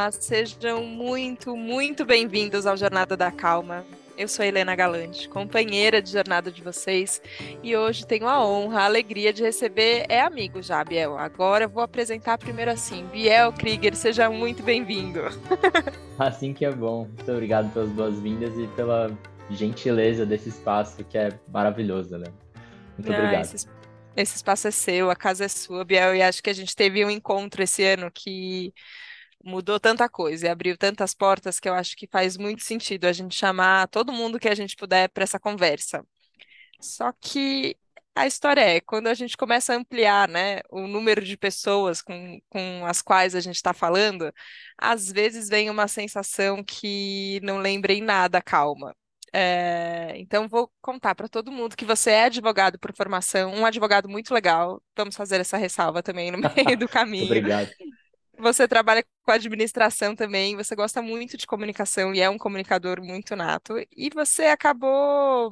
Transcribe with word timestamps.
Olá, 0.00 0.10
sejam 0.12 0.82
muito, 0.82 1.54
muito 1.54 2.06
bem-vindos 2.06 2.64
ao 2.64 2.74
Jornada 2.74 3.18
da 3.18 3.30
Calma. 3.30 3.84
Eu 4.16 4.28
sou 4.28 4.42
Helena 4.42 4.74
Galante, 4.74 5.28
companheira 5.28 6.00
de 6.00 6.10
jornada 6.10 6.50
de 6.50 6.62
vocês, 6.62 7.20
e 7.62 7.76
hoje 7.76 8.06
tenho 8.06 8.26
a 8.26 8.42
honra, 8.42 8.80
a 8.80 8.84
alegria 8.86 9.30
de 9.30 9.42
receber 9.42 10.06
é 10.08 10.22
amigo 10.22 10.62
já, 10.62 10.82
Biel. 10.82 11.18
Agora 11.18 11.64
eu 11.64 11.68
vou 11.68 11.82
apresentar 11.82 12.38
primeiro 12.38 12.70
assim. 12.70 13.04
Biel 13.08 13.52
Krieger, 13.52 13.94
seja 13.94 14.30
muito 14.30 14.62
bem-vindo. 14.62 15.20
Assim 16.18 16.54
que 16.54 16.64
é 16.64 16.72
bom. 16.72 17.04
Muito 17.04 17.30
obrigado 17.30 17.70
pelas 17.70 17.90
boas-vindas 17.90 18.56
e 18.58 18.66
pela 18.68 19.14
gentileza 19.50 20.24
desse 20.24 20.48
espaço 20.48 21.04
que 21.04 21.18
é 21.18 21.28
maravilhoso, 21.46 22.16
né? 22.16 22.32
Muito 22.96 23.12
ah, 23.12 23.18
obrigado. 23.18 23.44
Esse, 23.54 23.66
esse 24.16 24.36
espaço 24.36 24.66
é 24.66 24.70
seu, 24.70 25.10
a 25.10 25.14
casa 25.14 25.44
é 25.44 25.48
sua, 25.48 25.84
Biel, 25.84 26.14
e 26.14 26.22
acho 26.22 26.42
que 26.42 26.48
a 26.48 26.54
gente 26.54 26.74
teve 26.74 27.04
um 27.04 27.10
encontro 27.10 27.62
esse 27.62 27.84
ano 27.84 28.10
que 28.10 28.72
mudou 29.44 29.80
tanta 29.80 30.08
coisa 30.08 30.46
e 30.46 30.48
abriu 30.48 30.76
tantas 30.76 31.14
portas 31.14 31.58
que 31.60 31.68
eu 31.68 31.74
acho 31.74 31.96
que 31.96 32.06
faz 32.06 32.36
muito 32.36 32.62
sentido 32.62 33.06
a 33.06 33.12
gente 33.12 33.34
chamar 33.34 33.88
todo 33.88 34.12
mundo 34.12 34.38
que 34.38 34.48
a 34.48 34.54
gente 34.54 34.76
puder 34.76 35.08
para 35.08 35.24
essa 35.24 35.40
conversa. 35.40 36.04
Só 36.80 37.12
que 37.20 37.76
a 38.14 38.26
história 38.26 38.60
é, 38.60 38.80
quando 38.80 39.06
a 39.06 39.14
gente 39.14 39.36
começa 39.36 39.72
a 39.72 39.76
ampliar, 39.76 40.28
né, 40.28 40.60
o 40.70 40.86
número 40.86 41.24
de 41.24 41.36
pessoas 41.36 42.02
com, 42.02 42.40
com 42.48 42.84
as 42.86 43.02
quais 43.02 43.34
a 43.34 43.40
gente 43.40 43.56
está 43.56 43.72
falando, 43.72 44.32
às 44.76 45.10
vezes 45.10 45.48
vem 45.48 45.70
uma 45.70 45.88
sensação 45.88 46.62
que 46.64 47.40
não 47.42 47.58
lembra 47.58 47.92
em 47.92 48.02
nada 48.02 48.42
calma. 48.42 48.94
É, 49.32 50.12
então, 50.16 50.48
vou 50.48 50.70
contar 50.80 51.14
para 51.14 51.28
todo 51.28 51.52
mundo 51.52 51.76
que 51.76 51.84
você 51.84 52.10
é 52.10 52.24
advogado 52.24 52.78
por 52.78 52.92
formação, 52.94 53.54
um 53.54 53.64
advogado 53.64 54.08
muito 54.08 54.34
legal. 54.34 54.82
Vamos 54.96 55.16
fazer 55.16 55.40
essa 55.40 55.56
ressalva 55.56 56.02
também 56.02 56.30
no 56.32 56.38
meio 56.38 56.76
do 56.76 56.88
caminho. 56.88 57.26
Obrigado. 57.26 57.70
Você 58.40 58.66
trabalha 58.68 59.04
com 59.22 59.30
administração 59.32 60.14
também, 60.16 60.56
você 60.56 60.74
gosta 60.74 61.02
muito 61.02 61.36
de 61.36 61.46
comunicação 61.46 62.14
e 62.14 62.20
é 62.20 62.30
um 62.30 62.38
comunicador 62.38 63.02
muito 63.02 63.36
nato. 63.36 63.74
E 63.96 64.10
você 64.14 64.44
acabou 64.46 65.50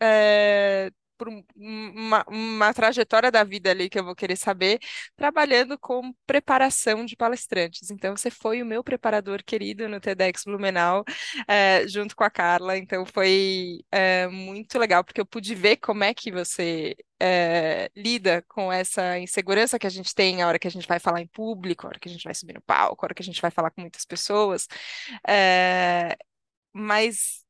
é, 0.00 0.90
por 1.22 1.28
uma, 1.56 2.24
uma, 2.26 2.74
trajetória 2.74 3.30
da 3.30 3.44
vida 3.44 3.70
ali 3.70 3.88
que 3.88 3.96
eu 3.98 4.04
vou 4.04 4.14
querer 4.14 4.34
saber, 4.34 4.80
trabalhando 5.16 5.78
com 5.78 6.12
preparação 6.26 7.04
de 7.04 7.14
palestrantes. 7.14 7.90
Então, 7.92 8.16
você 8.16 8.28
foi 8.28 8.60
o 8.60 8.66
meu 8.66 8.82
preparador 8.82 9.42
querido 9.44 9.88
no 9.88 10.00
TEDx 10.00 10.42
Blumenau, 10.44 11.04
é, 11.46 11.86
junto 11.86 12.16
com 12.16 12.24
a 12.24 12.30
Carla. 12.30 12.76
Então, 12.76 13.06
foi 13.06 13.84
é, 13.92 14.26
muito 14.26 14.78
legal, 14.78 15.04
porque 15.04 15.20
eu 15.20 15.26
pude 15.26 15.54
ver 15.54 15.76
como 15.76 16.02
é 16.02 16.12
que 16.12 16.32
você 16.32 16.96
é, 17.20 17.88
lida 17.94 18.42
com 18.48 18.72
essa 18.72 19.16
insegurança 19.20 19.78
que 19.78 19.86
a 19.86 19.90
gente 19.90 20.12
tem 20.12 20.42
a 20.42 20.48
hora 20.48 20.58
que 20.58 20.66
a 20.66 20.70
gente 20.70 20.88
vai 20.88 20.98
falar 20.98 21.20
em 21.20 21.26
público, 21.28 21.86
a 21.86 21.90
hora 21.90 22.00
que 22.00 22.08
a 22.08 22.12
gente 22.12 22.24
vai 22.24 22.34
subir 22.34 22.54
no 22.54 22.62
palco, 22.62 23.04
a 23.04 23.06
hora 23.06 23.14
que 23.14 23.22
a 23.22 23.24
gente 23.24 23.40
vai 23.40 23.50
falar 23.52 23.70
com 23.70 23.80
muitas 23.80 24.04
pessoas. 24.04 24.66
É, 25.28 26.16
mas 26.72 27.42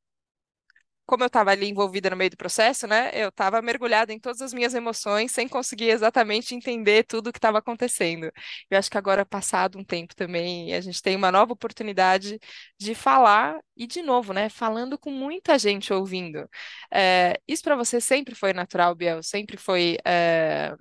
como 1.13 1.25
eu 1.25 1.27
estava 1.27 1.51
ali 1.51 1.69
envolvida 1.69 2.09
no 2.09 2.17
meio 2.17 2.31
do 2.31 2.39
processo, 2.39 2.87
né, 2.87 3.11
eu 3.13 3.29
estava 3.29 3.61
mergulhada 3.61 4.15
em 4.15 4.19
todas 4.19 4.41
as 4.41 4.55
minhas 4.55 4.73
emoções, 4.75 5.31
sem 5.31 5.47
conseguir 5.47 5.91
exatamente 5.91 6.55
entender 6.55 7.05
tudo 7.05 7.27
o 7.29 7.33
que 7.33 7.37
estava 7.39 7.59
acontecendo. 7.59 8.31
Eu 8.71 8.79
acho 8.79 8.91
que 8.91 8.97
agora, 8.97 9.27
passado 9.27 9.79
um 9.79 9.85
tempo 9.85 10.17
também, 10.17 10.73
a 10.75 10.81
gente 10.81 11.03
tem 11.03 11.15
uma 11.15 11.31
nova 11.31 11.53
oportunidade 11.53 12.39
de 12.79 12.95
falar, 12.95 13.59
e 13.77 13.87
de 13.87 14.01
novo, 14.03 14.33
né, 14.33 14.49
falando 14.49 14.99
com 14.99 15.11
muita 15.11 15.59
gente 15.59 15.93
ouvindo. 15.93 16.49
É, 16.91 17.39
isso 17.47 17.63
para 17.63 17.77
você 17.77 18.01
sempre 18.01 18.35
foi 18.35 18.55
natural, 18.55 18.95
Biel? 18.95 19.23
Sempre 19.23 19.57
foi. 19.59 19.99
É, 20.07 20.75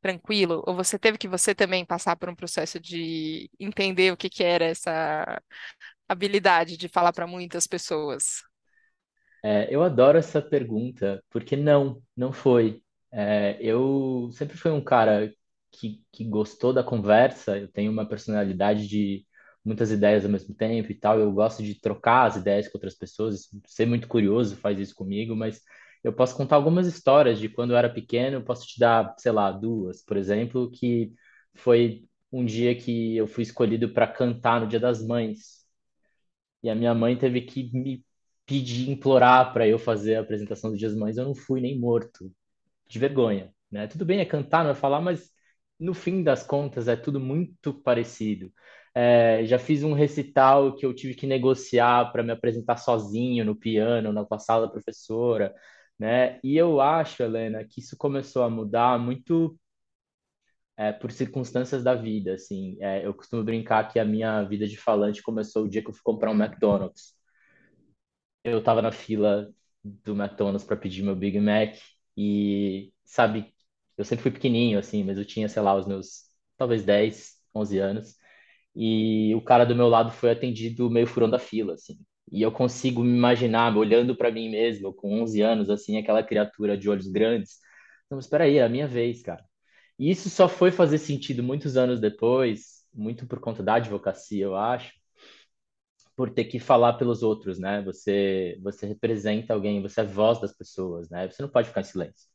tranquilo? 0.00 0.62
Ou 0.66 0.74
você 0.74 0.98
teve 0.98 1.18
que 1.18 1.28
você 1.28 1.54
também 1.54 1.84
passar 1.84 2.16
por 2.16 2.28
um 2.28 2.34
processo 2.34 2.78
de 2.80 3.50
entender 3.58 4.12
o 4.12 4.16
que, 4.16 4.30
que 4.30 4.44
era 4.44 4.64
essa 4.66 5.42
habilidade 6.08 6.76
de 6.76 6.88
falar 6.88 7.12
para 7.12 7.26
muitas 7.26 7.66
pessoas? 7.66 8.42
É, 9.48 9.72
eu 9.72 9.82
adoro 9.84 10.18
essa 10.18 10.42
pergunta, 10.42 11.22
porque 11.30 11.54
não, 11.56 12.02
não 12.16 12.32
foi. 12.32 12.82
É, 13.12 13.56
eu 13.60 14.28
sempre 14.32 14.56
fui 14.56 14.72
um 14.72 14.82
cara 14.82 15.32
que, 15.70 16.02
que 16.12 16.24
gostou 16.24 16.72
da 16.72 16.82
conversa, 16.82 17.56
eu 17.58 17.68
tenho 17.70 17.92
uma 17.92 18.08
personalidade 18.08 18.88
de 18.88 19.24
muitas 19.64 19.90
ideias 19.92 20.24
ao 20.24 20.30
mesmo 20.32 20.52
tempo 20.54 20.90
e 20.90 20.94
tal, 20.98 21.18
eu 21.20 21.30
gosto 21.32 21.62
de 21.62 21.80
trocar 21.80 22.26
as 22.26 22.36
ideias 22.36 22.66
com 22.68 22.76
outras 22.78 22.94
pessoas, 22.96 23.48
ser 23.66 23.86
muito 23.86 24.08
curioso 24.08 24.56
faz 24.56 24.78
isso 24.80 24.94
comigo, 24.96 25.36
mas 25.36 25.60
eu 26.02 26.12
posso 26.12 26.36
contar 26.36 26.56
algumas 26.56 26.86
histórias 26.88 27.38
de 27.38 27.48
quando 27.48 27.70
eu 27.72 27.76
era 27.76 27.88
pequeno, 27.92 28.36
eu 28.38 28.44
posso 28.44 28.66
te 28.66 28.78
dar, 28.80 29.14
sei 29.18 29.30
lá, 29.32 29.50
duas, 29.52 30.02
por 30.04 30.16
exemplo, 30.16 30.70
que 30.72 31.12
foi 31.54 32.04
um 32.32 32.44
dia 32.44 32.74
que 32.76 33.16
eu 33.16 33.26
fui 33.28 33.42
escolhido 33.44 33.92
para 33.92 34.06
cantar 34.08 34.60
no 34.60 34.66
Dia 34.68 34.80
das 34.80 35.04
Mães. 35.06 35.64
E 36.62 36.68
a 36.70 36.74
minha 36.74 36.94
mãe 36.94 37.16
teve 37.18 37.42
que 37.42 37.70
me 37.72 38.04
pedir, 38.46 38.90
implorar 38.90 39.52
para 39.52 39.66
eu 39.68 39.78
fazer 39.78 40.16
a 40.16 40.20
apresentação 40.20 40.70
do 40.70 40.76
Dias 40.78 40.94
Mães, 40.94 41.16
eu 41.18 41.24
não 41.24 41.34
fui 41.34 41.60
nem 41.60 41.78
morto, 41.78 42.32
de 42.88 42.98
vergonha, 42.98 43.52
né? 43.70 43.86
Tudo 43.88 44.04
bem 44.04 44.20
é 44.20 44.24
cantar, 44.24 44.64
não 44.64 44.70
é 44.72 44.74
falar, 44.74 45.00
mas 45.00 45.30
no 45.78 45.94
fim 45.94 46.22
das 46.22 46.42
contas 46.44 46.88
é 46.88 46.96
tudo 46.96 47.20
muito 47.20 47.74
parecido. 47.82 48.52
É, 48.94 49.44
já 49.46 49.58
fiz 49.58 49.82
um 49.84 49.92
recital 49.92 50.74
que 50.76 50.86
eu 50.86 50.94
tive 50.94 51.14
que 51.14 51.26
negociar 51.26 52.12
para 52.12 52.22
me 52.22 52.32
apresentar 52.32 52.76
sozinho 52.78 53.44
no 53.44 53.54
piano, 53.56 54.12
na 54.12 54.38
sala 54.38 54.66
da 54.66 54.72
professora, 54.72 55.54
né? 55.98 56.40
E 56.42 56.56
eu 56.56 56.80
acho, 56.80 57.22
Helena, 57.22 57.64
que 57.64 57.80
isso 57.80 57.96
começou 57.96 58.42
a 58.42 58.50
mudar 58.50 58.98
muito 58.98 59.58
é, 60.76 60.92
por 60.92 61.10
circunstâncias 61.12 61.82
da 61.82 61.94
vida, 61.94 62.34
assim. 62.34 62.76
É, 62.80 63.04
eu 63.06 63.14
costumo 63.14 63.42
brincar 63.44 63.88
que 63.88 63.98
a 63.98 64.04
minha 64.04 64.42
vida 64.44 64.66
de 64.66 64.76
falante 64.76 65.22
começou 65.22 65.64
o 65.64 65.68
dia 65.68 65.82
que 65.82 65.88
eu 65.90 65.94
fui 65.94 66.02
comprar 66.04 66.30
um 66.30 66.42
McDonald's 66.42 67.15
eu 68.50 68.62
tava 68.62 68.82
na 68.82 68.92
fila 68.92 69.52
do 69.84 70.12
McDonald's 70.14 70.64
para 70.64 70.76
pedir 70.76 71.02
meu 71.02 71.14
Big 71.16 71.38
Mac 71.40 71.76
e, 72.16 72.92
sabe, 73.04 73.52
eu 73.96 74.04
sempre 74.04 74.22
fui 74.22 74.30
pequenininho, 74.32 74.78
assim, 74.78 75.04
mas 75.04 75.18
eu 75.18 75.24
tinha, 75.24 75.48
sei 75.48 75.62
lá, 75.62 75.74
os 75.74 75.86
meus, 75.86 76.24
talvez 76.56 76.84
10, 76.84 77.36
11 77.54 77.78
anos, 77.78 78.16
e 78.74 79.34
o 79.34 79.40
cara 79.42 79.64
do 79.64 79.74
meu 79.76 79.88
lado 79.88 80.10
foi 80.12 80.30
atendido 80.30 80.90
meio 80.90 81.06
furão 81.06 81.30
da 81.30 81.38
fila, 81.38 81.74
assim. 81.74 81.98
E 82.30 82.42
eu 82.42 82.52
consigo 82.52 83.02
me 83.02 83.16
imaginar, 83.16 83.76
olhando 83.76 84.16
para 84.16 84.30
mim 84.30 84.50
mesmo, 84.50 84.92
com 84.94 85.22
11 85.22 85.40
anos, 85.42 85.70
assim, 85.70 85.96
aquela 85.98 86.22
criatura 86.22 86.76
de 86.78 86.88
olhos 86.88 87.08
grandes. 87.08 87.58
Não, 88.10 88.18
espera 88.18 88.44
aí, 88.44 88.58
é 88.58 88.64
a 88.64 88.68
minha 88.68 88.86
vez, 88.88 89.22
cara. 89.22 89.44
E 89.98 90.10
isso 90.10 90.30
só 90.30 90.48
foi 90.48 90.70
fazer 90.70 90.98
sentido 90.98 91.42
muitos 91.42 91.76
anos 91.76 92.00
depois, 92.00 92.84
muito 92.94 93.26
por 93.26 93.40
conta 93.40 93.62
da 93.62 93.74
advocacia, 93.76 94.44
eu 94.44 94.56
acho, 94.56 94.92
por 96.16 96.30
ter 96.30 96.46
que 96.46 96.58
falar 96.58 96.94
pelos 96.94 97.22
outros, 97.22 97.58
né? 97.58 97.82
Você 97.82 98.58
você 98.62 98.86
representa 98.86 99.54
alguém, 99.54 99.82
você 99.82 100.00
é 100.00 100.04
voz 100.04 100.40
das 100.40 100.56
pessoas, 100.56 101.10
né? 101.10 101.28
Você 101.30 101.42
não 101.42 101.50
pode 101.50 101.68
ficar 101.68 101.82
em 101.82 101.84
silêncio, 101.84 102.28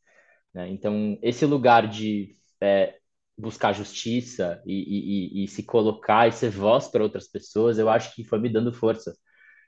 né? 0.53 0.69
Então 0.69 1.17
esse 1.21 1.45
lugar 1.45 1.87
de 1.89 2.37
é, 2.61 2.97
buscar 3.37 3.73
justiça 3.73 4.61
e, 4.65 5.41
e, 5.41 5.43
e, 5.45 5.47
se 5.47 5.63
colocar 5.63 6.27
e 6.27 6.31
ser 6.31 6.49
voz 6.51 6.87
para 6.87 7.03
outras 7.03 7.27
pessoas, 7.27 7.79
eu 7.79 7.89
acho 7.89 8.15
que 8.15 8.23
foi 8.23 8.39
me 8.39 8.49
dando 8.49 8.73
força. 8.73 9.15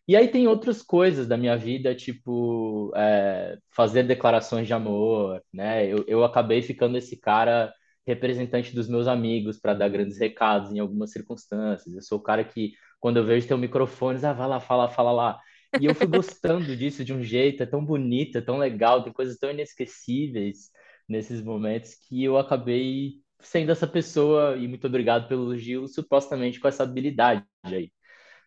E 0.08 0.16
aí 0.18 0.28
tem 0.28 0.48
outras 0.48 0.82
coisas 0.82 1.28
da 1.28 1.38
minha 1.38 1.58
vida, 1.58 1.96
tipo 1.96 2.92
é, 2.96 3.58
fazer 3.72 4.04
declarações 4.04 4.68
de 4.68 4.74
amor, 4.74 5.42
né? 5.54 5.86
Eu, 5.88 6.04
eu 6.08 6.24
acabei 6.24 6.62
ficando 6.62 6.98
esse 6.98 7.18
cara 7.18 7.74
representante 8.06 8.76
dos 8.76 8.88
meus 8.90 9.08
amigos 9.08 9.60
para 9.60 9.74
dar 9.74 9.90
grandes 9.90 10.20
recados 10.20 10.72
em 10.72 10.80
algumas 10.80 11.12
circunstâncias. 11.12 11.96
Eu 11.96 12.02
sou 12.02 12.20
o 12.20 12.22
cara 12.22 12.44
que 12.44 12.74
quando 13.04 13.18
eu 13.18 13.26
vejo 13.26 13.46
teu 13.46 13.58
microfone, 13.58 14.26
ah, 14.26 14.32
vai 14.32 14.48
lá, 14.48 14.62
fala, 14.62 14.88
fala 14.88 15.12
lá. 15.12 15.42
E 15.78 15.86
eu 15.86 15.94
fui 15.94 16.08
gostando 16.08 16.64
disso 16.78 17.04
de 17.04 17.12
um 17.12 17.22
jeito, 17.22 17.62
é 17.62 17.66
tão 17.66 17.84
bonito, 17.84 18.38
é 18.38 18.42
tão 18.42 18.58
legal, 18.58 19.04
tem 19.04 19.12
coisas 19.12 19.38
tão 19.38 19.52
inesquecíveis 19.52 20.72
nesses 21.06 21.44
momentos 21.44 21.96
que 21.96 22.24
eu 22.24 22.38
acabei 22.38 23.16
sendo 23.42 23.74
essa 23.74 23.86
pessoa, 23.86 24.56
e 24.56 24.70
muito 24.70 24.88
obrigado 24.88 25.28
pelo 25.28 25.44
elogio, 25.52 25.86
supostamente 25.86 26.62
com 26.62 26.68
essa 26.70 26.84
habilidade 26.84 27.46
aí. 27.64 27.92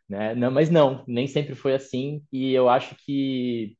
Né? 0.08 0.34
Não, 0.34 0.50
mas 0.50 0.70
não, 0.70 1.04
nem 1.06 1.26
sempre 1.26 1.54
foi 1.54 1.74
assim, 1.74 2.24
e 2.32 2.54
eu 2.54 2.66
acho 2.66 2.96
que 3.04 3.76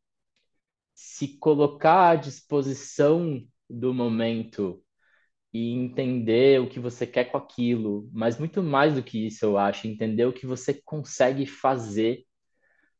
se 0.94 1.38
colocar 1.38 2.10
à 2.10 2.16
disposição 2.16 3.42
do 3.68 3.94
momento 3.94 4.84
e 5.56 5.72
entender 5.72 6.60
o 6.60 6.68
que 6.68 6.78
você 6.78 7.06
quer 7.06 7.26
com 7.26 7.38
aquilo, 7.38 8.08
mas 8.12 8.38
muito 8.38 8.62
mais 8.62 8.94
do 8.94 9.02
que 9.02 9.26
isso, 9.26 9.44
eu 9.44 9.58
acho, 9.58 9.88
entender 9.88 10.26
o 10.26 10.32
que 10.32 10.46
você 10.46 10.74
consegue 10.84 11.46
fazer 11.46 12.24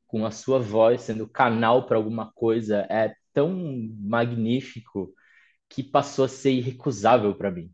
com 0.06 0.25
a 0.26 0.31
sua 0.31 0.58
voz, 0.58 1.03
sendo 1.03 1.29
canal 1.29 1.87
para 1.87 1.97
alguma 1.99 2.32
coisa, 2.32 2.87
é 2.91 3.14
tão 3.32 3.53
magnífico 4.00 5.12
que 5.69 5.82
passou 5.82 6.25
a 6.26 6.29
ser 6.29 6.53
irrecusável 6.53 7.35
para 7.35 7.50
mim. 7.50 7.70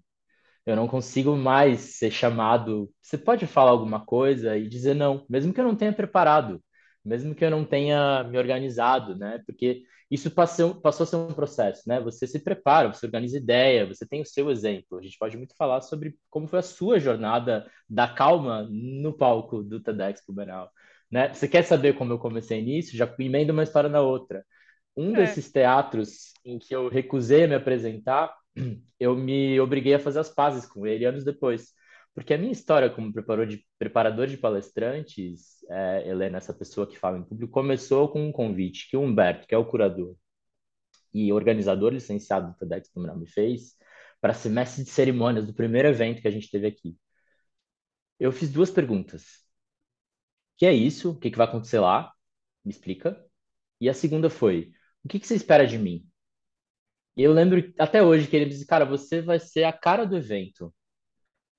Eu 0.67 0.77
não 0.77 0.89
consigo 0.89 1.37
mais 1.37 1.81
ser 1.99 2.11
chamado. 2.11 2.91
Você 3.03 3.19
pode 3.19 3.47
falar 3.47 3.71
alguma 3.73 4.05
coisa 4.05 4.57
e 4.57 4.69
dizer 4.69 4.95
não, 4.95 5.27
mesmo 5.29 5.53
que 5.53 5.61
eu 5.61 5.65
não 5.65 5.77
tenha 5.77 5.93
preparado, 5.93 6.63
mesmo 7.05 7.35
que 7.35 7.45
eu 7.45 7.51
não 7.51 7.65
tenha 7.65 8.25
me 8.25 8.39
organizado, 8.39 9.17
né? 9.17 9.43
Porque 9.47 9.83
isso 10.13 10.31
passou, 10.31 10.75
passou 10.81 11.05
a 11.05 11.07
ser 11.07 11.17
um 11.17 11.29
processo, 11.33 11.83
né? 11.89 12.01
Você 12.01 12.27
se 12.27 12.39
prepara, 12.41 12.93
você 12.93 13.07
organiza 13.07 13.39
ideia, 13.39 13.87
você 13.87 14.07
tem 14.07 14.21
o 14.23 14.27
seu 14.27 14.51
exemplo. 14.51 14.99
A 14.99 15.03
gente 15.03 15.19
pode 15.19 15.37
muito 15.39 15.57
falar 15.57 15.81
sobre 15.83 16.17
como 16.31 16.47
foi 16.49 16.59
a 16.61 16.63
sua 16.63 17.01
jornada 17.01 17.67
da 17.89 18.09
calma 18.09 18.69
no 18.71 19.13
palco 19.17 19.63
do 19.63 19.81
TEDx 19.81 20.23
Blumenau, 20.27 20.71
né? 21.11 21.33
Você 21.35 21.49
quer 21.49 21.65
saber 21.65 21.95
como 21.97 22.13
eu 22.13 22.19
comecei 22.19 22.63
nisso? 22.63 22.97
Já 22.97 23.13
emendo 23.19 23.53
uma 23.53 23.63
história 23.65 23.91
na 23.91 24.03
outra. 24.03 24.45
Um 24.97 25.15
É. 25.15 25.17
desses 25.17 25.51
teatros 25.51 26.33
em 26.45 26.59
que 26.59 26.75
eu 26.75 26.89
recusei 26.89 27.45
a 27.45 27.49
me 27.49 27.55
apresentar, 27.55 28.35
eu 29.01 29.17
me 29.17 29.59
obriguei 29.61 29.95
a 29.95 29.99
fazer 29.99 30.21
as 30.21 30.29
pazes 30.29 30.67
com 30.67 30.87
ele 30.87 31.05
anos 31.07 31.25
depois. 31.25 31.73
Porque 32.15 32.35
a 32.35 32.39
minha 32.39 32.53
história 32.53 32.91
como 32.91 33.13
preparador 33.13 33.47
de, 33.47 33.67
preparador 33.79 34.27
de 34.27 34.37
palestrantes, 34.37 35.63
é, 35.71 36.09
Helena, 36.09 36.39
essa 36.39 36.53
pessoa 36.53 36.87
que 36.87 36.99
fala 36.99 37.19
em 37.19 37.25
público, 37.25 37.53
começou 37.53 38.09
com 38.09 38.23
um 38.27 38.33
convite 38.33 38.89
que 38.91 38.97
o 38.97 39.03
Humberto, 39.03 39.47
que 39.47 39.55
é 39.55 39.59
o 39.59 39.65
curador 39.65 40.15
e 41.15 41.33
organizador 41.33 41.93
licenciado 41.93 42.53
do 42.53 42.59
TEDx 42.59 42.91
Blumenau, 42.95 43.19
me 43.19 43.27
fez 43.27 43.77
para 44.21 44.35
ser 44.35 44.51
mestre 44.51 44.85
de 44.85 44.91
cerimônias 44.91 45.47
do 45.47 45.55
primeiro 45.55 45.89
evento 45.89 46.23
que 46.23 46.29
a 46.29 46.31
gente 46.31 46.51
teve 46.51 46.67
aqui. 46.67 46.97
Eu 48.19 48.33
fiz 48.33 48.51
duas 48.51 48.71
perguntas. 48.71 49.23
O 50.55 50.59
que 50.59 50.67
é 50.67 50.73
isso? 50.73 51.11
O 51.11 51.19
que, 51.19 51.31
que 51.31 51.37
vai 51.37 51.47
acontecer 51.47 51.81
lá? 51.81 52.13
Me 52.65 52.71
explica. 52.73 53.25
E 53.81 53.89
a 53.89 53.95
segunda 53.95 54.31
foi: 54.31 54.73
o 55.05 55.09
que, 55.09 55.19
que 55.21 55.27
você 55.27 55.35
espera 55.35 55.67
de 55.67 55.79
mim? 55.79 56.07
E 57.17 57.23
eu 57.23 57.33
lembro 57.33 57.73
até 57.79 58.03
hoje 58.03 58.27
que 58.29 58.37
ele 58.37 58.47
disse, 58.47 58.67
cara, 58.67 58.85
você 58.85 59.21
vai 59.21 59.39
ser 59.39 59.65
a 59.65 59.73
cara 59.73 60.05
do 60.07 60.17
evento. 60.17 60.75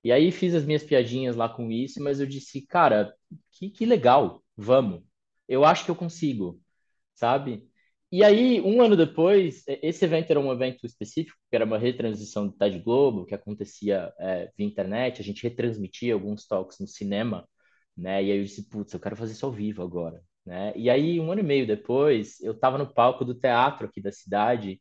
E 0.04 0.12
aí 0.12 0.30
fiz 0.32 0.54
as 0.54 0.64
minhas 0.64 0.84
piadinhas 0.84 1.36
lá 1.36 1.48
com 1.48 1.70
isso, 1.72 2.02
mas 2.02 2.20
eu 2.20 2.26
disse, 2.26 2.62
cara, 2.66 3.14
que, 3.52 3.70
que 3.70 3.86
legal, 3.86 4.44
vamos. 4.56 5.02
Eu 5.48 5.64
acho 5.64 5.84
que 5.84 5.90
eu 5.90 5.96
consigo, 5.96 6.60
sabe? 7.14 7.68
E 8.12 8.22
aí, 8.22 8.60
um 8.60 8.80
ano 8.82 8.96
depois, 8.96 9.64
esse 9.66 10.04
evento 10.04 10.30
era 10.30 10.38
um 10.40 10.52
evento 10.52 10.86
específico, 10.86 11.36
que 11.50 11.56
era 11.56 11.64
uma 11.64 11.78
retransição 11.78 12.46
do 12.46 12.52
TED 12.52 12.78
Globo, 12.80 13.26
que 13.26 13.34
acontecia 13.34 14.12
é, 14.20 14.50
via 14.56 14.66
internet, 14.66 15.20
a 15.20 15.24
gente 15.24 15.42
retransmitia 15.42 16.14
alguns 16.14 16.46
talks 16.46 16.78
no 16.78 16.86
cinema, 16.86 17.48
né? 17.96 18.22
E 18.24 18.30
aí 18.32 18.38
eu 18.38 18.44
disse, 18.44 18.68
putz, 18.68 18.92
eu 18.94 19.00
quero 19.00 19.16
fazer 19.16 19.32
isso 19.32 19.46
ao 19.46 19.52
vivo 19.52 19.82
agora, 19.82 20.22
né? 20.46 20.72
E 20.76 20.88
aí, 20.90 21.18
um 21.20 21.30
ano 21.32 21.40
e 21.40 21.44
meio 21.44 21.66
depois, 21.66 22.40
eu 22.40 22.52
estava 22.52 22.78
no 22.78 22.92
palco 22.92 23.24
do 23.24 23.34
teatro 23.34 23.86
aqui 23.86 24.00
da 24.00 24.12
cidade, 24.12 24.80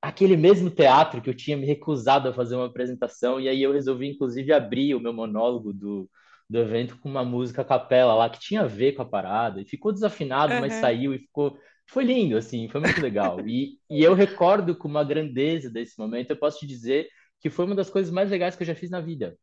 aquele 0.00 0.36
mesmo 0.36 0.70
teatro 0.70 1.20
que 1.22 1.28
eu 1.30 1.34
tinha 1.34 1.56
me 1.56 1.66
recusado 1.66 2.28
a 2.28 2.32
fazer 2.32 2.56
uma 2.56 2.66
apresentação, 2.66 3.40
e 3.40 3.48
aí 3.48 3.62
eu 3.62 3.72
resolvi, 3.72 4.08
inclusive, 4.08 4.52
abrir 4.52 4.94
o 4.94 5.00
meu 5.00 5.12
monólogo 5.12 5.72
do, 5.72 6.08
do 6.48 6.58
evento 6.58 6.98
com 6.98 7.08
uma 7.08 7.24
música 7.24 7.62
a 7.62 7.64
capela 7.64 8.14
lá, 8.14 8.30
que 8.30 8.38
tinha 8.40 8.62
a 8.62 8.66
ver 8.66 8.92
com 8.92 9.02
a 9.02 9.08
parada, 9.08 9.60
e 9.60 9.66
ficou 9.66 9.92
desafinado, 9.92 10.56
mas 10.56 10.74
Uhum. 10.74 10.78
saiu 10.78 11.14
e 11.14 11.18
ficou. 11.18 11.58
Foi 11.86 12.04
lindo, 12.04 12.36
assim, 12.36 12.68
foi 12.68 12.80
muito 12.80 13.00
legal. 13.00 13.46
E, 13.48 13.78
e 13.90 14.02
eu 14.02 14.14
recordo 14.14 14.76
com 14.76 14.88
uma 14.88 15.04
grandeza 15.04 15.70
desse 15.70 15.98
momento, 15.98 16.30
eu 16.30 16.36
posso 16.38 16.58
te 16.60 16.66
dizer 16.66 17.08
que 17.40 17.50
foi 17.50 17.64
uma 17.64 17.74
das 17.74 17.90
coisas 17.90 18.12
mais 18.12 18.30
legais 18.30 18.56
que 18.56 18.62
eu 18.62 18.66
já 18.66 18.74
fiz 18.74 18.90
na 18.90 19.00
vida, 19.00 19.36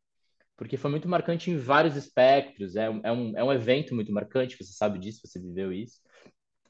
porque 0.58 0.78
foi 0.78 0.92
muito 0.92 1.10
marcante 1.10 1.52
em 1.52 1.58
vários 1.58 1.96
espectros, 1.96 2.76
é 2.76 2.90
um, 2.90 3.02
é 3.04 3.12
um, 3.12 3.38
é 3.40 3.44
um 3.44 3.54
evento 3.54 3.96
muito 3.96 4.12
marcante, 4.14 4.58
você 4.58 4.74
sabe 4.74 5.00
disso, 5.00 5.22
você 5.26 5.40
viveu 5.40 5.74
isso 5.74 6.00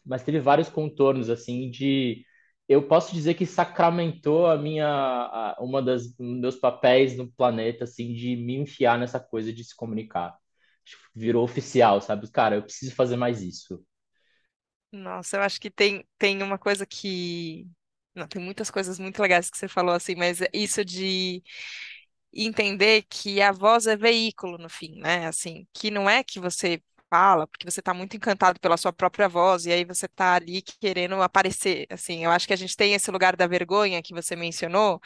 mas 0.06 0.24
teve 0.24 0.40
vários 0.40 0.70
contornos 0.70 1.30
assim 1.30 1.70
de 1.70 2.24
eu 2.68 2.88
posso 2.88 3.14
dizer 3.14 3.36
que 3.36 3.46
sacramentou 3.46 4.48
a 4.48 4.58
minha 4.58 4.88
a, 4.88 5.58
uma 5.62 5.82
das 5.82 6.16
meus 6.20 6.56
papéis 6.58 7.16
no 7.18 7.32
planeta 7.34 7.84
assim 7.86 8.14
de 8.14 8.36
me 8.36 8.56
enfiar 8.56 8.98
nessa 9.00 9.20
coisa 9.20 9.54
de 9.54 9.64
se 9.64 9.76
comunicar. 9.76 10.36
Virou 11.16 11.44
oficial, 11.44 12.02
sabe? 12.02 12.30
Cara, 12.32 12.56
eu 12.58 12.64
preciso 12.64 12.96
fazer 12.96 13.18
mais 13.18 13.42
isso. 13.44 13.84
Nossa, 14.92 15.38
eu 15.38 15.42
acho 15.42 15.60
que 15.60 15.70
tem, 15.70 16.08
tem 16.18 16.42
uma 16.42 16.58
coisa 16.58 16.86
que. 16.86 17.68
Não, 18.14 18.28
tem 18.28 18.42
muitas 18.42 18.72
coisas 18.72 18.98
muito 18.98 19.22
legais 19.22 19.50
que 19.50 19.58
você 19.58 19.68
falou, 19.68 19.94
assim, 19.94 20.16
mas 20.16 20.42
é 20.42 20.48
isso 20.54 20.86
de 20.86 21.44
entender 22.34 23.04
que 23.10 23.42
a 23.42 23.52
voz 23.52 23.88
é 23.88 23.98
veículo 23.98 24.58
no 24.58 24.70
fim, 24.70 25.00
né? 25.00 25.28
Assim, 25.28 25.68
que 25.74 25.92
não 25.92 26.10
é 26.10 26.24
que 26.24 26.40
você 26.40 26.82
fala, 27.16 27.48
porque 27.48 27.70
você 27.70 27.80
está 27.80 27.94
muito 27.94 28.18
encantado 28.18 28.60
pela 28.60 28.76
sua 28.78 28.92
própria 28.92 29.28
voz, 29.30 29.66
e 29.66 29.72
aí 29.72 29.86
você 29.86 30.06
está 30.06 30.34
ali 30.36 30.62
querendo 30.62 31.22
aparecer. 31.22 31.88
Assim, 31.90 32.26
eu 32.26 32.32
acho 32.32 32.46
que 32.48 32.54
a 32.54 32.58
gente 32.58 32.76
tem 32.76 32.94
esse 32.94 33.10
lugar 33.10 33.36
da 33.38 33.48
vergonha 33.48 34.02
que 34.04 34.14
você 34.14 34.36
mencionou, 34.36 35.00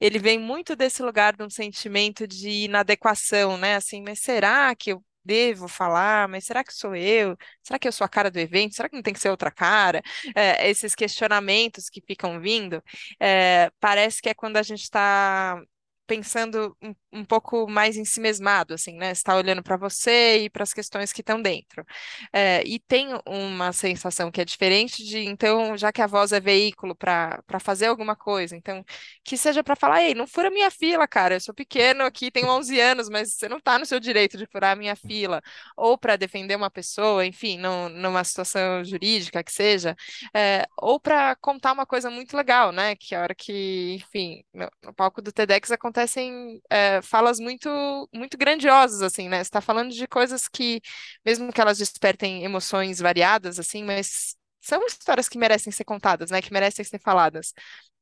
ele 0.00 0.18
vem 0.18 0.38
muito 0.38 0.76
desse 0.76 1.02
lugar 1.02 1.36
de 1.36 1.42
um 1.44 1.50
sentimento 1.50 2.26
de 2.26 2.50
inadequação, 2.66 3.56
né? 3.58 3.76
Assim, 3.76 4.02
mas 4.02 4.20
será 4.20 4.74
que 4.76 4.92
eu 4.92 5.04
devo 5.24 5.66
falar? 5.68 6.28
Mas 6.28 6.44
será 6.44 6.62
que 6.64 6.74
sou 6.74 6.94
eu? 6.94 7.36
Será 7.62 7.78
que 7.78 7.88
eu 7.88 7.92
sou 7.92 8.04
a 8.04 8.08
cara 8.08 8.30
do 8.30 8.38
evento? 8.38 8.74
Será 8.76 8.88
que 8.88 8.96
não 8.96 9.02
tem 9.02 9.14
que 9.14 9.20
ser 9.20 9.30
outra 9.30 9.50
cara? 9.50 10.02
É, 10.34 10.68
esses 10.70 10.94
questionamentos 10.94 11.88
que 11.88 12.02
ficam 12.06 12.40
vindo, 12.40 12.82
é, 13.20 13.70
parece 13.80 14.20
que 14.22 14.28
é 14.28 14.34
quando 14.34 14.56
a 14.58 14.62
gente 14.62 14.82
está 14.82 15.60
pensando 16.06 16.76
um, 16.82 16.94
um 17.16 17.24
pouco 17.24 17.68
mais 17.68 17.96
em 17.96 18.04
si 18.04 18.20
mesmado, 18.20 18.74
assim, 18.74 18.94
né? 18.96 19.10
Está 19.12 19.36
olhando 19.36 19.62
para 19.62 19.76
você 19.76 20.44
e 20.44 20.50
para 20.50 20.62
as 20.62 20.72
questões 20.72 21.12
que 21.12 21.20
estão 21.20 21.40
dentro. 21.40 21.84
É, 22.32 22.62
e 22.66 22.78
tem 22.78 23.08
uma 23.26 23.72
sensação 23.72 24.30
que 24.30 24.40
é 24.40 24.44
diferente 24.44 25.04
de, 25.04 25.18
então, 25.20 25.76
já 25.76 25.92
que 25.92 26.02
a 26.02 26.06
voz 26.06 26.32
é 26.32 26.40
veículo 26.40 26.94
para 26.94 27.42
fazer 27.60 27.86
alguma 27.86 28.14
coisa, 28.16 28.56
então 28.56 28.84
que 29.24 29.36
seja 29.36 29.62
para 29.64 29.76
falar, 29.76 30.02
ei, 30.02 30.14
não 30.14 30.26
fura 30.26 30.50
minha 30.50 30.70
fila, 30.70 31.06
cara, 31.08 31.34
eu 31.34 31.40
sou 31.40 31.54
pequeno 31.54 32.04
aqui, 32.04 32.30
tenho 32.30 32.48
11 32.48 32.80
anos, 32.80 33.08
mas 33.08 33.34
você 33.34 33.48
não 33.48 33.58
está 33.58 33.78
no 33.78 33.86
seu 33.86 33.98
direito 34.00 34.36
de 34.36 34.46
furar 34.46 34.72
a 34.72 34.76
minha 34.76 34.96
fila, 34.96 35.42
ou 35.76 35.96
para 35.98 36.16
defender 36.16 36.56
uma 36.56 36.70
pessoa, 36.70 37.24
enfim, 37.26 37.58
num, 37.58 37.88
numa 37.88 38.22
situação 38.24 38.84
jurídica 38.84 39.42
que 39.42 39.52
seja, 39.52 39.96
é, 40.34 40.66
ou 40.76 41.00
para 41.00 41.34
contar 41.36 41.72
uma 41.72 41.86
coisa 41.86 42.10
muito 42.10 42.36
legal, 42.36 42.72
né, 42.72 42.94
que 42.96 43.14
a 43.14 43.22
hora 43.22 43.34
que, 43.34 43.94
enfim, 43.94 44.44
no, 44.52 44.68
no 44.82 44.94
palco 44.94 45.22
do 45.22 45.32
TEDx 45.32 45.70
acontecem 45.70 46.60
é, 46.70 47.00
falas 47.06 47.38
muito, 47.40 47.68
muito 48.14 48.36
grandiosas, 48.38 49.02
assim, 49.02 49.28
né, 49.28 49.40
está 49.40 49.60
falando 49.60 49.90
de 49.92 50.06
coisas 50.08 50.48
que, 50.48 50.80
mesmo 51.24 51.52
que 51.52 51.60
elas 51.60 51.78
despertem 51.78 52.44
emoções 52.44 52.98
variadas, 53.00 53.58
assim, 53.58 53.84
mas 53.84 54.36
são 54.60 54.84
histórias 54.86 55.28
que 55.28 55.38
merecem 55.38 55.72
ser 55.72 55.84
contadas, 55.84 56.30
né, 56.30 56.42
que 56.42 56.52
merecem 56.52 56.84
ser 56.84 57.00
faladas. 57.00 57.52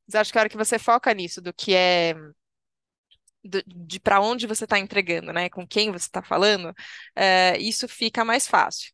Mas 0.07 0.15
acho 0.15 0.31
que 0.31 0.37
a 0.39 0.41
hora 0.41 0.49
que 0.49 0.57
você 0.57 0.79
foca 0.79 1.13
nisso, 1.13 1.41
do 1.41 1.53
que 1.53 1.73
é, 1.75 2.15
do- 3.43 3.63
de 3.65 3.99
para 3.99 4.19
onde 4.21 4.47
você 4.47 4.63
está 4.63 4.79
entregando, 4.79 5.31
né? 5.33 5.49
Com 5.49 5.67
quem 5.67 5.91
você 5.91 6.05
está 6.07 6.21
falando, 6.23 6.73
é, 7.15 7.57
isso 7.59 7.87
fica 7.87 8.25
mais 8.25 8.47
fácil. 8.47 8.91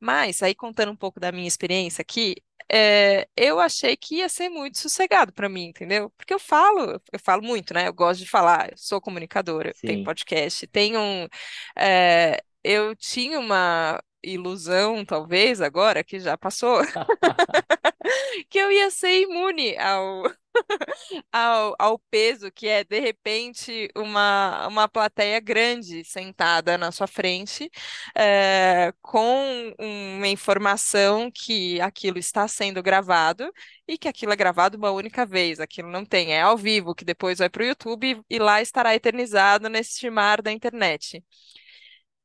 Mas, 0.00 0.42
aí 0.42 0.54
contando 0.54 0.92
um 0.92 0.96
pouco 0.96 1.20
da 1.20 1.32
minha 1.32 1.48
experiência 1.48 2.02
aqui, 2.02 2.36
é, 2.70 3.28
eu 3.36 3.58
achei 3.58 3.96
que 3.96 4.16
ia 4.16 4.28
ser 4.28 4.48
muito 4.48 4.78
sossegado 4.78 5.32
para 5.32 5.48
mim, 5.48 5.66
entendeu? 5.66 6.10
Porque 6.16 6.34
eu 6.34 6.38
falo, 6.38 7.00
eu 7.12 7.18
falo 7.18 7.42
muito, 7.42 7.72
né? 7.72 7.88
Eu 7.88 7.94
gosto 7.94 8.20
de 8.20 8.28
falar, 8.30 8.70
eu 8.70 8.76
sou 8.76 9.00
comunicadora, 9.00 9.72
tenho 9.84 10.00
Sim. 10.00 10.04
podcast, 10.04 10.66
tenho 10.66 11.00
um, 11.00 11.28
é, 11.76 12.42
eu 12.62 12.94
tinha 12.94 13.38
uma 13.38 14.02
ilusão, 14.22 15.04
talvez 15.04 15.60
agora, 15.60 16.04
que 16.04 16.20
já 16.20 16.36
passou, 16.36 16.80
que 18.50 18.58
eu 18.58 18.70
ia 18.70 18.90
ser 18.90 19.22
imune 19.22 19.76
ao 19.78 20.24
ao, 21.32 21.74
ao 21.78 21.98
peso 22.10 22.50
que 22.52 22.66
é, 22.68 22.84
de 22.84 23.00
repente, 23.00 23.88
uma, 23.96 24.66
uma 24.68 24.88
plateia 24.88 25.40
grande 25.40 26.04
sentada 26.04 26.78
na 26.78 26.92
sua 26.92 27.06
frente, 27.06 27.70
eh, 28.16 28.92
com 29.02 29.74
uma 29.78 30.28
informação 30.28 31.30
que 31.32 31.80
aquilo 31.80 32.18
está 32.18 32.46
sendo 32.48 32.82
gravado 32.82 33.50
e 33.86 33.98
que 33.98 34.08
aquilo 34.08 34.32
é 34.32 34.36
gravado 34.36 34.76
uma 34.76 34.90
única 34.90 35.24
vez, 35.26 35.60
aquilo 35.60 35.88
não 35.90 36.04
tem, 36.04 36.32
é 36.34 36.42
ao 36.42 36.56
vivo, 36.56 36.94
que 36.94 37.04
depois 37.04 37.38
vai 37.38 37.48
para 37.48 37.62
o 37.62 37.66
YouTube 37.66 38.22
e 38.28 38.38
lá 38.38 38.60
estará 38.62 38.94
eternizado 38.94 39.68
neste 39.68 40.08
mar 40.10 40.42
da 40.42 40.52
internet. 40.52 41.22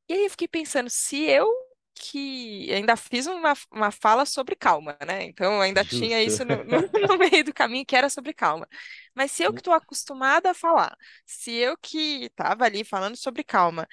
E 0.08 0.12
aí 0.14 0.24
eu 0.24 0.30
fiquei 0.30 0.48
pensando, 0.48 0.90
se 0.90 1.22
eu 1.22 1.48
que 2.10 2.70
ainda 2.72 2.96
fiz 2.96 3.26
uma, 3.26 3.54
uma 3.72 3.90
fala 3.90 4.26
sobre 4.26 4.54
calma, 4.56 4.96
né? 5.06 5.24
Então 5.24 5.60
ainda 5.60 5.84
tinha 5.84 6.22
Justo. 6.22 6.24
isso 6.24 6.44
no, 6.44 6.64
no, 6.64 6.82
no 7.08 7.18
meio 7.18 7.44
do 7.44 7.52
caminho 7.54 7.86
que 7.86 7.96
era 7.96 8.10
sobre 8.10 8.32
calma. 8.34 8.68
Mas 9.14 9.30
se 9.32 9.42
eu 9.42 9.52
que 9.52 9.60
estou 9.60 9.72
acostumada 9.74 10.50
a 10.50 10.54
falar, 10.54 10.96
se 11.26 11.52
eu 11.52 11.76
que 11.78 12.26
estava 12.26 12.64
ali 12.64 12.84
falando 12.84 13.16
sobre 13.16 13.44
calma, 13.44 13.88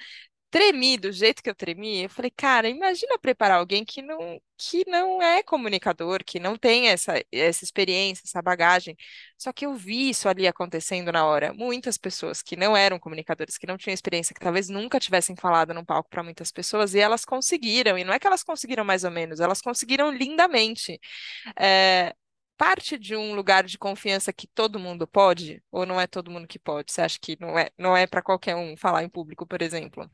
tremi 0.52 0.98
do 0.98 1.10
jeito 1.10 1.42
que 1.42 1.48
eu 1.48 1.54
tremi, 1.54 2.02
eu 2.02 2.10
falei, 2.10 2.30
cara, 2.30 2.68
imagina 2.68 3.18
preparar 3.18 3.58
alguém 3.58 3.86
que 3.86 4.02
não, 4.02 4.38
que 4.58 4.84
não 4.86 5.22
é 5.22 5.42
comunicador, 5.42 6.22
que 6.24 6.38
não 6.38 6.56
tem 6.58 6.88
essa, 6.88 7.14
essa 7.32 7.64
experiência, 7.64 8.24
essa 8.26 8.42
bagagem. 8.42 8.94
Só 9.38 9.50
que 9.50 9.64
eu 9.64 9.74
vi 9.74 10.10
isso 10.10 10.28
ali 10.28 10.46
acontecendo 10.46 11.10
na 11.10 11.24
hora. 11.24 11.54
Muitas 11.54 11.96
pessoas 11.96 12.42
que 12.42 12.54
não 12.54 12.76
eram 12.76 12.98
comunicadores, 12.98 13.56
que 13.56 13.66
não 13.66 13.78
tinham 13.78 13.94
experiência, 13.94 14.34
que 14.34 14.40
talvez 14.40 14.68
nunca 14.68 15.00
tivessem 15.00 15.34
falado 15.34 15.72
num 15.72 15.84
palco 15.84 16.10
para 16.10 16.22
muitas 16.22 16.52
pessoas, 16.52 16.94
e 16.94 17.00
elas 17.00 17.24
conseguiram. 17.24 17.96
E 17.98 18.04
não 18.04 18.12
é 18.12 18.18
que 18.18 18.26
elas 18.26 18.42
conseguiram 18.44 18.84
mais 18.84 19.04
ou 19.04 19.10
menos, 19.10 19.40
elas 19.40 19.62
conseguiram 19.62 20.10
lindamente. 20.12 21.00
É, 21.58 22.14
parte 22.58 22.98
de 22.98 23.16
um 23.16 23.34
lugar 23.34 23.64
de 23.64 23.78
confiança 23.78 24.32
que 24.32 24.46
todo 24.46 24.78
mundo 24.78 25.06
pode, 25.06 25.62
ou 25.70 25.86
não 25.86 26.00
é 26.00 26.06
todo 26.06 26.30
mundo 26.30 26.46
que 26.46 26.58
pode? 26.58 26.92
Você 26.92 27.00
acha 27.02 27.18
que 27.20 27.36
não 27.40 27.58
é, 27.58 27.70
não 27.78 27.96
é 27.96 28.06
para 28.06 28.22
qualquer 28.22 28.54
um 28.56 28.76
falar 28.76 29.02
em 29.02 29.08
público, 29.08 29.46
por 29.46 29.62
exemplo? 29.62 30.10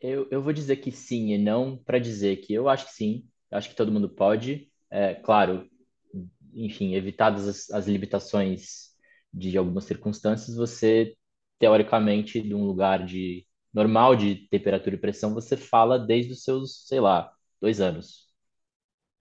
Eu, 0.00 0.28
eu 0.30 0.42
vou 0.42 0.52
dizer 0.52 0.76
que 0.76 0.92
sim 0.92 1.32
e 1.32 1.38
não 1.38 1.76
para 1.78 1.98
dizer 1.98 2.36
que 2.38 2.52
eu 2.52 2.68
acho 2.68 2.86
que 2.86 2.92
sim, 2.92 3.26
acho 3.50 3.68
que 3.70 3.74
todo 3.76 3.90
mundo 3.92 4.08
pode. 4.08 4.70
É, 4.90 5.14
claro, 5.14 5.68
enfim, 6.54 6.94
evitadas 6.94 7.48
as, 7.48 7.70
as 7.70 7.86
limitações 7.88 8.90
de 9.32 9.56
algumas 9.58 9.84
circunstâncias, 9.84 10.56
você, 10.56 11.16
teoricamente, 11.58 12.40
de 12.40 12.54
um 12.54 12.64
lugar 12.64 13.04
de 13.06 13.46
normal 13.72 14.16
de 14.16 14.48
temperatura 14.48 14.94
e 14.96 14.98
pressão, 14.98 15.34
você 15.34 15.56
fala 15.56 15.98
desde 15.98 16.32
os 16.32 16.42
seus, 16.44 16.86
sei 16.86 17.00
lá, 17.00 17.32
dois 17.60 17.80
anos, 17.80 18.26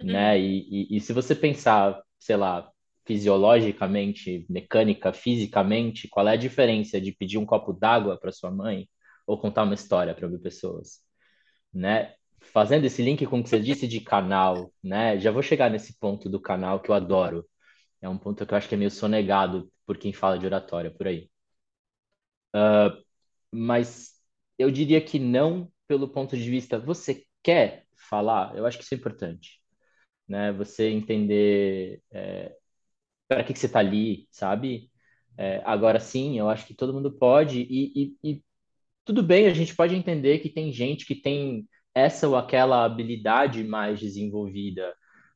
né? 0.02 0.36
Uhum. 0.36 0.40
E, 0.40 0.94
e, 0.96 0.98
e 0.98 1.02
se 1.02 1.14
você 1.14 1.36
pensar, 1.36 2.02
sei 2.20 2.36
lá, 2.36 2.70
fisiologicamente, 3.06 4.46
mecânica, 4.50 5.14
fisicamente, 5.14 6.08
qual 6.08 6.28
é 6.28 6.34
a 6.34 6.36
diferença 6.36 7.00
de 7.00 7.12
pedir 7.12 7.38
um 7.38 7.46
copo 7.46 7.74
d'água 7.74 8.18
para 8.20 8.32
sua 8.32 8.52
mãe 8.52 8.88
ou 9.26 9.40
contar 9.40 9.64
uma 9.64 9.74
história 9.74 10.14
para 10.16 10.28
mil 10.28 10.40
pessoas, 10.40 11.02
né? 11.74 12.16
Fazendo 12.54 12.86
esse 12.86 13.02
link 13.04 13.26
com 13.28 13.40
o 13.40 13.44
que 13.44 13.50
você 13.50 13.60
disse 13.60 13.88
de 13.88 14.02
canal, 14.02 14.74
né? 14.84 15.20
Já 15.20 15.32
vou 15.32 15.44
chegar 15.44 15.70
nesse 15.72 15.98
ponto 16.00 16.30
do 16.30 16.42
canal 16.42 16.82
que 16.82 16.90
eu 16.92 16.96
adoro. 16.96 17.46
É 18.02 18.10
um 18.10 18.18
ponto 18.18 18.46
que 18.46 18.54
eu 18.54 18.58
acho 18.58 18.70
que 18.70 18.76
é 18.76 18.80
meio 18.80 18.92
sonegado 18.92 19.72
por 19.86 19.98
quem 19.98 20.14
fala 20.14 20.40
de 20.40 20.46
oratória 20.46 20.92
por 20.92 21.08
aí. 21.08 21.30
Mas 23.52 24.14
eu 24.58 24.72
diria 24.72 25.02
que 25.04 25.20
não 25.20 25.72
pelo 25.88 26.08
ponto 26.10 26.36
de 26.36 26.50
vista, 26.50 26.80
você 26.80 27.24
quer 27.44 27.86
falar? 28.10 28.56
Eu 28.58 28.66
acho 28.66 28.78
que 28.78 28.84
isso 28.84 28.94
é 28.94 28.98
importante, 28.98 29.62
né? 30.28 30.52
Você 30.54 30.90
entender 30.90 32.02
é, 32.12 32.56
para 33.28 33.44
que 33.44 33.54
que 33.54 33.60
você 33.60 33.68
está 33.68 33.80
ali, 33.80 34.28
sabe? 34.32 34.92
É, 35.38 35.62
agora 35.66 36.00
sim, 36.00 36.40
eu 36.40 36.50
acho 36.50 36.68
que 36.68 36.74
todo 36.76 36.94
mundo 36.94 37.12
pode 37.12 37.62
e, 37.62 38.16
e, 38.24 38.32
e 38.34 38.44
tudo 39.06 39.24
bem, 39.24 39.48
a 39.48 39.54
gente 39.54 39.76
pode 39.76 39.96
entender 39.96 40.40
que 40.40 40.50
tem 40.50 40.72
gente 40.74 41.06
que 41.06 41.16
tem 41.16 41.68
essa 41.94 42.28
ou 42.28 42.36
aquela 42.36 42.84
habilidade 42.86 43.64
mais 43.64 44.00
desenvolvida, 44.00 44.94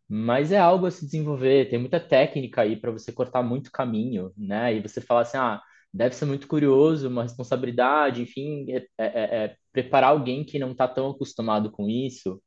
mas 0.10 0.52
é 0.52 0.58
algo 0.60 0.86
a 0.88 0.92
se 0.92 1.06
desenvolver. 1.06 1.70
Tem 1.70 1.80
muita 1.80 2.00
técnica 2.00 2.62
aí 2.62 2.76
para 2.76 2.92
você 2.92 3.12
cortar 3.12 3.44
muito 3.44 3.72
caminho, 3.72 4.32
né? 4.38 4.76
E 4.76 4.82
você 4.82 5.00
falar 5.02 5.22
assim, 5.22 5.38
ah, 5.38 5.62
deve 5.94 6.16
ser 6.16 6.26
muito 6.26 6.48
curioso, 6.48 7.08
uma 7.10 7.24
responsabilidade, 7.24 8.22
enfim, 8.22 8.66
é, 8.72 8.78
é- 8.98 9.06
é- 9.08 9.46
é 9.46 9.56
preparar 9.72 10.12
alguém 10.12 10.44
que 10.44 10.60
não 10.60 10.72
está 10.72 10.88
tão 10.88 11.12
acostumado 11.12 11.72
com 11.72 11.88
isso. 11.90 12.42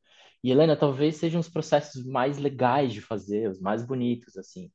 E 0.45 0.51
Helena, 0.51 0.77
talvez 0.77 1.17
sejam 1.17 1.41
os 1.41 1.49
processos 1.49 2.05
mais 2.05 2.37
legais 2.39 2.93
de 2.93 3.01
fazer, 3.01 3.49
os 3.49 3.61
mais 3.61 3.87
bonitos, 3.87 4.37
assim. 4.37 4.71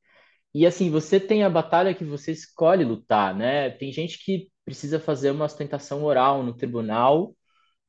E 0.54 0.66
assim, 0.66 0.90
você 0.90 1.20
tem 1.20 1.44
a 1.44 1.50
batalha 1.50 1.94
que 1.94 2.04
você 2.04 2.32
escolhe 2.32 2.84
lutar, 2.84 3.34
né? 3.36 3.70
Tem 3.70 3.92
gente 3.92 4.22
que 4.24 4.48
precisa 4.68 5.00
fazer 5.00 5.30
uma 5.30 5.46
ostentação 5.46 6.04
oral 6.04 6.42
no 6.44 6.54
tribunal, 6.54 7.34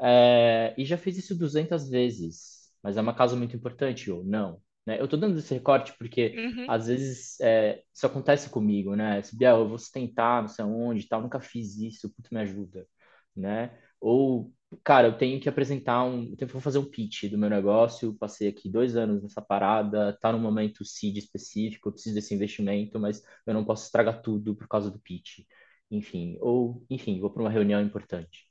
é, 0.01 0.73
e 0.77 0.85
já 0.85 0.97
fez 0.97 1.17
isso 1.17 1.37
200 1.37 1.89
vezes, 1.89 2.71
mas 2.81 2.97
é 2.97 3.01
uma 3.01 3.13
causa 3.15 3.35
muito 3.35 3.55
importante 3.55 4.09
ou 4.11 4.23
não, 4.23 4.61
né? 4.85 4.99
Eu 5.01 5.07
tô 5.07 5.17
dando 5.17 5.37
esse 5.39 5.53
recorte 5.53 5.93
porque 5.97 6.39
Uhum. 6.39 6.67
às 6.67 6.87
vezes 6.87 7.39
é, 7.41 7.83
isso 7.93 8.05
acontece 8.07 8.49
comigo, 8.49 8.95
né? 8.95 9.21
Se, 9.23 9.37
Biel, 9.37 9.59
eu 9.61 9.69
vou 9.69 9.77
tentar, 9.93 10.41
não 10.41 10.47
sei 10.49 10.65
onde, 10.65 11.07
tal, 11.07 11.21
nunca 11.21 11.39
fiz 11.41 11.77
isso, 11.77 12.09
puto, 12.15 12.33
me 12.33 12.39
ajuda, 12.41 12.87
né? 13.35 13.77
Ou, 13.99 14.53
cara, 14.83 15.07
eu 15.07 15.17
tenho 15.17 15.39
que 15.41 15.49
apresentar 15.49 16.03
um, 16.05 16.29
eu 16.31 16.37
tenho, 16.37 16.51
vou 16.51 16.61
fazer 16.61 16.77
um 16.79 16.85
pitch 16.89 17.25
do 17.29 17.37
meu 17.37 17.49
negócio, 17.49 18.13
passei 18.15 18.47
aqui 18.47 18.69
dois 18.69 18.95
anos 18.95 19.21
nessa 19.21 19.41
parada, 19.41 20.17
tá 20.21 20.31
no 20.31 20.39
momento 20.39 20.85
seed 20.85 21.17
específico, 21.17 21.89
eu 21.89 21.93
preciso 21.93 22.15
desse 22.15 22.33
investimento, 22.33 22.99
mas 22.99 23.21
eu 23.45 23.53
não 23.53 23.65
posso 23.65 23.85
estragar 23.85 24.21
tudo 24.21 24.55
por 24.55 24.67
causa 24.67 24.89
do 24.91 24.99
pitch. 24.99 25.39
Enfim, 25.91 26.37
ou, 26.41 26.85
enfim, 26.89 27.19
vou 27.19 27.29
para 27.31 27.43
uma 27.43 27.49
reunião 27.49 27.81
importante 27.81 28.49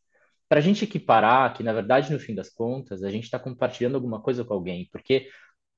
para 0.49 0.59
a 0.61 0.63
gente 0.63 0.85
equiparar 0.85 1.55
que, 1.55 1.63
na 1.63 1.73
verdade, 1.73 2.13
no 2.13 2.19
fim 2.19 2.35
das 2.35 2.49
contas, 2.51 3.03
a 3.03 3.11
gente 3.11 3.25
está 3.25 3.39
compartilhando 3.39 3.97
alguma 3.97 4.21
coisa 4.21 4.45
com 4.45 4.55
alguém, 4.55 4.89
porque 4.91 5.29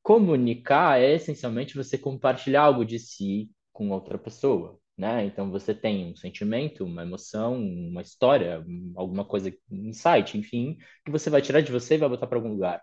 comunicar 0.02 1.00
é 1.00 1.14
essencialmente 1.14 1.76
você 1.76 1.99
compartilhar 1.99 2.62
algo 2.62 2.85
de 2.85 2.99
si 2.99 3.50
com 3.73 3.90
outra 3.90 4.19
pessoa, 4.19 4.79
né? 4.97 5.25
Então 5.26 5.50
você 5.50 5.75
tem 5.75 6.07
um 6.12 6.17
sentimento, 6.17 6.85
uma 6.85 7.02
emoção, 7.02 7.59
uma 7.61 8.02
história, 8.02 8.64
alguma 8.97 9.25
coisa, 9.25 9.52
um 9.71 9.88
insight, 9.88 10.38
enfim, 10.38 10.79
que 11.05 11.11
você 11.11 11.29
vai 11.31 11.43
tirar 11.43 11.61
de 11.62 11.73
você 11.73 11.95
e 11.95 11.99
vai 11.99 12.09
botar 12.09 12.26
para 12.26 12.38
algum 12.38 12.50
lugar, 12.50 12.83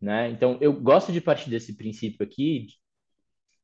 né? 0.00 0.30
Então 0.30 0.58
eu 0.60 0.72
gosto 0.72 1.12
de 1.12 1.20
partir 1.20 1.50
desse 1.50 1.76
princípio 1.76 2.24
aqui, 2.26 2.66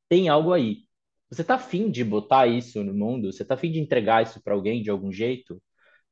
tem 0.09 0.29
algo 0.29 0.53
aí. 0.53 0.85
Você 1.31 1.43
tá 1.45 1.55
afim 1.57 1.91
de 1.91 2.05
botar 2.05 2.47
isso 2.47 2.83
no 2.85 2.95
mundo? 2.95 3.33
Você 3.33 3.45
tá 3.45 3.55
afim 3.55 3.71
de 3.73 3.81
entregar 3.81 4.23
isso 4.23 4.43
para 4.43 4.55
alguém 4.55 4.83
de 4.83 4.91
algum 4.91 5.11
jeito? 5.13 5.61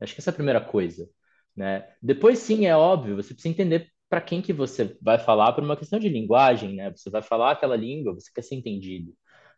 Acho 0.01 0.15
que 0.15 0.21
essa 0.21 0.31
é 0.31 0.33
a 0.33 0.35
primeira 0.35 0.61
coisa, 0.61 1.09
né? 1.57 1.89
Depois, 2.03 2.39
sim, 2.41 2.67
é 2.67 2.77
óbvio, 2.77 3.17
você 3.17 3.35
precisa 3.35 3.53
entender 3.53 3.89
para 4.09 4.21
quem 4.21 4.43
que 4.43 4.53
você 4.53 4.97
vai 5.01 5.19
falar 5.19 5.53
por 5.53 5.65
uma 5.65 5.77
questão 5.77 5.99
de 5.99 6.09
linguagem, 6.09 6.75
né? 6.75 6.91
Você 6.91 7.11
vai 7.11 7.23
falar 7.23 7.53
aquela 7.53 7.77
língua, 7.77 8.15
você 8.15 8.31
quer 8.35 8.43
ser 8.43 8.57
entendido, 8.57 9.15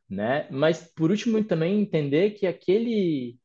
né? 0.08 0.49
Mas, 0.50 0.82
por 0.94 1.11
último, 1.11 1.42
também 1.44 1.80
entender 1.80 2.32
que 2.32 2.46
aquele, 2.46 3.38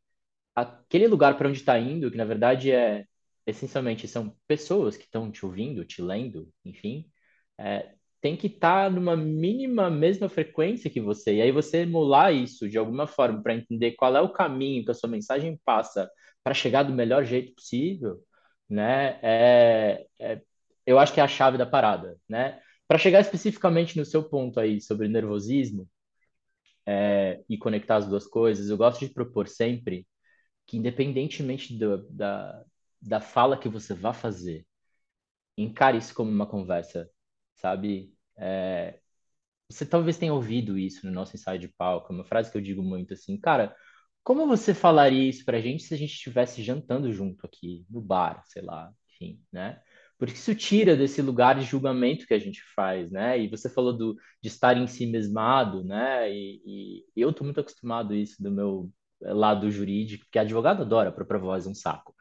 aquele 0.55 1.07
lugar 1.07 1.37
para 1.37 1.47
onde 1.49 1.59
está 1.59 1.79
indo, 1.79 2.11
que 2.11 2.17
na 2.17 2.25
verdade 2.25 2.71
é, 2.71 3.05
essencialmente, 3.45 4.07
são 4.07 4.35
pessoas 4.47 4.97
que 4.97 5.05
estão 5.05 5.31
te 5.31 5.45
ouvindo, 5.45 5.85
te 5.85 6.01
lendo, 6.01 6.49
enfim, 6.65 7.09
é, 7.57 7.95
tem 8.21 8.35
que 8.37 8.47
estar 8.47 8.91
numa 8.91 9.15
mínima 9.15 9.89
mesma 9.89 10.29
frequência 10.29 10.89
que 10.89 10.99
você. 11.01 11.35
E 11.35 11.41
aí 11.41 11.51
você 11.51 11.79
emular 11.83 12.33
isso 12.33 12.69
de 12.69 12.77
alguma 12.77 13.07
forma 13.07 13.41
para 13.41 13.55
entender 13.55 13.93
qual 13.93 14.15
é 14.15 14.21
o 14.21 14.29
caminho 14.33 14.83
que 14.85 14.91
a 14.91 14.93
sua 14.93 15.09
mensagem 15.09 15.59
passa 15.65 16.09
para 16.43 16.53
chegar 16.53 16.83
do 16.83 16.93
melhor 16.93 17.25
jeito 17.25 17.53
possível, 17.55 18.19
né? 18.69 19.19
É, 19.21 20.07
é- 20.19 20.41
eu 20.85 20.97
acho 20.99 21.13
que 21.13 21.19
é 21.19 21.23
a 21.23 21.27
chave 21.27 21.57
da 21.57 21.65
parada, 21.65 22.17
né? 22.27 22.59
Para 22.87 22.97
chegar 22.97 23.19
especificamente 23.21 23.97
no 23.97 24.05
seu 24.05 24.23
ponto 24.27 24.59
aí 24.59 24.81
sobre 24.81 25.07
nervosismo 25.07 25.87
é, 26.85 27.43
e 27.49 27.57
conectar 27.57 27.97
as 27.97 28.07
duas 28.07 28.27
coisas, 28.27 28.69
eu 28.69 28.77
gosto 28.77 28.99
de 29.05 29.13
propor 29.13 29.47
sempre 29.47 30.07
que, 30.67 30.77
independentemente 30.77 31.77
do- 31.77 32.07
da, 32.11 32.63
da 33.01 33.21
fala 33.21 33.57
que 33.59 33.69
você 33.69 33.93
vá 33.93 34.13
fazer, 34.13 34.65
encare 35.57 35.97
isso 35.99 36.13
como 36.15 36.31
uma 36.31 36.47
conversa, 36.47 37.09
sabe? 37.59 38.13
É, 38.37 38.99
você 39.69 39.85
talvez 39.85 40.17
tenha 40.17 40.33
ouvido 40.33 40.77
isso 40.77 41.05
no 41.05 41.11
nosso 41.11 41.35
ensaio 41.35 41.59
de 41.59 41.67
palco, 41.67 42.11
é 42.11 42.15
uma 42.15 42.25
frase 42.25 42.51
que 42.51 42.57
eu 42.57 42.61
digo 42.61 42.81
muito 42.83 43.13
assim, 43.13 43.39
cara, 43.39 43.75
como 44.23 44.47
você 44.47 44.73
falaria 44.73 45.29
isso 45.29 45.45
pra 45.45 45.59
gente 45.61 45.83
se 45.83 45.93
a 45.93 45.97
gente 45.97 46.13
estivesse 46.13 46.63
jantando 46.63 47.11
junto 47.13 47.45
aqui 47.45 47.85
no 47.89 48.01
bar, 48.01 48.43
sei 48.45 48.61
lá, 48.61 48.91
enfim, 49.09 49.41
né? 49.51 49.81
Porque 50.17 50.33
isso 50.33 50.53
tira 50.55 50.97
desse 50.97 51.21
lugar 51.21 51.55
de 51.57 51.65
julgamento 51.65 52.27
que 52.27 52.33
a 52.33 52.39
gente 52.39 52.61
faz, 52.75 53.09
né? 53.11 53.39
E 53.39 53.47
você 53.47 53.69
falou 53.69 53.93
do, 53.97 54.15
de 54.41 54.49
estar 54.49 54.75
em 54.77 54.85
si 54.87 55.05
mesmado, 55.07 55.83
né? 55.83 56.29
E, 56.31 57.05
e 57.15 57.21
eu 57.21 57.31
tô 57.33 57.43
muito 57.43 57.59
acostumado 57.61 58.13
a 58.13 58.17
isso 58.17 58.41
do 58.43 58.51
meu 58.51 58.91
eh, 59.23 59.33
lado 59.33 59.71
jurídico, 59.71 60.25
porque 60.25 60.39
advogado 60.39 60.81
adora 60.81 61.11
própria 61.11 61.39
voz, 61.39 61.65
é 61.65 61.69
um 61.69 61.73
saco. 61.75 62.13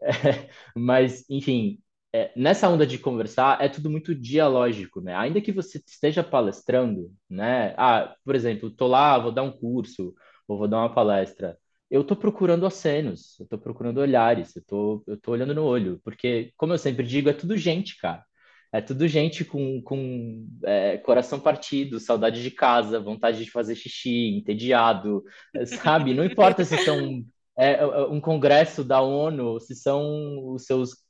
Mas, 0.76 1.24
enfim, 1.30 1.80
é, 2.12 2.32
nessa 2.34 2.68
onda 2.68 2.86
de 2.86 2.98
conversar, 2.98 3.62
é 3.62 3.68
tudo 3.68 3.90
muito 3.90 4.14
dialógico, 4.14 5.00
né? 5.00 5.14
Ainda 5.14 5.40
que 5.40 5.52
você 5.52 5.78
esteja 5.86 6.24
palestrando, 6.24 7.12
né? 7.28 7.74
Ah, 7.76 8.14
por 8.24 8.34
exemplo, 8.34 8.70
tô 8.70 8.86
lá, 8.86 9.18
vou 9.18 9.32
dar 9.32 9.42
um 9.42 9.52
curso, 9.52 10.14
ou 10.46 10.58
vou 10.58 10.68
dar 10.68 10.78
uma 10.78 10.94
palestra. 10.94 11.58
Eu 11.90 12.04
tô 12.04 12.16
procurando 12.16 12.66
acenos, 12.66 13.38
eu 13.40 13.46
tô 13.46 13.58
procurando 13.58 13.98
olhares, 13.98 14.54
eu 14.56 14.62
tô, 14.66 15.02
eu 15.06 15.16
tô 15.18 15.32
olhando 15.32 15.54
no 15.54 15.64
olho, 15.64 16.00
porque, 16.04 16.52
como 16.56 16.72
eu 16.72 16.78
sempre 16.78 17.06
digo, 17.06 17.28
é 17.28 17.32
tudo 17.32 17.56
gente, 17.56 17.98
cara. 17.98 18.24
É 18.72 18.82
tudo 18.82 19.08
gente 19.08 19.44
com, 19.44 19.80
com 19.82 20.46
é, 20.64 20.98
coração 20.98 21.40
partido, 21.40 21.98
saudade 21.98 22.42
de 22.42 22.50
casa, 22.50 23.00
vontade 23.00 23.42
de 23.42 23.50
fazer 23.50 23.74
xixi, 23.74 24.36
entediado, 24.36 25.24
sabe? 25.66 26.12
Não 26.12 26.24
importa 26.24 26.64
se 26.64 26.76
são 26.84 27.24
é, 27.56 27.74
é, 27.74 27.86
um 28.06 28.20
congresso 28.20 28.84
da 28.84 29.00
ONU, 29.00 29.58
se 29.60 29.74
são 29.74 30.52
os 30.52 30.66
seus 30.66 31.07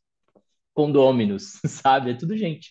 condôminos, 0.79 1.61
sabe? 1.67 2.13
É 2.13 2.15
tudo 2.15 2.37
gente. 2.37 2.71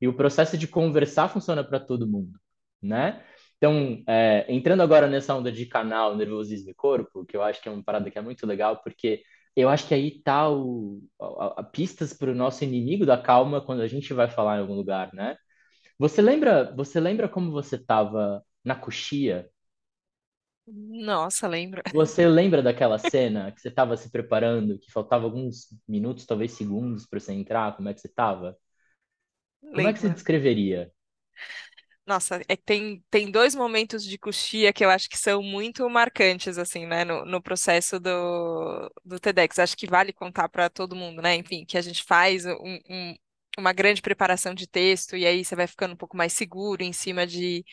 E 0.00 0.06
o 0.06 0.14
processo 0.14 0.58
de 0.58 0.68
conversar 0.68 1.28
funciona 1.28 1.64
para 1.64 1.80
todo 1.80 2.06
mundo, 2.06 2.38
né? 2.82 3.24
Então, 3.56 4.02
é, 4.06 4.44
entrando 4.52 4.82
agora 4.82 5.06
nessa 5.08 5.34
onda 5.34 5.50
de 5.50 5.64
canal, 5.64 6.14
nervosismo 6.16 6.70
e 6.70 6.74
corpo, 6.74 7.24
que 7.24 7.34
eu 7.36 7.42
acho 7.42 7.62
que 7.62 7.68
é 7.68 7.72
uma 7.72 7.82
parada 7.82 8.10
que 8.10 8.18
é 8.18 8.20
muito 8.20 8.46
legal, 8.46 8.82
porque 8.82 9.22
eu 9.56 9.70
acho 9.70 9.88
que 9.88 9.94
aí 9.94 10.20
tá 10.22 10.50
o, 10.50 11.02
a, 11.18 11.60
a 11.60 11.62
pistas 11.64 12.12
para 12.12 12.30
o 12.30 12.34
nosso 12.34 12.62
inimigo 12.64 13.06
da 13.06 13.16
calma 13.16 13.60
quando 13.64 13.80
a 13.80 13.88
gente 13.88 14.12
vai 14.12 14.28
falar 14.28 14.58
em 14.58 14.60
algum 14.60 14.74
lugar, 14.74 15.10
né? 15.14 15.36
Você 15.98 16.22
lembra, 16.22 16.74
você 16.76 17.00
lembra 17.00 17.28
como 17.28 17.50
você 17.52 17.76
estava 17.76 18.42
na 18.64 18.74
coxia? 18.76 19.48
Nossa, 20.66 21.46
lembro. 21.48 21.82
Você 21.92 22.26
lembra 22.26 22.62
daquela 22.62 22.98
cena 22.98 23.52
que 23.52 23.60
você 23.60 23.68
estava 23.68 23.96
se 23.96 24.10
preparando, 24.10 24.78
que 24.78 24.90
faltava 24.90 25.24
alguns 25.24 25.68
minutos, 25.88 26.26
talvez 26.26 26.52
segundos 26.52 27.06
para 27.06 27.20
você 27.20 27.32
entrar? 27.32 27.76
Como 27.76 27.88
é 27.88 27.94
que 27.94 28.00
você 28.00 28.08
estava? 28.08 28.56
Como 29.74 29.86
é 29.88 29.92
que 29.92 30.00
você 30.00 30.10
descreveria? 30.10 30.92
Nossa, 32.06 32.40
é 32.48 32.54
tem, 32.56 33.04
tem 33.10 33.30
dois 33.32 33.54
momentos 33.54 34.04
de 34.04 34.16
coxia 34.16 34.72
que 34.72 34.84
eu 34.84 34.90
acho 34.90 35.08
que 35.10 35.18
são 35.18 35.42
muito 35.42 35.88
marcantes, 35.90 36.56
assim, 36.56 36.86
né, 36.86 37.04
no, 37.04 37.24
no 37.24 37.42
processo 37.42 37.98
do, 37.98 38.88
do 39.04 39.18
TEDx. 39.18 39.58
Acho 39.58 39.76
que 39.76 39.88
vale 39.88 40.12
contar 40.12 40.48
para 40.48 40.70
todo 40.70 40.94
mundo, 40.94 41.20
né? 41.20 41.34
Enfim, 41.34 41.64
que 41.64 41.76
a 41.76 41.80
gente 41.82 42.04
faz 42.04 42.46
um, 42.46 42.78
um 42.88 43.16
uma 43.56 43.72
grande 43.72 44.02
preparação 44.02 44.54
de 44.54 44.66
texto, 44.66 45.16
e 45.16 45.26
aí 45.26 45.44
você 45.44 45.56
vai 45.56 45.66
ficando 45.66 45.94
um 45.94 45.96
pouco 45.96 46.16
mais 46.16 46.32
seguro 46.32 46.82
em 46.82 46.92
cima 46.92 47.26
de 47.26 47.64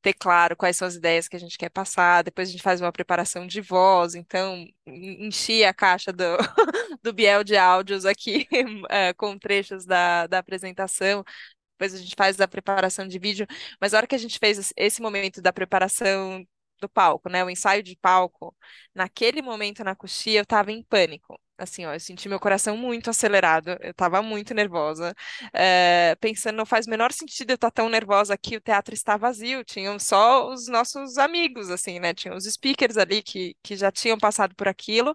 ter 0.00 0.14
claro 0.14 0.56
quais 0.56 0.76
são 0.76 0.86
as 0.86 0.94
ideias 0.94 1.28
que 1.28 1.36
a 1.36 1.38
gente 1.38 1.58
quer 1.58 1.70
passar. 1.70 2.22
Depois 2.22 2.48
a 2.48 2.52
gente 2.52 2.62
faz 2.62 2.80
uma 2.80 2.92
preparação 2.92 3.46
de 3.46 3.60
voz, 3.60 4.14
então 4.14 4.64
enchi 4.86 5.64
a 5.64 5.74
caixa 5.74 6.12
do, 6.12 6.24
do 7.02 7.12
Biel 7.12 7.44
de 7.44 7.56
áudios 7.56 8.04
aqui 8.04 8.46
é, 8.90 9.12
com 9.14 9.38
trechos 9.38 9.84
da, 9.84 10.26
da 10.26 10.38
apresentação. 10.38 11.24
Depois 11.72 11.94
a 11.94 11.98
gente 11.98 12.14
faz 12.16 12.40
a 12.40 12.48
preparação 12.48 13.08
de 13.08 13.18
vídeo, 13.18 13.46
mas 13.80 13.94
a 13.94 13.98
hora 13.98 14.06
que 14.06 14.14
a 14.14 14.18
gente 14.18 14.38
fez 14.38 14.72
esse 14.76 15.02
momento 15.02 15.42
da 15.42 15.52
preparação 15.52 16.44
do 16.80 16.88
palco, 16.88 17.28
né, 17.28 17.44
o 17.44 17.50
ensaio 17.50 17.82
de 17.82 17.96
palco, 17.96 18.54
naquele 18.94 19.40
momento 19.42 19.84
na 19.84 19.94
coxia 19.94 20.40
eu 20.40 20.42
estava 20.42 20.72
em 20.72 20.82
pânico 20.82 21.40
Assim, 21.58 21.84
ó, 21.86 21.92
eu 21.94 22.00
senti 22.00 22.28
meu 22.28 22.40
coração 22.40 22.76
muito 22.76 23.08
acelerado, 23.10 23.76
eu 23.80 23.94
tava 23.94 24.20
muito 24.22 24.52
nervosa, 24.52 25.14
é, 25.52 26.16
pensando, 26.20 26.56
não 26.56 26.66
faz 26.66 26.86
o 26.86 26.90
menor 26.90 27.12
sentido 27.12 27.50
eu 27.50 27.54
estar 27.54 27.70
tão 27.70 27.88
nervosa 27.88 28.34
aqui, 28.34 28.56
o 28.56 28.60
teatro 28.60 28.92
está 28.94 29.16
vazio, 29.16 29.62
tinham 29.64 29.96
só 29.98 30.48
os 30.50 30.66
nossos 30.66 31.18
amigos, 31.18 31.70
assim, 31.70 32.00
né, 32.00 32.14
tinham 32.14 32.36
os 32.36 32.44
speakers 32.44 32.96
ali 32.96 33.22
que, 33.22 33.54
que 33.62 33.76
já 33.76 33.92
tinham 33.92 34.18
passado 34.18 34.54
por 34.56 34.66
aquilo, 34.66 35.14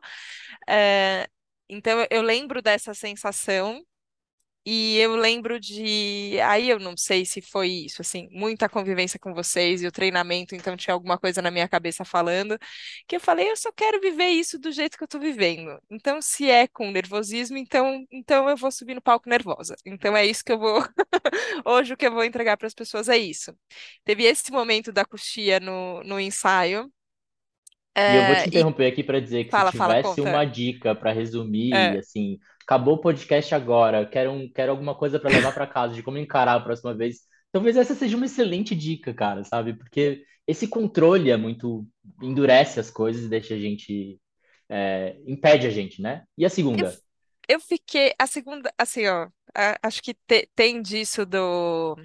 é, 0.69 1.27
então 1.69 2.05
eu 2.11 2.21
lembro 2.21 2.61
dessa 2.61 2.93
sensação, 2.93 3.83
e 4.69 4.97
eu 4.97 5.15
lembro 5.15 5.59
de. 5.59 6.37
Aí 6.41 6.69
eu 6.69 6.79
não 6.79 6.97
sei 6.97 7.25
se 7.25 7.41
foi 7.41 7.69
isso, 7.69 8.01
assim, 8.01 8.27
muita 8.31 8.67
convivência 8.69 9.19
com 9.19 9.33
vocês 9.33 9.81
e 9.81 9.87
o 9.87 9.91
treinamento, 9.91 10.55
então 10.55 10.75
tinha 10.75 10.93
alguma 10.93 11.17
coisa 11.17 11.41
na 11.41 11.49
minha 11.51 11.67
cabeça 11.69 12.03
falando, 12.05 12.57
que 13.07 13.15
eu 13.15 13.19
falei, 13.19 13.49
eu 13.49 13.55
só 13.57 13.71
quero 13.71 14.01
viver 14.01 14.27
isso 14.29 14.59
do 14.59 14.71
jeito 14.71 14.97
que 14.97 15.03
eu 15.03 15.07
tô 15.07 15.19
vivendo. 15.19 15.79
Então, 15.89 16.21
se 16.21 16.49
é 16.49 16.67
com 16.67 16.91
nervosismo, 16.91 17.57
então, 17.57 18.05
então 18.11 18.49
eu 18.49 18.57
vou 18.57 18.71
subir 18.71 18.95
no 18.95 19.01
palco 19.01 19.29
nervosa. 19.29 19.75
Então 19.85 20.15
é 20.17 20.25
isso 20.25 20.43
que 20.43 20.51
eu 20.51 20.59
vou. 20.59 20.81
Hoje 21.65 21.93
o 21.93 21.97
que 21.97 22.07
eu 22.07 22.11
vou 22.13 22.23
entregar 22.23 22.57
para 22.57 22.67
as 22.67 22.73
pessoas 22.73 23.09
é 23.09 23.17
isso. 23.17 23.53
Teve 24.03 24.23
esse 24.25 24.51
momento 24.51 24.91
da 24.91 25.05
coxia 25.05 25.59
no, 25.59 26.03
no 26.03 26.19
ensaio. 26.19 26.91
E 28.05 28.15
eu 28.15 28.23
vou 28.25 28.35
te 28.35 28.47
É, 28.47 28.59
e 28.59 28.63
interromper 28.63 28.87
aqui 28.87 29.03
para 29.03 29.19
dizer 29.19 29.45
que 29.45 29.53
se 29.53 29.63
fala, 29.63 29.71
fala, 29.71 29.95
tivesse 29.95 30.21
conta. 30.21 30.21
uma 30.21 30.45
dica 30.45 30.95
para 30.95 31.11
resumir, 31.11 31.95
É, 31.95 31.97
assim, 31.97 32.39
acabou 32.67 32.95
o 32.95 33.01
podcast 33.01 33.55
agora, 33.55 34.05
quero, 34.05 34.31
um, 34.31 34.51
quero 34.51 34.71
alguma 34.73 34.95
coisa 34.95 35.19
para 35.19 35.29
levar 35.31 35.53
para 35.53 35.67
casa 35.67 35.95
de 35.95 36.03
como 36.03 36.17
encarar 36.17 36.55
a 36.55 36.59
próxima 36.61 36.93
vez, 36.95 37.21
talvez 37.51 37.77
essa 37.77 37.95
seja 37.95 38.17
uma 38.17 38.25
excelente 38.27 38.75
dica, 38.75 39.13
cara, 39.13 39.43
sabe? 39.45 39.73
Porque 39.73 40.23
esse 40.47 40.67
controle 40.67 41.31
é 41.31 41.37
muito, 41.37 41.87
endurece 42.21 42.79
as 42.79 42.91
coisas 42.91 43.23
e 43.25 43.29
deixa 43.29 43.55
a 43.55 43.59
gente, 43.59 44.19
é, 44.69 45.17
impede 45.27 45.67
a 45.67 45.71
gente, 45.71 46.01
né? 46.01 46.25
E 46.37 46.45
a 46.45 46.49
eu, 46.75 46.85
segunda? 46.89 46.99
eu 47.49 47.59
fiquei. 47.59 48.13
A 48.19 48.27
segunda, 48.27 48.73
assim, 48.77 49.07
ó, 49.07 49.29
a- 49.55 49.77
acho 49.83 50.01
que 50.03 50.13
te- 50.13 50.49
tem 50.55 50.81
disso 50.81 51.25
do. 51.25 51.95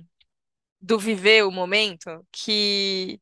do 0.80 0.98
viver 0.98 1.44
o 1.44 1.50
momento 1.52 2.26
que 2.32 3.20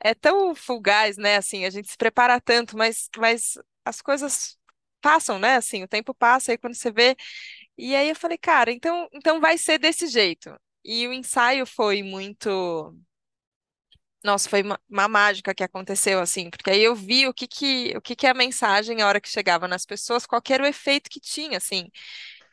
é 0.00 0.14
tão 0.14 0.54
fugaz, 0.56 1.18
né? 1.18 1.36
Assim, 1.38 1.64
a 1.66 1.70
gente 1.70 1.90
se 1.90 1.98
prepara 1.98 2.40
tanto, 2.40 2.76
mas, 2.78 3.08
mas 3.18 3.54
as 3.84 4.02
coisas 4.02 4.58
passam, 5.00 5.38
né? 5.38 5.56
Assim, 5.56 5.82
o 5.82 5.88
tempo 5.88 6.14
passa 6.14 6.52
aí 6.52 6.58
quando 6.58 6.74
você 6.74 6.90
vê. 6.92 7.16
E 7.78 7.94
aí 7.96 8.08
eu 8.10 8.16
falei, 8.16 8.38
cara, 8.38 8.72
então, 8.72 9.08
então 9.12 9.40
vai 9.40 9.58
ser 9.58 9.78
desse 9.78 10.06
jeito. 10.06 10.54
E 10.84 11.06
o 11.08 11.12
ensaio 11.12 11.66
foi 11.66 12.02
muito. 12.02 12.94
Nossa, 14.22 14.50
foi 14.50 14.62
uma, 14.62 15.08
mágica 15.08 15.54
que 15.54 15.64
aconteceu, 15.64 16.20
assim, 16.20 16.50
porque 16.50 16.70
aí 16.70 16.82
eu 16.82 16.94
vi 16.94 17.26
o 17.26 17.32
que 17.32 17.46
que, 17.48 17.96
o 17.96 18.02
que 18.02 18.14
que 18.14 18.26
a 18.26 18.34
mensagem, 18.34 19.00
a 19.00 19.06
hora 19.08 19.20
que 19.20 19.28
chegava 19.30 19.66
nas 19.66 19.86
pessoas, 19.86 20.26
qual 20.26 20.42
era 20.50 20.62
o 20.62 20.66
efeito 20.66 21.08
que 21.08 21.18
tinha, 21.20 21.56
assim. 21.56 21.90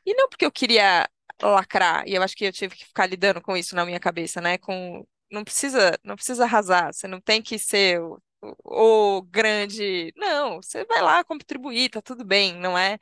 E 0.05 0.13
não 0.15 0.29
porque 0.29 0.45
eu 0.45 0.51
queria 0.51 1.09
lacrar, 1.41 2.07
e 2.07 2.15
eu 2.15 2.23
acho 2.23 2.35
que 2.35 2.45
eu 2.45 2.53
tive 2.53 2.75
que 2.75 2.85
ficar 2.85 3.05
lidando 3.07 3.41
com 3.41 3.57
isso 3.57 3.75
na 3.75 3.85
minha 3.85 3.99
cabeça, 3.99 4.41
né? 4.41 4.57
Com 4.57 5.05
não 5.31 5.43
precisa, 5.43 5.99
não 6.03 6.15
precisa 6.15 6.45
arrasar, 6.45 6.93
você 6.93 7.07
não 7.07 7.21
tem 7.21 7.41
que 7.41 7.59
ser 7.59 8.01
o, 8.01 8.21
o, 8.63 9.21
grande. 9.23 10.13
Não, 10.15 10.61
você 10.61 10.85
vai 10.85 11.01
lá 11.01 11.23
contribuir, 11.23 11.89
tá 11.89 12.01
tudo 12.01 12.23
bem, 12.25 12.55
não 12.55 12.77
é? 12.77 12.97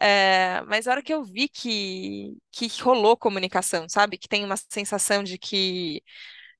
É, 0.00 0.62
mas 0.68 0.88
a 0.88 0.92
hora 0.92 1.02
que 1.02 1.12
eu 1.14 1.24
vi 1.24 1.48
que, 1.48 2.36
que 2.52 2.68
rolou 2.82 3.16
comunicação, 3.16 3.88
sabe? 3.88 4.18
Que 4.18 4.28
tem 4.28 4.44
uma 4.44 4.56
sensação 4.56 5.22
de 5.24 5.38
que 5.38 6.02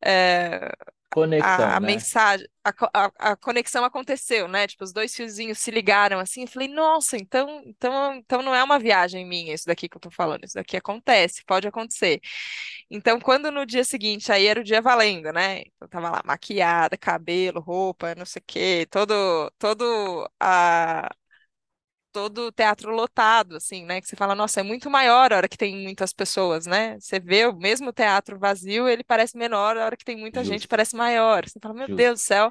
é, 0.04 0.72
Conexão, 1.10 1.74
a 1.74 1.80
né? 1.80 1.86
mensagem, 1.86 2.46
a, 2.64 2.70
a, 2.94 3.32
a 3.32 3.36
conexão 3.36 3.84
aconteceu, 3.84 4.46
né? 4.46 4.66
Tipo, 4.68 4.84
os 4.84 4.92
dois 4.92 5.14
fiozinhos 5.14 5.58
se 5.58 5.70
ligaram 5.70 6.20
assim. 6.20 6.42
Eu 6.42 6.48
falei, 6.48 6.68
nossa, 6.68 7.16
então, 7.16 7.62
então, 7.66 8.14
então 8.14 8.42
não 8.42 8.54
é 8.54 8.62
uma 8.62 8.78
viagem 8.78 9.26
minha 9.26 9.52
isso 9.52 9.66
daqui 9.66 9.88
que 9.88 9.96
eu 9.96 10.00
tô 10.00 10.10
falando, 10.10 10.44
isso 10.44 10.54
daqui 10.54 10.76
acontece, 10.76 11.44
pode 11.44 11.66
acontecer. 11.66 12.20
Então, 12.88 13.18
quando 13.20 13.50
no 13.50 13.66
dia 13.66 13.82
seguinte, 13.84 14.30
aí 14.30 14.46
era 14.46 14.60
o 14.60 14.64
dia 14.64 14.80
valendo, 14.80 15.32
né? 15.32 15.62
Eu 15.80 15.88
tava 15.88 16.10
lá 16.10 16.22
maquiada, 16.24 16.96
cabelo, 16.96 17.60
roupa, 17.60 18.14
não 18.14 18.24
sei 18.26 18.40
o 18.40 18.44
quê, 18.46 18.86
todo, 18.90 19.50
todo 19.58 20.30
a 20.38 21.10
todo 22.12 22.52
teatro 22.52 22.90
lotado, 22.92 23.56
assim, 23.56 23.84
né? 23.84 24.00
Que 24.00 24.08
você 24.08 24.16
fala, 24.16 24.34
nossa, 24.34 24.60
é 24.60 24.62
muito 24.62 24.90
maior 24.90 25.32
a 25.32 25.36
hora 25.36 25.48
que 25.48 25.56
tem 25.56 25.76
muitas 25.84 26.12
pessoas, 26.12 26.66
né? 26.66 26.98
Você 27.00 27.20
vê 27.20 27.46
o 27.46 27.56
mesmo 27.56 27.92
teatro 27.92 28.38
vazio, 28.38 28.88
ele 28.88 29.04
parece 29.04 29.36
menor, 29.38 29.76
a 29.76 29.84
hora 29.86 29.96
que 29.96 30.04
tem 30.04 30.16
muita 30.16 30.44
gente 30.44 30.66
Justo, 30.66 30.68
parece 30.68 30.96
maior. 30.96 31.46
Você 31.48 31.58
fala, 31.60 31.74
meu 31.74 31.88
Deus 31.88 32.20
do 32.20 32.22
justo. 32.22 32.24
céu. 32.24 32.50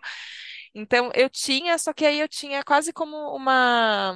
Então, 0.73 1.11
eu 1.15 1.29
tinha, 1.29 1.77
só 1.77 1.93
que 1.93 2.05
aí 2.05 2.19
eu 2.19 2.27
tinha 2.29 2.63
quase 2.63 2.93
como 2.93 3.15
uma 3.35 4.15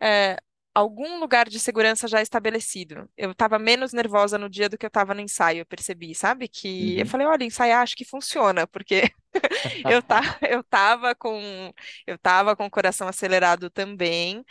é, 0.00 0.36
algum 0.74 1.18
lugar 1.20 1.48
de 1.48 1.58
segurança 1.60 2.08
já 2.08 2.22
estabelecido. 2.22 3.08
Eu 3.16 3.32
estava 3.32 3.58
menos 3.58 3.92
nervosa 3.92 4.38
no 4.38 4.48
dia 4.48 4.68
do 4.68 4.78
que 4.78 4.86
eu 4.86 4.88
estava 4.88 5.14
no 5.14 5.20
ensaio, 5.20 5.60
eu 5.60 5.66
percebi, 5.66 6.14
sabe? 6.14 6.48
Que 6.48 6.98
eu 7.00 7.04
Uhum. 7.04 7.06
falei, 7.06 7.26
olha, 7.26 7.44
ensaiar 7.44 7.82
acho 7.82 7.96
que 7.96 8.04
funciona, 8.04 8.66
porque 8.66 9.10
eu, 9.86 10.02
tá, 10.02 10.20
eu 10.48 10.62
tava 10.64 11.14
com 11.14 11.72
eu 12.06 12.18
tava 12.18 12.56
com 12.56 12.66
o 12.66 12.70
coração 12.70 13.08
acelerado 13.08 13.70
também, 13.70 14.44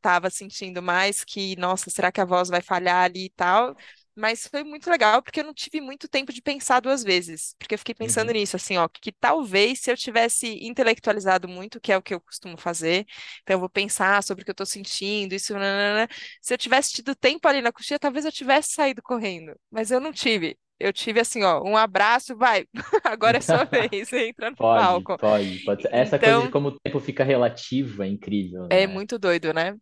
tava 0.00 0.30
sentindo 0.30 0.82
mais 0.82 1.24
que, 1.24 1.56
nossa, 1.56 1.90
será 1.90 2.10
que 2.12 2.20
a 2.20 2.24
voz 2.24 2.48
vai 2.48 2.60
falhar 2.62 3.04
ali 3.04 3.26
e 3.26 3.30
tal? 3.30 3.76
Mas 4.18 4.46
foi 4.48 4.64
muito 4.64 4.90
legal 4.90 5.22
porque 5.22 5.40
eu 5.40 5.44
não 5.44 5.54
tive 5.54 5.80
muito 5.80 6.08
tempo 6.08 6.32
de 6.32 6.42
pensar 6.42 6.80
duas 6.80 7.04
vezes, 7.04 7.54
porque 7.58 7.74
eu 7.74 7.78
fiquei 7.78 7.94
pensando 7.94 8.30
Uhum. 8.30 8.32
nisso, 8.32 8.56
assim, 8.56 8.76
ó, 8.76 8.88
que 8.88 9.12
talvez 9.12 9.80
se 9.80 9.90
eu 9.92 9.96
tivesse 9.96 10.58
intelectualizado 10.66 11.48
muito, 11.48 11.80
que 11.80 11.92
é 11.92 11.96
o 11.96 12.02
que 12.02 12.14
eu 12.14 12.20
costumo 12.20 12.56
fazer, 12.58 13.06
então 13.42 13.54
eu 13.54 13.60
vou 13.60 13.70
pensar 13.70 14.22
sobre 14.22 14.42
o 14.42 14.44
que 14.44 14.50
eu 14.50 14.54
tô 14.54 14.66
sentindo, 14.66 15.34
isso, 15.34 15.52
nanana, 15.54 16.08
se 16.42 16.52
eu 16.54 16.58
tivesse 16.58 16.92
tido 16.94 17.14
tempo 17.14 17.46
ali 17.48 17.62
na 17.62 17.72
coxinha, 17.72 17.98
talvez 17.98 18.24
eu 18.24 18.32
tivesse 18.32 18.72
saído 18.72 19.02
correndo, 19.02 19.54
mas 19.70 19.90
eu 19.90 20.00
não 20.00 20.12
tive. 20.12 20.58
Eu 20.80 20.92
tive 20.92 21.18
assim, 21.20 21.42
ó, 21.42 21.60
um 21.64 21.76
abraço, 21.76 22.36
vai, 22.36 22.64
agora 23.04 23.38
é 23.38 23.40
sua 23.40 23.64
vez, 23.64 24.12
entra 24.12 24.50
no 24.50 24.56
Pode, 24.56 24.72
palco. 24.72 25.16
pode, 25.18 25.60
pode. 25.60 25.86
Essa 25.92 26.18
coisa 26.18 26.40
de 26.40 26.48
Então, 26.48 26.50
como 26.50 26.68
o 26.68 26.80
tempo 26.80 27.00
fica 27.00 27.24
relativo 27.24 28.02
é 28.02 28.08
incrível, 28.08 28.68
é 28.70 28.86
né? 28.86 28.86
muito 28.86 29.18
doido, 29.18 29.52
né? 29.52 29.76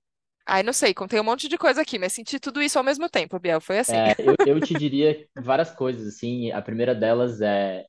Aí 0.47 0.63
não 0.63 0.73
sei, 0.73 0.95
contei 0.95 1.19
um 1.21 1.25
monte 1.25 1.49
de 1.49 1.59
coisa 1.59 1.83
aqui, 1.83 1.99
mas 1.99 2.13
senti 2.13 2.39
tudo 2.41 2.63
isso 2.63 2.79
ao 2.79 2.85
mesmo 2.85 3.09
tempo, 3.09 3.39
Biel, 3.39 3.61
foi 3.61 3.79
assim. 3.79 4.03
É, 4.03 4.17
eu, 4.21 4.37
eu 4.45 4.61
te 4.61 4.75
diria 4.75 5.29
várias 5.37 5.71
coisas, 5.75 6.07
assim. 6.07 6.51
A 6.53 6.61
primeira 6.63 6.95
delas 6.95 7.41
é 7.41 7.87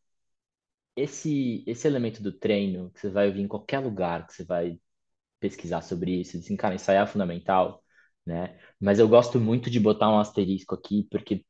esse, 0.96 1.64
esse 1.68 1.88
elemento 1.88 2.22
do 2.24 2.32
treino, 2.32 2.92
que 2.92 3.00
você 3.02 3.10
vai 3.10 3.28
ouvir 3.28 3.42
em 3.42 3.48
qualquer 3.48 3.80
lugar, 3.80 4.28
que 4.28 4.34
você 4.34 4.44
vai 4.46 4.80
pesquisar 5.40 5.82
sobre 5.84 6.22
isso, 6.22 6.38
assim, 6.38 6.56
cara, 6.58 6.76
ensaiar 6.76 7.06
é 7.08 7.12
fundamental, 7.12 7.84
né? 8.26 8.60
Mas 8.80 9.00
eu 9.00 9.08
gosto 9.10 9.40
muito 9.40 9.70
de 9.70 9.80
botar 9.80 10.10
um 10.12 10.20
asterisco 10.20 10.76
aqui, 10.76 11.08
porque 11.12 11.46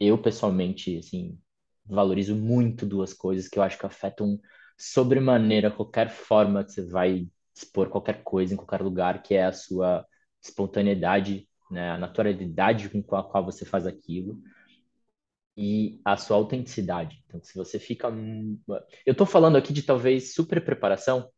eu, 0.00 0.18
pessoalmente, 0.20 0.98
assim, 0.98 1.38
valorizo 1.86 2.34
muito 2.36 2.86
duas 2.86 3.14
coisas 3.14 3.48
que 3.48 3.58
eu 3.58 3.62
acho 3.62 3.78
que 3.78 3.86
afetam 3.86 4.40
sobremaneira 4.78 5.70
qualquer 5.70 6.10
forma 6.10 6.64
que 6.64 6.72
você 6.72 6.86
vai 6.86 7.28
expor 7.54 7.88
qualquer 7.90 8.22
coisa 8.24 8.54
em 8.54 8.56
qualquer 8.56 8.82
lugar, 8.82 9.22
que 9.22 9.34
é 9.34 9.44
a 9.46 9.52
sua 9.52 10.06
espontaneidade, 10.42 11.48
né? 11.70 11.90
A 11.90 11.98
naturalidade 11.98 12.88
com 13.02 13.16
a 13.16 13.24
qual 13.24 13.44
você 13.44 13.64
faz 13.64 13.86
aquilo 13.86 14.40
e 15.56 16.00
a 16.04 16.16
sua 16.16 16.36
autenticidade. 16.36 17.22
Então, 17.26 17.42
se 17.42 17.54
você 17.54 17.78
fica. 17.78 18.08
Eu 19.04 19.14
tô 19.14 19.26
falando 19.26 19.56
aqui 19.56 19.72
de 19.72 19.82
talvez 19.82 20.34
super 20.34 20.64
preparação, 20.64 21.28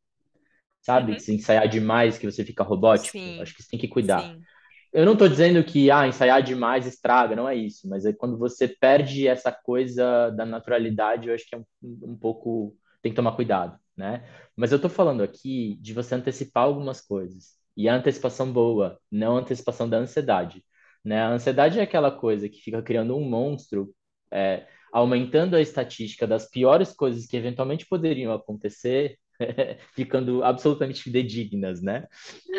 sabe? 0.82 1.14
Uhum. 1.14 1.20
se 1.20 1.34
ensaiar 1.34 1.68
demais, 1.68 2.18
que 2.18 2.30
você 2.30 2.44
fica 2.44 2.64
robótico. 2.64 3.34
Acho 3.38 3.54
Sim, 3.54 3.56
que 3.56 3.62
você 3.62 3.70
tem 3.70 3.80
que 3.80 3.88
cuidar. 3.88 4.34
sim. 4.34 4.46
Eu 4.92 5.06
não 5.06 5.14
estou 5.14 5.28
dizendo 5.28 5.64
que 5.64 5.90
ah, 5.90 6.06
ensaiar 6.08 6.42
demais 6.42 6.86
estraga, 6.86 7.36
não 7.36 7.48
é 7.48 7.56
isso, 7.56 7.88
mas 7.88 8.06
é 8.06 8.12
quando 8.12 8.38
você 8.38 8.68
perde 8.68 9.28
essa 9.28 9.52
coisa 9.52 10.30
da 10.30 10.46
naturalidade, 10.46 11.28
eu 11.28 11.34
acho 11.34 11.48
que 11.48 11.54
é 11.54 11.58
um, 11.58 11.64
um 11.82 12.16
pouco. 12.18 12.76
Tem 13.02 13.12
que 13.12 13.16
tomar 13.16 13.36
cuidado, 13.36 13.78
né? 13.96 14.24
Mas 14.56 14.72
eu 14.72 14.76
estou 14.76 14.90
falando 14.90 15.22
aqui 15.22 15.76
de 15.82 15.94
você 15.94 16.14
antecipar 16.16 16.64
algumas 16.64 17.00
coisas. 17.00 17.56
E 17.76 17.88
a 17.88 17.94
antecipação 17.94 18.52
boa, 18.52 18.98
não 19.10 19.36
a 19.36 19.40
antecipação 19.40 19.88
da 19.88 19.98
ansiedade. 19.98 20.64
Né? 21.04 21.20
A 21.20 21.30
ansiedade 21.30 21.78
é 21.78 21.82
aquela 21.82 22.10
coisa 22.10 22.48
que 22.48 22.60
fica 22.60 22.82
criando 22.82 23.16
um 23.16 23.28
monstro, 23.28 23.94
é, 24.30 24.66
aumentando 24.92 25.56
a 25.56 25.60
estatística 25.60 26.26
das 26.26 26.48
piores 26.48 26.92
coisas 26.92 27.26
que 27.26 27.36
eventualmente 27.36 27.86
poderiam 27.86 28.32
acontecer, 28.32 29.18
ficando 29.94 30.44
absolutamente 30.44 31.02
fidedignas, 31.02 31.82
né? 31.82 32.06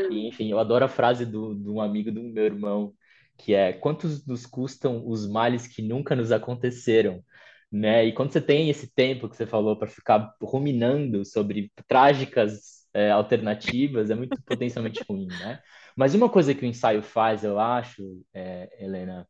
E, 0.09 0.27
enfim, 0.27 0.49
eu 0.51 0.59
adoro 0.59 0.85
a 0.85 0.89
frase 0.89 1.25
do, 1.25 1.53
de 1.55 1.69
um 1.69 1.79
amigo 1.79 2.11
do 2.11 2.21
meu 2.23 2.45
irmão, 2.45 2.93
que 3.37 3.53
é 3.53 3.73
quantos 3.73 4.25
nos 4.25 4.45
custam 4.45 5.07
os 5.07 5.27
males 5.27 5.67
que 5.67 5.81
nunca 5.81 6.15
nos 6.15 6.31
aconteceram, 6.31 7.23
né? 7.71 8.05
E 8.05 8.13
quando 8.13 8.31
você 8.31 8.41
tem 8.41 8.69
esse 8.69 8.91
tempo 8.93 9.29
que 9.29 9.35
você 9.35 9.45
falou 9.45 9.77
para 9.77 9.87
ficar 9.87 10.33
ruminando 10.41 11.23
sobre 11.25 11.71
trágicas 11.87 12.82
é, 12.93 13.11
alternativas, 13.11 14.09
é 14.09 14.15
muito 14.15 14.41
potencialmente 14.43 15.03
ruim, 15.09 15.27
né? 15.37 15.61
Mas 15.95 16.15
uma 16.15 16.29
coisa 16.29 16.53
que 16.55 16.63
o 16.65 16.67
ensaio 16.67 17.01
faz, 17.03 17.43
eu 17.43 17.59
acho, 17.59 18.23
é, 18.33 18.69
Helena, 18.83 19.27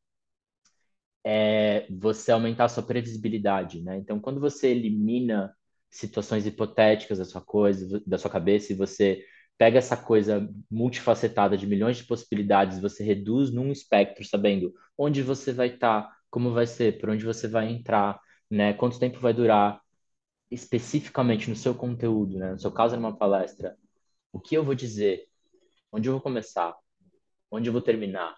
é 1.26 1.88
você 1.90 2.32
aumentar 2.32 2.66
a 2.66 2.70
sua 2.70 2.84
previsibilidade, 2.84 3.82
né? 3.82 3.98
Então, 3.98 4.20
quando 4.20 4.40
você 4.40 4.70
elimina 4.70 5.54
situações 5.90 6.46
hipotéticas 6.46 7.20
da 7.20 7.26
sua 7.26 7.42
coisa, 7.42 8.02
da 8.06 8.18
sua 8.18 8.32
cabeça, 8.32 8.74
e 8.74 8.76
você 8.76 9.24
pega 9.58 9.78
essa 9.78 9.96
coisa 9.96 10.50
multifacetada 10.70 11.58
de 11.58 11.68
milhões 11.68 11.98
de 11.98 12.04
possibilidades, 12.06 12.80
você 12.80 13.04
reduz 13.04 13.52
num 13.54 13.72
espectro, 13.72 14.26
sabendo 14.26 14.74
onde 14.98 15.22
você 15.22 15.54
vai 15.54 15.68
estar, 15.68 16.04
tá, 16.04 16.16
como 16.30 16.52
vai 16.52 16.66
ser, 16.68 17.00
por 17.00 17.10
onde 17.10 17.24
você 17.26 17.48
vai 17.48 17.72
entrar, 17.72 18.20
né? 18.50 18.74
Quanto 18.74 19.00
tempo 19.00 19.20
vai 19.20 19.34
durar, 19.34 19.80
especificamente 20.54 21.50
no 21.50 21.56
seu 21.56 21.74
conteúdo, 21.74 22.38
né? 22.38 22.52
No 22.52 22.60
seu 22.60 22.72
caso, 22.72 22.96
numa 22.96 23.16
palestra, 23.16 23.76
o 24.32 24.40
que 24.40 24.56
eu 24.56 24.64
vou 24.64 24.76
dizer, 24.76 25.28
onde 25.92 26.10
eu 26.10 26.14
vou 26.14 26.22
começar, 26.22 26.76
onde 27.52 27.70
eu 27.70 27.74
vou 27.74 27.82
terminar, 27.82 28.36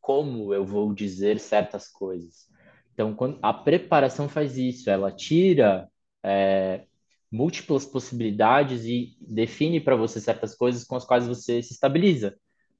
como 0.00 0.52
eu 0.52 0.64
vou 0.64 0.92
dizer 0.94 1.38
certas 1.38 1.88
coisas. 1.88 2.48
Então, 2.92 3.14
quando 3.14 3.38
a 3.42 3.52
preparação 3.52 4.28
faz 4.28 4.56
isso, 4.56 4.88
ela 4.88 5.10
tira 5.10 5.88
é, 6.22 6.86
múltiplas 7.30 7.84
possibilidades 7.84 8.84
e 8.84 9.16
define 9.20 9.80
para 9.80 9.96
você 9.96 10.20
certas 10.20 10.54
coisas 10.54 10.84
com 10.84 10.94
as 10.94 11.04
quais 11.04 11.26
você 11.26 11.62
se 11.62 11.72
estabiliza. 11.72 12.36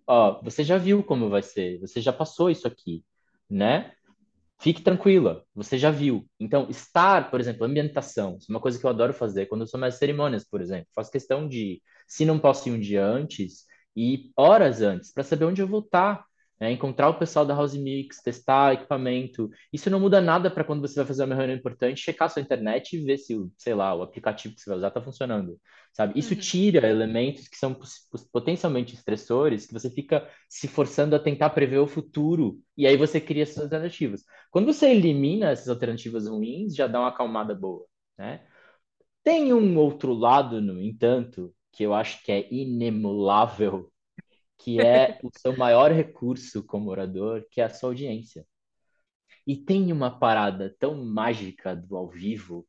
Ó, 0.06 0.40
você 0.42 0.62
já 0.62 0.78
viu 0.78 1.02
como 1.02 1.28
vai 1.28 1.42
ser, 1.42 1.80
você 1.80 2.00
já 2.00 2.12
passou 2.12 2.50
isso 2.50 2.68
aqui, 2.68 3.04
né? 3.50 3.92
Fique 4.64 4.80
tranquila, 4.80 5.44
você 5.54 5.76
já 5.76 5.90
viu. 5.90 6.26
Então, 6.40 6.70
estar, 6.70 7.30
por 7.30 7.38
exemplo, 7.38 7.66
ambientação, 7.66 8.38
isso 8.38 8.50
é 8.50 8.54
uma 8.54 8.60
coisa 8.62 8.78
que 8.78 8.86
eu 8.86 8.88
adoro 8.88 9.12
fazer 9.12 9.44
quando 9.44 9.60
eu 9.60 9.66
sou 9.66 9.78
mais 9.78 9.96
cerimônias, 9.96 10.42
por 10.42 10.62
exemplo. 10.62 10.86
Faço 10.94 11.10
questão 11.12 11.46
de, 11.46 11.82
se 12.08 12.24
não 12.24 12.38
posso 12.38 12.66
ir 12.70 12.72
um 12.72 12.80
dia 12.80 13.04
antes, 13.04 13.66
e 13.94 14.32
horas 14.34 14.80
antes, 14.80 15.12
para 15.12 15.22
saber 15.22 15.44
onde 15.44 15.60
eu 15.60 15.68
vou 15.68 15.80
estar, 15.80 16.24
é, 16.60 16.70
encontrar 16.70 17.08
o 17.08 17.18
pessoal 17.18 17.44
da 17.44 17.54
House 17.54 17.74
Mix, 17.74 18.22
testar 18.22 18.74
equipamento. 18.74 19.50
Isso 19.72 19.90
não 19.90 19.98
muda 19.98 20.20
nada 20.20 20.50
para 20.50 20.64
quando 20.64 20.80
você 20.80 20.94
vai 20.96 21.06
fazer 21.06 21.24
uma 21.24 21.34
reunião 21.34 21.56
importante, 21.56 22.00
checar 22.00 22.30
sua 22.30 22.42
internet 22.42 22.96
e 22.96 23.04
ver 23.04 23.18
se, 23.18 23.36
sei 23.58 23.74
lá, 23.74 23.94
o 23.94 24.02
aplicativo 24.02 24.54
que 24.54 24.60
você 24.60 24.70
vai 24.70 24.78
usar 24.78 24.88
está 24.88 25.02
funcionando, 25.02 25.58
sabe? 25.92 26.18
Isso 26.18 26.34
uhum. 26.34 26.40
tira 26.40 26.88
elementos 26.88 27.48
que 27.48 27.56
são 27.56 27.76
potencialmente 28.32 28.94
estressores, 28.94 29.66
que 29.66 29.72
você 29.72 29.90
fica 29.90 30.28
se 30.48 30.68
forçando 30.68 31.16
a 31.16 31.18
tentar 31.18 31.50
prever 31.50 31.78
o 31.78 31.86
futuro 31.86 32.60
e 32.76 32.86
aí 32.86 32.96
você 32.96 33.20
cria 33.20 33.42
essas 33.42 33.62
alternativas. 33.64 34.22
Quando 34.50 34.66
você 34.66 34.90
elimina 34.90 35.50
essas 35.50 35.68
alternativas 35.68 36.28
ruins, 36.28 36.74
já 36.74 36.86
dá 36.86 37.00
uma 37.00 37.08
acalmada 37.08 37.54
boa, 37.54 37.84
né? 38.16 38.46
Tem 39.24 39.52
um 39.54 39.78
outro 39.78 40.12
lado, 40.12 40.60
no 40.60 40.80
entanto, 40.82 41.52
que 41.72 41.82
eu 41.82 41.94
acho 41.94 42.22
que 42.22 42.30
é 42.30 42.46
inemulável 42.52 43.90
que 44.64 44.80
é 44.80 45.18
o 45.22 45.28
seu 45.36 45.54
maior 45.54 45.92
recurso 45.92 46.64
como 46.64 46.90
orador, 46.90 47.44
que 47.50 47.60
é 47.60 47.64
a 47.64 47.68
sua 47.68 47.90
audiência. 47.90 48.46
E 49.46 49.54
tem 49.54 49.92
uma 49.92 50.18
parada 50.18 50.74
tão 50.78 51.04
mágica 51.04 51.76
do 51.76 51.94
ao 51.98 52.08
vivo, 52.08 52.66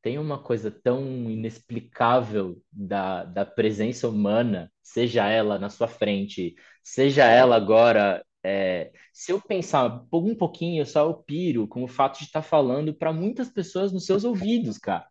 tem 0.00 0.18
uma 0.18 0.42
coisa 0.42 0.70
tão 0.70 1.30
inexplicável 1.30 2.62
da, 2.72 3.24
da 3.24 3.44
presença 3.44 4.08
humana, 4.08 4.72
seja 4.82 5.28
ela 5.28 5.58
na 5.58 5.68
sua 5.68 5.88
frente, 5.88 6.54
seja 6.82 7.24
ela 7.26 7.56
agora. 7.56 8.24
É, 8.42 8.90
se 9.12 9.30
eu 9.30 9.38
pensar 9.38 10.06
um 10.10 10.34
pouquinho, 10.34 10.80
eu 10.80 10.86
só 10.86 11.04
eu 11.06 11.14
piro 11.14 11.68
com 11.68 11.84
o 11.84 11.88
fato 11.88 12.18
de 12.18 12.24
estar 12.24 12.42
falando 12.42 12.94
para 12.94 13.12
muitas 13.12 13.50
pessoas 13.50 13.92
nos 13.92 14.06
seus 14.06 14.24
ouvidos, 14.24 14.78
cara. 14.78 15.06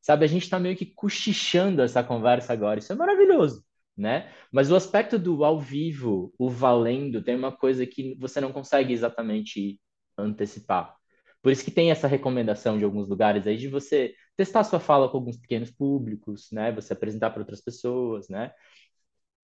Sabe, 0.00 0.24
a 0.24 0.28
gente 0.28 0.44
está 0.44 0.60
meio 0.60 0.76
que 0.76 0.86
cochichando 0.86 1.82
essa 1.82 2.04
conversa 2.04 2.52
agora. 2.52 2.78
Isso 2.78 2.92
é 2.92 2.96
maravilhoso 2.96 3.64
né? 3.96 4.32
Mas 4.52 4.70
o 4.70 4.76
aspecto 4.76 5.18
do 5.18 5.44
ao 5.44 5.60
vivo, 5.60 6.32
o 6.38 6.50
valendo, 6.50 7.22
tem 7.22 7.36
uma 7.36 7.52
coisa 7.56 7.86
que 7.86 8.16
você 8.18 8.40
não 8.40 8.52
consegue 8.52 8.92
exatamente 8.92 9.80
antecipar. 10.18 10.96
Por 11.42 11.52
isso 11.52 11.64
que 11.64 11.70
tem 11.70 11.90
essa 11.90 12.06
recomendação 12.08 12.78
de 12.78 12.84
alguns 12.84 13.08
lugares 13.08 13.46
aí 13.46 13.56
de 13.56 13.68
você 13.68 14.14
testar 14.36 14.64
sua 14.64 14.80
fala 14.80 15.08
com 15.08 15.18
alguns 15.18 15.36
pequenos 15.36 15.70
públicos, 15.70 16.48
né? 16.52 16.72
Você 16.72 16.92
apresentar 16.92 17.30
para 17.30 17.40
outras 17.40 17.60
pessoas, 17.60 18.28
né? 18.28 18.50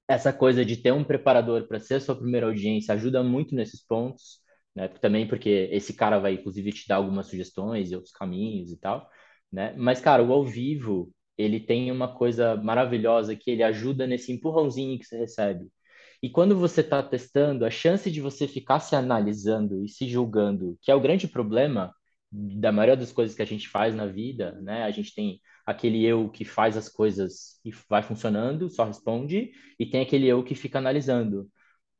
Essa 0.08 0.32
coisa 0.32 0.64
de 0.64 0.76
ter 0.76 0.92
um 0.92 1.04
preparador 1.04 1.68
para 1.68 1.78
ser 1.78 2.00
sua 2.00 2.16
primeira 2.16 2.46
audiência 2.46 2.94
ajuda 2.94 3.22
muito 3.22 3.54
nesses 3.54 3.84
pontos, 3.86 4.40
né? 4.74 4.88
Também 4.88 5.26
porque 5.28 5.68
esse 5.72 5.94
cara 5.94 6.18
vai 6.18 6.34
inclusive 6.34 6.72
te 6.72 6.88
dar 6.88 6.96
algumas 6.96 7.26
sugestões 7.26 7.90
e 7.90 7.94
outros 7.94 8.12
caminhos 8.12 8.72
e 8.72 8.76
tal, 8.78 9.08
né? 9.52 9.72
Mas 9.76 10.00
cara, 10.00 10.22
o 10.22 10.32
ao 10.32 10.44
vivo 10.44 11.12
ele 11.40 11.60
tem 11.60 11.90
uma 11.90 12.08
coisa 12.14 12.56
maravilhosa 12.56 13.36
que 13.36 13.50
ele 13.50 13.62
ajuda 13.62 14.06
nesse 14.06 14.32
empurrãozinho 14.32 14.98
que 14.98 15.04
você 15.06 15.18
recebe. 15.18 15.68
E 16.22 16.28
quando 16.28 16.56
você 16.56 16.82
está 16.82 17.02
testando, 17.02 17.64
a 17.64 17.70
chance 17.70 18.10
de 18.10 18.20
você 18.20 18.46
ficar 18.46 18.80
se 18.80 18.94
analisando 18.94 19.84
e 19.84 19.88
se 19.88 20.08
julgando, 20.08 20.78
que 20.82 20.90
é 20.90 20.94
o 20.94 21.00
grande 21.00 21.26
problema 21.26 21.94
da 22.30 22.70
maioria 22.70 22.96
das 22.96 23.12
coisas 23.12 23.34
que 23.34 23.42
a 23.42 23.46
gente 23.46 23.68
faz 23.68 23.94
na 23.94 24.06
vida, 24.06 24.52
né? 24.62 24.84
A 24.84 24.90
gente 24.90 25.14
tem 25.14 25.40
aquele 25.66 26.04
eu 26.04 26.28
que 26.30 26.44
faz 26.44 26.76
as 26.76 26.88
coisas 26.88 27.60
e 27.64 27.70
vai 27.88 28.02
funcionando, 28.02 28.68
só 28.68 28.84
responde, 28.84 29.52
e 29.78 29.86
tem 29.86 30.02
aquele 30.02 30.26
eu 30.28 30.44
que 30.44 30.54
fica 30.54 30.78
analisando. 30.78 31.50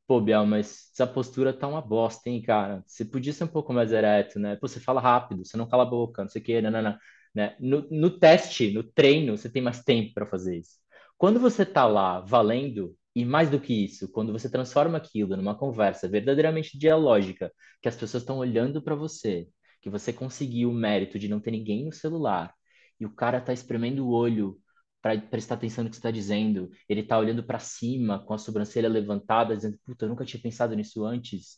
Pô, 0.07 0.19
Biel, 0.21 0.45
mas 0.45 0.91
essa 0.93 1.07
postura 1.07 1.53
tá 1.53 1.67
uma 1.67 1.81
bosta, 1.81 2.29
hein, 2.29 2.41
cara? 2.41 2.83
Você 2.85 3.05
podia 3.05 3.31
ser 3.33 3.45
um 3.45 3.47
pouco 3.47 3.73
mais 3.73 3.91
ereto, 3.93 4.39
né? 4.39 4.55
Pô, 4.57 4.67
você 4.67 4.79
fala 4.79 5.01
rápido, 5.01 5.45
você 5.45 5.55
não 5.57 5.67
cala 5.67 5.83
a 5.83 5.85
boca, 5.85 6.23
não 6.23 6.29
sei 6.29 6.41
o 6.41 6.45
quê, 6.45 6.61
nanana. 6.61 6.99
Né? 7.33 7.55
No, 7.59 7.87
no 7.89 8.09
teste, 8.19 8.71
no 8.71 8.83
treino, 8.83 9.37
você 9.37 9.49
tem 9.49 9.61
mais 9.61 9.83
tempo 9.83 10.13
para 10.13 10.25
fazer 10.25 10.59
isso. 10.59 10.77
Quando 11.17 11.39
você 11.39 11.63
está 11.63 11.85
lá 11.85 12.19
valendo, 12.21 12.95
e 13.15 13.25
mais 13.25 13.49
do 13.49 13.59
que 13.59 13.73
isso, 13.73 14.11
quando 14.11 14.31
você 14.33 14.49
transforma 14.49 14.97
aquilo 14.97 15.35
numa 15.37 15.55
conversa 15.57 16.07
verdadeiramente 16.07 16.77
dialógica, 16.77 17.51
que 17.81 17.87
as 17.89 17.95
pessoas 17.95 18.23
estão 18.23 18.37
olhando 18.37 18.81
para 18.81 18.95
você, 18.95 19.47
que 19.81 19.89
você 19.89 20.13
conseguiu 20.13 20.69
o 20.69 20.73
mérito 20.73 21.19
de 21.19 21.27
não 21.27 21.39
ter 21.39 21.51
ninguém 21.51 21.85
no 21.85 21.91
celular, 21.93 22.53
e 22.99 23.05
o 23.05 23.13
cara 23.13 23.39
está 23.39 23.53
espremendo 23.53 24.05
o 24.05 24.11
olho 24.11 24.59
para 25.01 25.19
prestar 25.19 25.55
atenção 25.55 25.83
no 25.83 25.89
que 25.89 25.95
você 25.95 25.99
está 25.99 26.11
dizendo, 26.11 26.69
ele 26.87 27.01
está 27.01 27.17
olhando 27.17 27.43
para 27.43 27.59
cima 27.59 28.23
com 28.23 28.33
a 28.33 28.37
sobrancelha 28.37 28.87
levantada, 28.87 29.55
dizendo: 29.55 29.79
Puta, 29.83 30.05
eu 30.05 30.09
nunca 30.09 30.23
tinha 30.25 30.41
pensado 30.41 30.75
nisso 30.75 31.03
antes. 31.03 31.57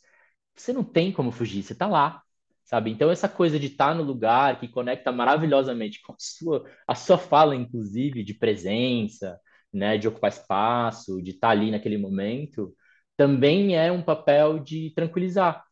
Você 0.55 0.71
não 0.71 0.83
tem 0.83 1.11
como 1.11 1.31
fugir, 1.31 1.63
você 1.63 1.73
está 1.73 1.87
lá 1.87 2.21
sabe? 2.65 2.91
Então 2.91 3.11
essa 3.11 3.29
coisa 3.29 3.59
de 3.59 3.67
estar 3.67 3.95
no 3.95 4.03
lugar 4.03 4.59
que 4.59 4.67
conecta 4.67 5.11
maravilhosamente 5.11 6.01
com 6.01 6.13
a 6.13 6.15
sua, 6.19 6.65
a 6.87 6.95
sua 6.95 7.17
fala, 7.17 7.55
inclusive, 7.55 8.23
de 8.23 8.33
presença, 8.33 9.39
né, 9.71 9.97
de 9.97 10.07
ocupar 10.07 10.31
espaço, 10.31 11.21
de 11.21 11.31
estar 11.31 11.49
ali 11.49 11.71
naquele 11.71 11.97
momento, 11.97 12.73
também 13.17 13.75
é 13.75 13.91
um 13.91 14.01
papel 14.01 14.59
de 14.59 14.91
tranquilizar. 14.95 15.63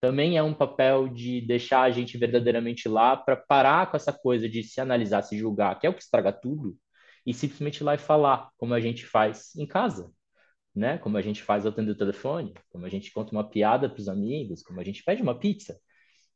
Também 0.00 0.36
é 0.38 0.42
um 0.42 0.54
papel 0.54 1.08
de 1.08 1.40
deixar 1.42 1.82
a 1.82 1.90
gente 1.90 2.16
verdadeiramente 2.16 2.88
lá 2.88 3.16
para 3.16 3.36
parar 3.36 3.90
com 3.90 3.96
essa 3.96 4.12
coisa 4.12 4.48
de 4.48 4.62
se 4.62 4.80
analisar, 4.80 5.22
se 5.22 5.36
julgar, 5.38 5.78
que 5.78 5.86
é 5.86 5.90
o 5.90 5.94
que 5.94 6.02
estraga 6.02 6.32
tudo, 6.32 6.76
e 7.26 7.34
simplesmente 7.34 7.78
ir 7.78 7.84
lá 7.84 7.94
e 7.94 7.98
falar, 7.98 8.50
como 8.56 8.72
a 8.74 8.80
gente 8.80 9.04
faz 9.06 9.54
em 9.56 9.66
casa, 9.66 10.10
né? 10.74 10.98
Como 10.98 11.16
a 11.16 11.22
gente 11.22 11.42
faz 11.42 11.66
atendendo 11.66 11.92
o 11.92 11.98
telefone, 11.98 12.54
como 12.70 12.86
a 12.86 12.88
gente 12.88 13.12
conta 13.12 13.32
uma 13.32 13.48
piada 13.48 13.88
para 13.90 14.00
os 14.00 14.08
amigos, 14.08 14.62
como 14.62 14.80
a 14.80 14.84
gente 14.84 15.02
pede 15.04 15.22
uma 15.22 15.38
pizza. 15.38 15.78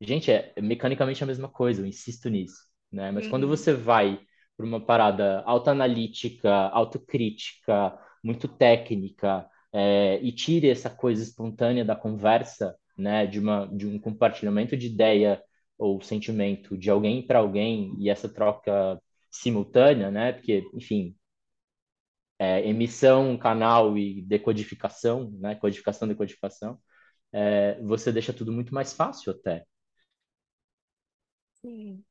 Gente, 0.04 0.30
é 0.30 0.52
mecanicamente 0.60 1.22
a 1.22 1.26
mesma 1.26 1.48
coisa, 1.48 1.82
eu 1.82 1.86
insisto 1.86 2.28
nisso, 2.28 2.62
né? 2.92 3.10
Mas 3.10 3.24
uhum. 3.24 3.30
quando 3.30 3.48
você 3.48 3.72
vai 3.72 4.20
para 4.56 4.66
uma 4.66 4.80
parada 4.80 5.42
autoanalítica, 5.46 6.52
autocrítica, 6.68 7.98
muito 8.22 8.46
técnica, 8.48 9.48
é, 9.74 10.20
e 10.22 10.30
tire 10.30 10.68
essa 10.70 10.88
coisa 10.88 11.22
espontânea 11.22 11.84
da 11.84 11.96
conversa, 11.96 12.76
né, 12.96 13.26
de, 13.26 13.40
uma, 13.40 13.66
de 13.66 13.86
um 13.88 13.98
compartilhamento 13.98 14.76
de 14.76 14.86
ideia 14.86 15.42
ou 15.76 16.00
sentimento 16.00 16.78
de 16.78 16.88
alguém 16.88 17.26
para 17.26 17.40
alguém 17.40 17.92
e 17.98 18.08
essa 18.08 18.28
troca 18.28 19.00
simultânea, 19.30 20.12
né, 20.12 20.32
porque, 20.32 20.64
enfim, 20.72 21.16
é, 22.38 22.66
emissão, 22.68 23.36
canal 23.36 23.98
e 23.98 24.22
decodificação, 24.22 25.30
né, 25.40 25.56
codificação, 25.56 26.06
decodificação, 26.06 26.78
é, 27.32 27.80
você 27.82 28.12
deixa 28.12 28.32
tudo 28.32 28.52
muito 28.52 28.72
mais 28.72 28.92
fácil 28.92 29.32
até, 29.32 29.64
Sim. 31.64 32.04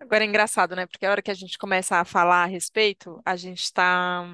Agora 0.00 0.24
é 0.24 0.26
engraçado, 0.28 0.76
né? 0.76 0.86
Porque 0.86 1.06
a 1.06 1.10
hora 1.10 1.22
que 1.22 1.30
a 1.30 1.34
gente 1.34 1.58
começa 1.58 1.96
a 1.98 2.04
falar 2.04 2.44
a 2.44 2.46
respeito, 2.46 3.20
a 3.24 3.36
gente 3.36 3.62
está. 3.62 4.24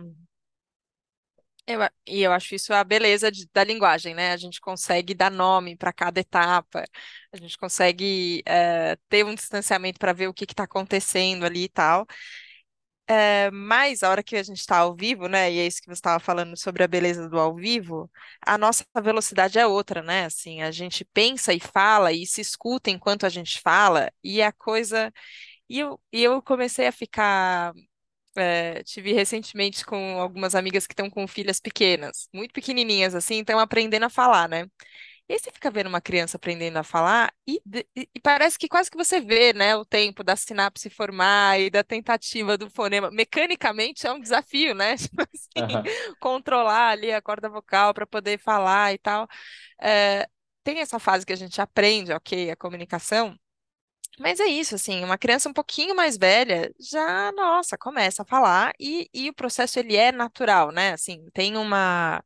Eu, 1.66 1.80
e 2.06 2.22
eu 2.22 2.32
acho 2.32 2.54
isso 2.54 2.72
a 2.72 2.82
beleza 2.82 3.30
de- 3.30 3.46
da 3.52 3.62
linguagem, 3.62 4.14
né? 4.14 4.32
A 4.32 4.36
gente 4.38 4.58
consegue 4.60 5.12
dar 5.14 5.30
nome 5.30 5.76
para 5.76 5.92
cada 5.92 6.18
etapa, 6.20 6.82
a 7.30 7.36
gente 7.36 7.58
consegue 7.58 8.42
eh, 8.46 8.96
ter 9.08 9.22
um 9.24 9.34
distanciamento 9.34 9.98
para 9.98 10.14
ver 10.14 10.28
o 10.28 10.34
que 10.34 10.44
está 10.44 10.64
acontecendo 10.64 11.44
ali 11.44 11.64
e 11.64 11.68
tal. 11.68 12.06
É, 13.10 13.50
mas 13.50 14.02
a 14.02 14.10
hora 14.10 14.22
que 14.22 14.36
a 14.36 14.42
gente 14.42 14.58
está 14.60 14.78
ao 14.78 14.94
vivo, 14.94 15.28
né? 15.28 15.50
E 15.50 15.58
é 15.58 15.66
isso 15.66 15.80
que 15.80 15.86
você 15.86 15.92
estava 15.94 16.20
falando 16.20 16.54
sobre 16.58 16.82
a 16.84 16.88
beleza 16.88 17.26
do 17.28 17.38
ao 17.38 17.54
vivo, 17.54 18.10
a 18.46 18.58
nossa 18.58 18.84
velocidade 19.02 19.58
é 19.58 19.66
outra, 19.66 20.02
né? 20.02 20.26
Assim, 20.26 20.60
a 20.62 20.70
gente 20.70 21.04
pensa 21.06 21.54
e 21.54 21.60
fala 21.60 22.12
e 22.12 22.26
se 22.26 22.40
escuta 22.42 22.90
enquanto 22.90 23.24
a 23.24 23.28
gente 23.30 23.60
fala, 23.62 24.12
e 24.22 24.42
a 24.42 24.52
coisa. 24.52 25.10
E 25.68 25.80
eu, 25.80 26.00
e 26.12 26.22
eu 26.24 26.42
comecei 26.42 26.86
a 26.88 26.92
ficar. 26.92 27.72
é, 28.36 28.82
tive 28.84 29.12
recentemente 29.14 29.84
com 29.86 30.20
algumas 30.20 30.54
amigas 30.54 30.86
que 30.86 30.94
estão 30.94 31.10
com 31.10 31.26
filhas 31.28 31.60
pequenas, 31.60 32.28
muito 32.34 32.52
pequenininhas 32.54 33.14
assim, 33.14 33.40
estão 33.40 33.58
aprendendo 33.60 34.04
a 34.06 34.10
falar, 34.10 34.48
né? 34.48 34.66
E 35.28 35.34
aí 35.34 35.38
você 35.38 35.50
fica 35.52 35.70
vendo 35.70 35.88
uma 35.88 36.00
criança 36.00 36.36
aprendendo 36.38 36.78
a 36.78 36.82
falar 36.82 37.32
e, 37.46 37.60
e- 37.94 38.08
e 38.14 38.20
parece 38.20 38.58
que 38.58 38.66
quase 38.68 38.90
que 38.90 38.96
você 38.96 39.20
vê, 39.20 39.52
né, 39.52 39.76
o 39.76 39.84
tempo 39.84 40.24
da 40.24 40.34
sinapse 40.36 40.88
formar 40.88 41.60
e 41.60 41.68
da 41.70 41.84
tentativa 41.84 42.56
do 42.56 42.70
fonema. 42.70 43.10
Mecanicamente 43.10 44.06
é 44.06 44.12
um 44.12 44.20
desafio, 44.20 44.74
né? 44.74 44.96
Tipo 44.96 45.22
assim, 45.22 45.50
Aham, 45.56 45.90
controlar 46.18 46.90
ali 46.90 47.12
a 47.12 47.20
corda 47.22 47.48
vocal 47.48 47.92
para 47.94 48.06
poder 48.06 48.38
falar 48.38 48.92
e 48.94 48.98
tal. 48.98 49.28
É, 49.80 50.28
tem 50.64 50.80
essa 50.80 50.98
fase 50.98 51.26
que 51.26 51.32
a 51.32 51.36
gente 51.36 51.60
aprende, 51.60 52.12
ok, 52.12 52.50
a 52.50 52.56
comunicação. 52.56 53.36
Mas 54.18 54.40
é 54.40 54.46
isso, 54.46 54.74
assim, 54.74 55.04
uma 55.04 55.16
criança 55.18 55.48
um 55.48 55.52
pouquinho 55.52 55.94
mais 55.94 56.16
velha 56.18 56.72
já, 56.80 57.30
nossa, 57.32 57.78
começa 57.78 58.22
a 58.22 58.24
falar 58.24 58.72
e, 58.78 59.08
e 59.14 59.28
o 59.30 59.34
processo 59.34 59.78
ele 59.78 59.96
é 59.96 60.10
natural, 60.10 60.72
né? 60.72 60.92
Assim, 60.92 61.24
tem 61.32 61.56
uma, 61.56 62.22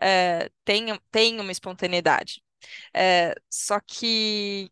é, 0.00 0.50
tem, 0.64 0.86
tem 1.10 1.40
uma 1.40 1.52
espontaneidade. 1.52 2.42
É, 2.94 3.34
só 3.50 3.80
que 3.80 4.70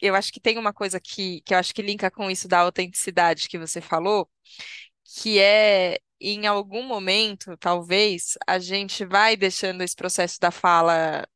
eu 0.00 0.14
acho 0.14 0.32
que 0.32 0.40
tem 0.40 0.58
uma 0.58 0.72
coisa 0.72 1.00
que, 1.00 1.42
que 1.42 1.54
eu 1.54 1.58
acho 1.58 1.74
que 1.74 1.82
linka 1.82 2.10
com 2.10 2.30
isso 2.30 2.48
da 2.48 2.60
autenticidade 2.60 3.48
que 3.48 3.58
você 3.58 3.80
falou, 3.80 4.30
que 5.04 5.38
é 5.40 5.98
em 6.20 6.46
algum 6.46 6.82
momento, 6.84 7.56
talvez, 7.58 8.36
a 8.46 8.58
gente 8.58 9.04
vai 9.06 9.36
deixando 9.36 9.82
esse 9.82 9.96
processo 9.96 10.38
da 10.40 10.50
fala 10.50 11.26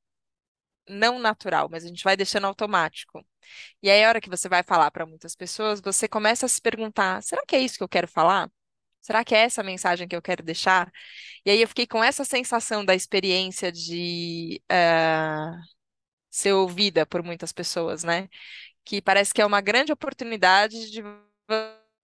não 0.88 1.18
natural, 1.18 1.68
mas 1.70 1.84
a 1.84 1.88
gente 1.88 2.04
vai 2.04 2.16
deixando 2.16 2.46
automático. 2.46 3.24
E 3.82 3.90
aí, 3.90 4.04
a 4.04 4.08
hora 4.08 4.20
que 4.20 4.30
você 4.30 4.48
vai 4.48 4.62
falar 4.62 4.90
para 4.90 5.06
muitas 5.06 5.37
pessoas, 5.37 5.80
você 5.80 6.08
começa 6.08 6.46
a 6.46 6.48
se 6.48 6.60
perguntar: 6.60 7.22
será 7.22 7.44
que 7.46 7.56
é 7.56 7.60
isso 7.60 7.78
que 7.78 7.84
eu 7.84 7.88
quero 7.88 8.08
falar? 8.08 8.50
Será 9.05 9.25
que 9.25 9.35
é 9.37 9.40
essa 9.45 9.61
a 9.62 9.64
mensagem 9.64 10.09
que 10.09 10.17
eu 10.17 10.23
quero 10.23 10.43
deixar? 10.43 10.90
E 11.45 11.51
aí 11.51 11.61
eu 11.62 11.69
fiquei 11.69 11.87
com 11.87 12.03
essa 12.03 12.25
sensação 12.25 12.85
da 12.85 12.95
experiência 12.95 13.71
de 13.73 14.62
eh, 14.71 15.51
ser 16.31 16.53
ouvida 16.53 17.07
por 17.07 17.23
muitas 17.23 17.53
pessoas, 17.53 18.05
né? 18.05 18.29
Que 18.85 19.03
parece 19.03 19.35
que 19.35 19.43
é 19.43 19.47
uma 19.47 19.61
grande 19.62 19.93
oportunidade 19.93 20.90
de 20.90 21.03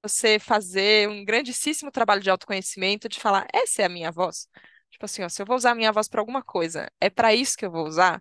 você 0.03 0.39
fazer 0.39 1.09
um 1.09 1.25
grandíssimo 1.25 1.91
trabalho 1.91 2.23
de 2.23 2.31
autoconhecimento, 2.31 3.09
de 3.09 3.21
falar, 3.21 3.47
essa 3.53 3.83
é 3.83 3.85
a 3.87 3.89
minha 3.89 4.11
voz. 4.11 4.49
Tipo 4.91 5.05
assim, 5.05 5.23
ó, 5.23 5.29
se 5.29 5.41
eu 5.43 5.47
vou 5.47 5.57
usar 5.57 5.73
a 5.73 5.75
minha 5.75 5.93
voz 5.93 6.09
para 6.09 6.21
alguma 6.21 6.43
coisa, 6.43 6.91
é 7.01 7.09
para 7.11 7.35
isso 7.35 7.57
que 7.57 7.65
eu 7.65 7.71
vou 7.71 7.87
usar? 7.87 8.21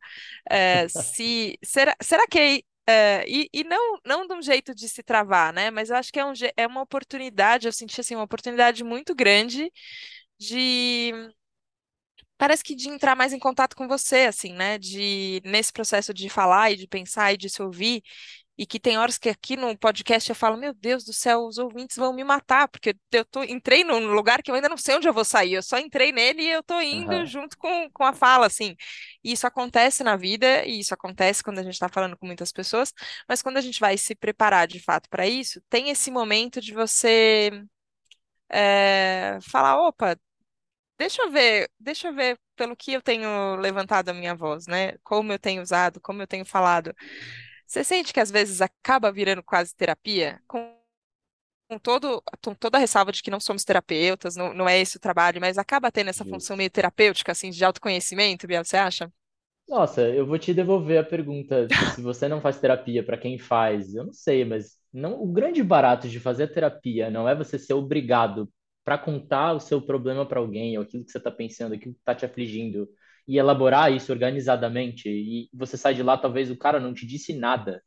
É, 0.49 0.87
se, 0.87 1.57
será, 1.63 1.95
será 2.01 2.27
que 2.27 2.63
é, 2.89 3.25
e, 3.27 3.49
e 3.53 3.63
não, 3.63 3.99
não 4.05 4.27
de 4.27 4.33
um 4.33 4.41
jeito 4.41 4.73
de 4.75 4.89
se 4.89 5.03
travar, 5.03 5.53
né? 5.53 5.71
Mas 5.71 5.89
eu 5.89 5.95
acho 5.97 6.11
que 6.11 6.19
é, 6.19 6.25
um, 6.25 6.33
é 6.57 6.67
uma 6.67 6.81
oportunidade, 6.81 7.67
eu 7.67 7.73
senti 7.73 7.99
assim, 8.01 8.15
uma 8.15 8.23
oportunidade 8.25 8.83
muito 8.83 9.15
grande 9.15 9.71
de 10.39 11.13
parece 12.37 12.63
que 12.63 12.75
de 12.75 12.89
entrar 12.89 13.15
mais 13.15 13.33
em 13.33 13.39
contato 13.39 13.75
com 13.75 13.87
você, 13.87 14.21
assim, 14.25 14.53
né? 14.53 14.77
De 14.77 15.41
nesse 15.45 15.71
processo 15.73 16.13
de 16.13 16.29
falar 16.29 16.71
e 16.71 16.77
de 16.77 16.87
pensar 16.87 17.33
e 17.33 17.37
de 17.37 17.49
se 17.49 17.61
ouvir, 17.61 18.01
e 18.59 18.67
que 18.67 18.79
tem 18.81 18.99
horas 18.99 19.17
que 19.17 19.29
aqui 19.29 19.57
no 19.57 19.77
podcast 19.79 20.29
eu 20.29 20.35
falo, 20.35 20.57
meu 20.57 20.73
Deus 20.75 21.05
do 21.05 21.13
céu, 21.13 21.45
os 21.45 21.57
ouvintes 21.57 21.97
vão 21.97 22.13
me 22.13 22.23
matar, 22.25 22.67
porque 22.69 22.95
eu 23.13 23.25
tô, 23.25 23.43
entrei 23.43 23.85
num 23.85 24.13
lugar 24.13 24.43
que 24.43 24.51
eu 24.51 24.55
ainda 24.55 24.69
não 24.69 24.77
sei 24.77 24.97
onde 24.97 25.07
eu 25.09 25.13
vou 25.13 25.25
sair, 25.25 25.53
eu 25.53 25.63
só 25.63 25.79
entrei 25.79 26.11
nele 26.11 26.43
e 26.43 26.51
eu 26.51 26.63
tô 26.63 26.79
indo 26.81 27.25
aham. 27.25 27.27
junto 27.27 27.57
com, 27.57 27.89
com 27.91 28.05
a 28.05 28.13
fala, 28.13 28.47
assim. 28.47 28.75
E 29.23 29.31
isso 29.33 29.47
acontece 29.47 30.03
na 30.03 30.17
vida, 30.17 30.65
e 30.65 30.79
isso 30.81 30.93
acontece 30.93 31.43
quando 31.43 31.59
a 31.59 31.63
gente 31.63 31.73
está 31.73 31.89
falando 31.89 32.17
com 32.17 32.25
muitas 32.27 32.51
pessoas, 32.51 32.93
mas 33.27 33.41
quando 33.41 33.57
a 33.57 33.61
gente 33.61 33.79
vai 33.79 33.97
se 33.97 34.15
preparar 34.15 34.67
de 34.67 34.79
fato 34.81 35.09
para 35.09 35.27
isso, 35.27 35.61
tem 35.69 35.89
esse 35.89 36.11
momento 36.11 36.61
de 36.61 36.73
você. 36.73 37.51
eh, 38.49 39.39
falar, 39.41 39.77
opa, 39.81 40.17
Deixa 40.99 41.21
eu 41.23 41.31
ver, 41.31 41.69
deixa 41.79 42.09
eu 42.09 42.13
ver 42.15 42.39
pelo 42.55 42.75
que 42.75 42.93
eu 42.93 43.01
tenho 43.01 43.55
levantado 43.57 44.09
a 44.09 44.13
minha 44.13 44.35
voz, 44.35 44.67
né? 44.67 44.97
Como 45.03 45.31
eu 45.33 45.39
tenho 45.39 45.61
usado, 45.61 46.01
como 46.01 46.21
eu 46.23 46.27
tenho 46.27 46.45
falado. 46.45 46.93
Você 47.69 47.83
sente 47.83 48.11
que 48.11 48.19
às 48.19 48.31
vezes 48.31 48.61
acaba 48.61 49.11
virando 49.11 49.43
quase 49.43 49.75
terapia? 49.75 50.41
Com, 50.47 50.75
com 51.69 51.77
todo, 51.77 52.19
com 52.43 52.55
toda 52.55 52.77
a 52.77 52.79
ressalva 52.79 53.11
de 53.11 53.21
que 53.21 53.29
não 53.29 53.39
somos 53.39 53.63
terapeutas, 53.63 54.35
não, 54.35 54.55
não 54.55 54.67
é 54.67 54.79
esse 54.79 54.97
o 54.97 54.99
trabalho, 54.99 55.39
mas 55.39 55.55
acaba 55.55 55.91
tendo 55.91 56.09
essa 56.09 56.25
função 56.25 56.57
meio 56.57 56.71
terapêutica, 56.71 57.31
assim, 57.31 57.51
de 57.51 57.63
autoconhecimento, 57.63 58.47
Bia, 58.47 58.63
você 58.63 58.75
acha? 58.75 59.13
Nossa, 59.67 60.01
eu 60.01 60.25
vou 60.25 60.39
te 60.39 60.51
devolver 60.51 60.97
a 60.97 61.03
pergunta. 61.03 61.67
Se 61.93 62.01
você 62.01 62.27
não 62.27 62.41
faz 62.41 62.59
terapia, 62.59 63.03
para 63.03 63.19
quem 63.19 63.37
faz? 63.37 63.93
Eu 63.93 64.05
não 64.05 64.13
sei, 64.13 64.43
mas 64.43 64.75
não, 64.91 65.21
o 65.21 65.31
grande 65.31 65.61
barato 65.61 66.09
de 66.09 66.19
fazer 66.19 66.47
terapia 66.47 67.11
não 67.11 67.29
é 67.29 67.35
você 67.35 67.59
ser 67.59 67.73
obrigado 67.75 68.49
para 68.83 68.97
contar 68.97 69.53
o 69.53 69.59
seu 69.59 69.79
problema 69.79 70.27
para 70.27 70.39
alguém, 70.39 70.75
ou 70.75 70.83
aquilo 70.83 71.05
que 71.05 71.11
você 71.11 71.19
está 71.19 71.29
pensando, 71.29 71.75
aquilo 71.75 71.93
que 71.93 71.99
está 71.99 72.15
te 72.15 72.25
afligindo, 72.25 72.89
e 73.29 73.37
elaborar 73.37 73.93
isso 73.93 74.11
organizadamente. 74.11 75.07
E 75.09 75.49
você 75.53 75.77
sai 75.77 75.93
de 75.93 76.03
lá, 76.03 76.17
talvez 76.17 76.51
o 76.51 76.57
cara 76.57 76.79
não 76.79 76.93
te 76.93 77.05
disse 77.07 77.33
nada 77.33 77.81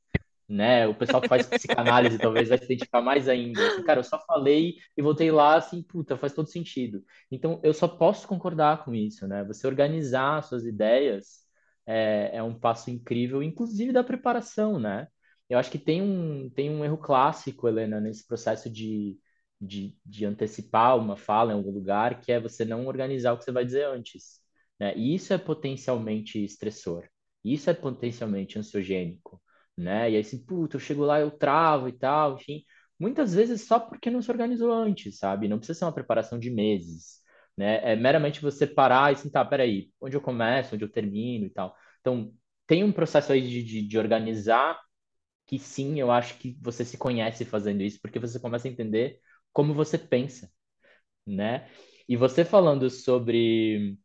né? 0.53 0.87
O 0.87 0.95
pessoal 0.95 1.23
que 1.23 1.29
faz 1.29 1.47
psicanálise 1.47 2.19
talvez 2.19 2.49
vai 2.49 2.59
se 2.59 2.65
identificar 2.65 3.01
mais 3.01 3.29
ainda. 3.29 3.67
Assim, 3.67 3.83
cara, 3.83 4.01
eu 4.01 4.05
só 4.05 4.19
falei 4.27 4.77
e 4.97 5.03
voltei 5.03 5.31
lá 5.31 5.57
assim, 5.57 5.83
puta, 5.83 6.17
faz 6.17 6.35
todo 6.35 6.49
sentido. 6.49 7.03
Então, 7.31 7.61
eu 7.63 7.73
só 7.73 7.89
posso 7.89 8.29
concordar 8.29 8.85
com 8.85 8.95
isso, 8.95 9.27
né? 9.27 9.43
Você 9.45 9.67
organizar 9.67 10.43
suas 10.43 10.65
ideias 10.65 11.43
é, 11.87 12.37
é 12.37 12.43
um 12.43 12.55
passo 12.59 12.91
incrível, 12.91 13.43
inclusive 13.43 13.93
da 13.93 14.05
preparação, 14.05 14.79
né? 14.79 15.09
Eu 15.49 15.59
acho 15.59 15.71
que 15.71 15.79
tem 15.79 16.03
um, 16.03 16.51
tem 16.51 16.71
um 16.71 16.85
erro 16.85 16.99
clássico, 16.99 17.69
Helena, 17.69 18.01
nesse 18.01 18.27
processo 18.27 18.71
de, 18.71 19.19
de, 19.61 19.97
de 20.05 20.25
antecipar 20.25 20.99
uma 20.99 21.17
fala 21.17 21.53
em 21.53 21.57
algum 21.57 21.71
lugar, 21.73 22.21
que 22.21 22.33
é 22.33 22.41
você 22.41 22.65
não 22.65 22.87
organizar 22.87 23.33
o 23.33 23.39
que 23.39 23.45
você 23.45 23.53
vai 23.53 23.65
dizer 23.65 23.87
antes, 23.87 24.42
né? 24.83 24.95
E 24.97 25.15
isso 25.15 25.33
é 25.33 25.39
potencialmente 25.39 26.45
estressor. 26.45 27.09
Isso 27.45 27.71
é 27.71 27.75
potencialmente 27.75 28.59
ansiogênico 28.59 29.41
né? 29.77 30.11
E 30.11 30.17
aí, 30.17 30.21
assim, 30.21 30.45
puta, 30.45 30.77
eu 30.77 30.81
chego 30.81 31.03
lá, 31.05 31.21
eu 31.21 31.31
travo 31.31 31.89
e 31.89 31.93
tal, 31.93 32.35
enfim. 32.37 32.65
Muitas 32.99 33.35
vezes 33.35 33.63
só 33.67 33.81
porque 33.81 34.11
não 34.11 34.23
se 34.23 34.31
organizou 34.31 34.73
antes, 34.73 35.19
sabe? 35.19 35.49
Não 35.49 35.59
precisa 35.59 35.79
ser 35.79 35.85
uma 35.87 35.95
preparação 35.95 36.39
de 36.39 36.51
meses, 36.51 37.21
né? 37.57 37.93
É 37.93 37.97
meramente 37.97 38.41
você 38.43 38.67
parar 38.67 39.11
e 39.13 39.15
assim, 39.17 39.31
tá, 39.31 39.45
peraí, 39.45 39.91
onde 40.01 40.17
eu 40.17 40.21
começo, 40.21 40.75
onde 40.75 40.85
eu 40.85 40.91
termino 40.93 41.47
e 41.47 41.51
tal. 41.51 41.75
Então, 42.01 42.33
tem 42.67 42.85
um 42.85 42.93
processo 42.93 43.33
aí 43.33 43.41
de, 43.49 43.63
de, 43.65 43.83
de 43.89 43.99
organizar 43.99 44.79
que 45.47 45.59
sim, 45.59 46.01
eu 46.01 46.11
acho 46.11 46.39
que 46.39 46.57
você 46.61 46.85
se 46.85 46.99
conhece 46.99 47.45
fazendo 47.45 47.83
isso, 47.83 48.01
porque 48.03 48.19
você 48.19 48.41
começa 48.41 48.69
a 48.69 48.71
entender 48.71 49.21
como 49.53 49.75
você 49.75 49.99
pensa, 49.99 50.51
né? 51.27 51.69
E 52.09 52.17
você 52.17 52.45
falando 52.45 52.91
sobre 52.91 53.99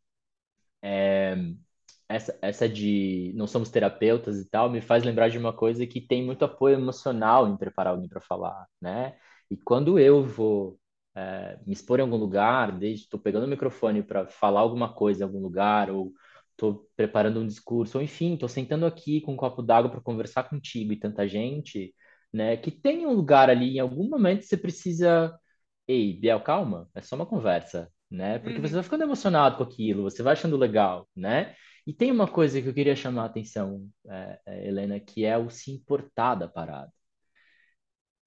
essa, 2.08 2.38
essa 2.42 2.68
de 2.68 3.32
não 3.34 3.46
somos 3.46 3.70
terapeutas 3.70 4.38
e 4.38 4.48
tal, 4.48 4.70
me 4.70 4.80
faz 4.80 5.04
lembrar 5.04 5.28
de 5.28 5.38
uma 5.38 5.52
coisa 5.52 5.86
que 5.86 6.00
tem 6.00 6.24
muito 6.24 6.44
apoio 6.44 6.76
emocional 6.78 7.48
em 7.48 7.56
preparar 7.56 7.92
alguém 7.92 8.08
para 8.08 8.20
falar, 8.20 8.66
né? 8.80 9.16
E 9.50 9.56
quando 9.56 9.98
eu 9.98 10.22
vou 10.24 10.78
é, 11.14 11.58
me 11.66 11.72
expor 11.72 11.98
em 11.98 12.02
algum 12.02 12.16
lugar, 12.16 12.72
desde 12.78 13.04
estou 13.04 13.20
pegando 13.20 13.44
o 13.46 13.48
microfone 13.48 14.02
para 14.02 14.26
falar 14.26 14.60
alguma 14.60 14.92
coisa 14.94 15.22
em 15.22 15.26
algum 15.26 15.40
lugar, 15.40 15.90
ou 15.90 16.12
estou 16.52 16.88
preparando 16.96 17.40
um 17.40 17.46
discurso, 17.46 17.98
ou 17.98 18.04
enfim, 18.04 18.34
estou 18.34 18.48
sentando 18.48 18.86
aqui 18.86 19.20
com 19.20 19.32
um 19.34 19.36
copo 19.36 19.62
d'água 19.62 19.90
para 19.90 20.00
conversar 20.00 20.44
contigo 20.48 20.92
e 20.92 20.98
tanta 20.98 21.26
gente, 21.28 21.94
né? 22.32 22.56
Que 22.56 22.70
tem 22.70 23.06
um 23.06 23.12
lugar 23.14 23.50
ali, 23.50 23.76
em 23.76 23.80
algum 23.80 24.08
momento 24.08 24.42
você 24.44 24.56
precisa 24.56 25.38
Ei, 25.86 26.14
Biel, 26.20 26.40
calma, 26.42 26.88
é 26.94 27.00
só 27.02 27.16
uma 27.16 27.26
conversa, 27.26 27.90
né? 28.10 28.38
Porque 28.38 28.60
você 28.60 28.74
vai 28.74 28.82
Uhum. 28.82 28.84
ficando 28.84 29.04
emocionado 29.04 29.56
com 29.58 29.62
aquilo, 29.64 30.02
você 30.04 30.22
vai 30.22 30.32
achando 30.34 30.56
legal, 30.56 31.08
né? 31.16 31.54
E 31.86 31.92
tem 31.92 32.10
uma 32.12 32.28
coisa 32.28 32.60
que 32.62 32.68
eu 32.68 32.74
queria 32.74 32.96
chamar 32.96 33.22
a 33.24 33.26
atenção, 33.26 33.88
é, 34.08 34.40
é, 34.46 34.68
Helena, 34.68 35.00
que 35.00 35.24
é 35.24 35.36
o 35.38 35.50
se 35.50 35.70
importar 35.72 36.34
da 36.34 36.48
parada. 36.48 36.92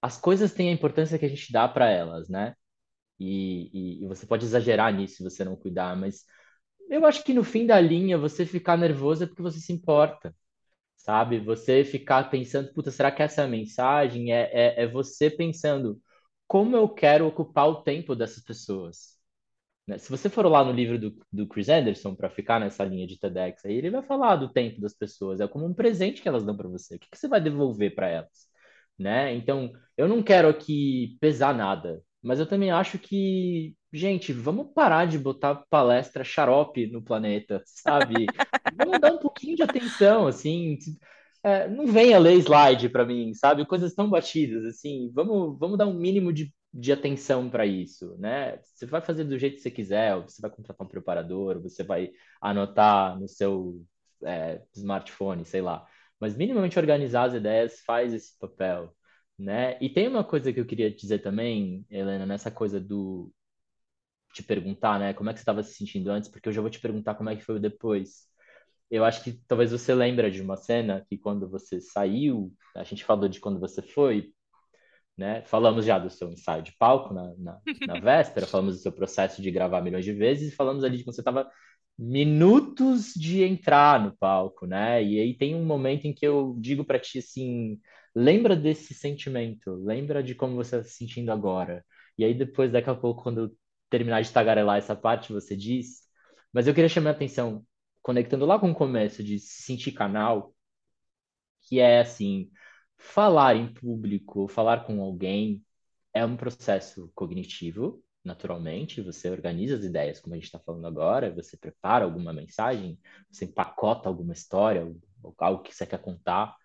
As 0.01 0.17
coisas 0.19 0.53
têm 0.53 0.69
a 0.69 0.71
importância 0.73 1.17
que 1.19 1.25
a 1.25 1.29
gente 1.29 1.51
dá 1.51 1.67
para 1.67 1.89
elas, 1.89 2.27
né? 2.29 2.55
E, 3.19 3.99
e, 4.01 4.05
e 4.05 4.07
você 4.07 4.25
pode 4.27 4.45
exagerar 4.45 4.93
nisso 4.93 5.17
se 5.17 5.23
você 5.23 5.43
não 5.45 5.55
cuidar, 5.55 5.95
mas 5.97 6.25
eu 6.89 7.05
acho 7.05 7.23
que 7.23 7.33
no 7.33 7.43
fim 7.43 7.65
da 7.67 7.79
linha, 7.81 8.17
você 8.17 8.45
ficar 8.45 8.77
nervoso 8.77 9.23
é 9.23 9.27
porque 9.27 9.41
você 9.43 9.59
se 9.59 9.73
importa, 9.73 10.35
sabe? 10.97 11.39
Você 11.41 11.85
ficar 11.85 12.29
pensando, 12.31 12.73
puta, 12.73 12.91
será 12.91 13.11
que 13.11 13.23
essa 13.23 13.41
é 13.43 13.45
a 13.45 13.49
mensagem? 13.49 14.33
É, 14.33 14.49
é, 14.53 14.83
é 14.83 14.87
você 14.87 15.29
pensando, 15.31 16.01
como 16.47 16.75
eu 16.77 16.89
quero 16.89 17.27
ocupar 17.27 17.67
o 17.69 17.83
tempo 17.83 18.15
dessas 18.15 18.43
pessoas? 18.43 19.19
Né? 19.87 19.97
Se 19.97 20.09
você 20.09 20.29
for 20.29 20.45
lá 20.45 20.63
no 20.63 20.71
livro 20.71 20.99
do, 20.99 21.15
do 21.31 21.47
Chris 21.47 21.69
Anderson, 21.69 22.15
para 22.15 22.29
ficar 22.29 22.59
nessa 22.59 22.83
linha 22.83 23.07
de 23.07 23.19
TEDx, 23.19 23.65
aí 23.65 23.75
ele 23.75 23.89
vai 23.89 24.03
falar 24.03 24.35
do 24.35 24.51
tempo 24.51 24.79
das 24.81 24.93
pessoas, 24.93 25.39
é 25.41 25.47
como 25.47 25.65
um 25.65 25.73
presente 25.73 26.21
que 26.21 26.27
elas 26.27 26.43
dão 26.43 26.55
para 26.55 26.69
você. 26.69 26.95
O 26.95 26.99
que, 26.99 27.09
que 27.09 27.17
você 27.17 27.27
vai 27.27 27.41
devolver 27.41 27.95
para 27.95 28.07
elas? 28.07 28.49
Né? 28.97 29.33
Então, 29.35 29.71
eu 29.97 30.07
não 30.07 30.21
quero 30.23 30.47
aqui 30.47 31.17
pesar 31.19 31.53
nada. 31.55 32.01
Mas 32.21 32.39
eu 32.39 32.45
também 32.45 32.71
acho 32.71 32.99
que, 32.99 33.75
gente, 33.91 34.31
vamos 34.31 34.67
parar 34.73 35.05
de 35.07 35.17
botar 35.17 35.55
palestra 35.69 36.23
xarope 36.23 36.87
no 36.87 37.01
planeta, 37.01 37.61
sabe? 37.65 38.27
Vamos 38.77 38.99
dar 38.99 39.13
um 39.13 39.17
pouquinho 39.17 39.55
de 39.55 39.63
atenção, 39.63 40.27
assim. 40.27 40.77
É, 41.43 41.67
não 41.67 41.87
venha 41.87 42.19
ler 42.19 42.37
slide 42.37 42.89
para 42.89 43.05
mim, 43.05 43.33
sabe? 43.33 43.65
Coisas 43.65 43.93
tão 43.95 44.09
batidas, 44.09 44.63
assim. 44.65 45.11
Vamos, 45.13 45.57
vamos 45.59 45.77
dar 45.77 45.87
um 45.87 45.95
mínimo 45.95 46.31
de, 46.31 46.53
de 46.73 46.91
atenção 46.91 47.49
para 47.49 47.65
isso, 47.65 48.15
né? 48.17 48.57
Você 48.63 48.86
vai 48.86 49.01
fazer 49.01 49.25
do 49.25 49.38
jeito 49.38 49.55
que 49.55 49.62
você 49.62 49.71
quiser, 49.71 50.15
ou 50.15 50.23
você 50.23 50.41
vai 50.41 50.51
contratar 50.51 50.86
um 50.86 50.89
preparador, 50.89 51.57
ou 51.57 51.63
você 51.63 51.84
vai 51.84 52.12
anotar 52.41 53.19
no 53.19 53.27
seu 53.27 53.86
é, 54.23 54.62
smartphone, 54.73 55.45
sei 55.45 55.62
lá. 55.62 55.86
Mas 56.19 56.36
minimamente 56.38 56.79
organizar 56.79 57.25
as 57.25 57.34
ideias 57.34 57.81
faz 57.81 58.13
esse 58.13 58.38
papel, 58.39 58.95
né? 59.38 59.77
E 59.81 59.89
tem 59.89 60.07
uma 60.07 60.23
coisa 60.23 60.53
que 60.53 60.60
eu 60.60 60.65
queria 60.65 60.89
dizer 60.93 61.19
também, 61.19 61.86
Helena, 61.89 62.25
nessa 62.25 62.51
coisa 62.51 62.79
do 62.79 63.31
te 64.34 64.43
perguntar, 64.43 64.99
né, 64.99 65.13
como 65.13 65.29
é 65.29 65.34
que 65.34 65.39
você 65.39 65.43
estava 65.43 65.63
se 65.63 65.73
sentindo 65.73 66.10
antes, 66.10 66.29
porque 66.29 66.47
eu 66.49 66.53
já 66.53 66.62
vou 66.62 66.69
te 66.69 66.79
perguntar 66.79 67.15
como 67.15 67.29
é 67.29 67.36
que 67.36 67.43
foi 67.43 67.55
o 67.55 67.60
depois. 67.60 68.27
Eu 68.89 69.05
acho 69.05 69.23
que 69.23 69.34
talvez 69.47 69.71
você 69.71 69.93
lembra 69.93 70.29
de 70.31 70.41
uma 70.41 70.57
cena 70.57 71.05
que 71.10 71.17
quando 71.17 71.49
você 71.49 71.79
saiu, 71.81 72.53
a 72.75 72.84
gente 72.84 73.03
falou 73.05 73.27
de 73.29 73.39
quando 73.39 73.60
você 73.60 73.81
foi, 73.81 74.34
né? 75.17 75.43
Falamos 75.43 75.86
já 75.86 76.00
do 76.00 76.10
seu 76.10 76.30
ensaio 76.32 76.63
de 76.63 76.71
palco 76.74 77.13
na, 77.13 77.34
na, 77.38 77.60
na 77.88 78.00
véspera, 78.00 78.47
falamos 78.47 78.76
do 78.78 78.82
seu 78.82 78.91
processo 78.91 79.41
de 79.41 79.52
gravar 79.52 79.82
milhões 79.82 80.06
de 80.06 80.13
vezes, 80.13 80.52
e 80.52 80.56
falamos 80.56 80.84
ali 80.84 80.97
de 80.97 81.04
quando 81.04 81.15
você 81.15 81.21
estava 81.21 81.50
minutos 81.97 83.13
de 83.13 83.43
entrar 83.43 84.04
no 84.04 84.15
palco, 84.17 84.65
né? 84.65 85.04
E 85.04 85.19
aí 85.19 85.38
tem 85.38 85.56
um 85.56 85.65
momento 85.65 86.06
em 86.06 86.13
que 86.13 86.26
eu 86.26 86.56
digo 86.60 86.84
para 86.84 87.00
ti 87.00 87.19
assim, 87.19 87.80
lembra 88.15 88.56
desse 88.56 88.93
sentimento, 88.93 89.76
lembra 89.76 90.24
de 90.24 90.34
como 90.36 90.56
você 90.56 90.78
está 90.78 90.89
se 90.89 90.95
sentindo 90.95 91.32
agora. 91.32 91.86
E 92.17 92.24
aí 92.26 92.34
depois, 92.34 92.71
daqui 92.71 92.89
a 92.89 92.95
pouco, 92.95 93.24
quando 93.24 93.41
eu 93.41 93.58
terminar 93.89 94.21
de 94.21 94.32
tagarelar 94.32 94.78
essa 94.78 94.95
parte, 94.95 95.34
você 95.34 95.56
diz. 95.56 96.02
Mas 96.54 96.67
eu 96.67 96.74
queria 96.74 96.89
chamar 96.89 97.12
a 97.12 97.13
atenção, 97.13 97.65
conectando 98.02 98.45
lá 98.45 98.60
com 98.60 98.71
o 98.71 98.76
começo 98.76 99.24
de 99.24 99.39
se 99.39 99.63
sentir 99.63 99.91
canal, 99.91 100.54
que 101.67 101.80
é 101.80 102.00
assim, 102.00 102.50
falar 103.01 103.55
em 103.55 103.73
público, 103.73 104.47
falar 104.47 104.85
com 104.85 105.01
alguém, 105.01 105.63
é 106.13 106.25
um 106.25 106.37
processo 106.37 107.11
cognitivo, 107.15 108.03
naturalmente, 108.23 109.01
você 109.01 109.29
organiza 109.29 109.75
as 109.75 109.83
ideias, 109.83 110.19
como 110.19 110.35
a 110.35 110.37
gente 110.37 110.45
está 110.45 110.59
falando 110.59 110.85
agora, 110.87 111.33
você 111.33 111.57
prepara 111.57 112.05
alguma 112.05 112.31
mensagem, 112.31 112.99
você 113.31 113.45
empacota 113.45 114.07
alguma 114.07 114.33
história, 114.33 114.87
algo 115.39 115.63
que 115.63 115.73
você 115.73 115.85
quer 115.85 115.99
contar 116.01 116.55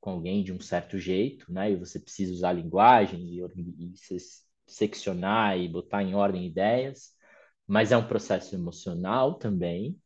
com 0.00 0.10
alguém 0.12 0.42
de 0.44 0.52
um 0.52 0.60
certo 0.60 0.98
jeito, 0.98 1.52
né? 1.52 1.72
E 1.72 1.76
você 1.76 1.98
precisa 1.98 2.32
usar 2.32 2.52
linguagem 2.52 3.20
e, 3.22 3.40
e 3.40 3.94
seccionar 4.66 5.58
e 5.58 5.68
botar 5.68 6.02
em 6.02 6.14
ordem 6.14 6.46
ideias, 6.46 7.12
mas 7.66 7.92
é 7.92 7.96
um 7.96 8.06
processo 8.06 8.54
emocional 8.54 9.34
também, 9.34 9.98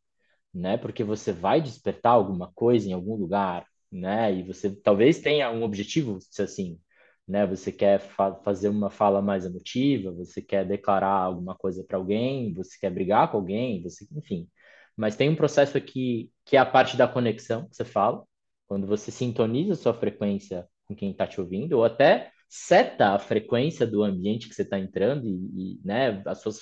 né? 0.53 0.77
Porque 0.79 1.05
você 1.05 1.33
vai 1.33 1.61
despertar 1.61 2.13
alguma 2.13 2.53
coisa 2.55 2.89
em 2.89 2.93
algum 2.93 3.17
lugar, 3.17 3.67
né? 3.95 4.35
E 4.35 4.43
você 4.43 4.71
talvez 4.75 5.21
tenha 5.21 5.51
um 5.51 5.63
objetivo, 5.63 6.19
assim, 6.41 6.81
né? 7.27 7.47
Você 7.47 7.73
quer 7.73 8.01
fa 8.01 8.35
fazer 8.45 8.69
uma 8.69 8.91
fala 8.91 9.23
mais 9.23 9.47
emotiva, 9.47 10.13
você 10.13 10.43
quer 10.43 10.67
declarar 10.67 11.09
alguma 11.11 11.55
coisa 11.57 11.85
para 11.85 11.97
alguém, 11.99 12.53
você 12.55 12.79
quer 12.79 12.91
brigar 12.91 13.31
com 13.31 13.39
alguém, 13.39 13.83
você, 13.83 14.07
enfim. 14.13 14.49
Mas 14.97 15.17
tem 15.17 15.31
um 15.31 15.37
processo 15.37 15.77
aqui 15.79 16.31
que 16.45 16.57
é 16.57 16.61
a 16.61 16.67
parte 16.67 16.97
da 16.97 17.09
conexão 17.09 17.69
que 17.69 17.77
você 17.77 17.85
fala, 17.85 18.25
quando 18.67 18.87
você 18.87 19.11
sintoniza 19.11 19.75
sua 19.75 19.95
frequência 19.95 20.69
com 20.87 20.95
quem 20.95 21.13
está 21.13 21.27
te 21.27 21.41
ouvindo, 21.41 21.75
ou 21.75 21.85
até 21.85 22.33
seta 22.49 23.11
a 23.15 23.19
frequência 23.19 23.87
do 23.87 24.03
ambiente 24.03 24.49
que 24.49 24.55
você 24.55 24.63
está 24.63 24.79
entrando 24.79 25.27
e, 25.27 25.77
e 25.77 25.81
né, 25.85 26.23
as 26.27 26.41
suas, 26.41 26.61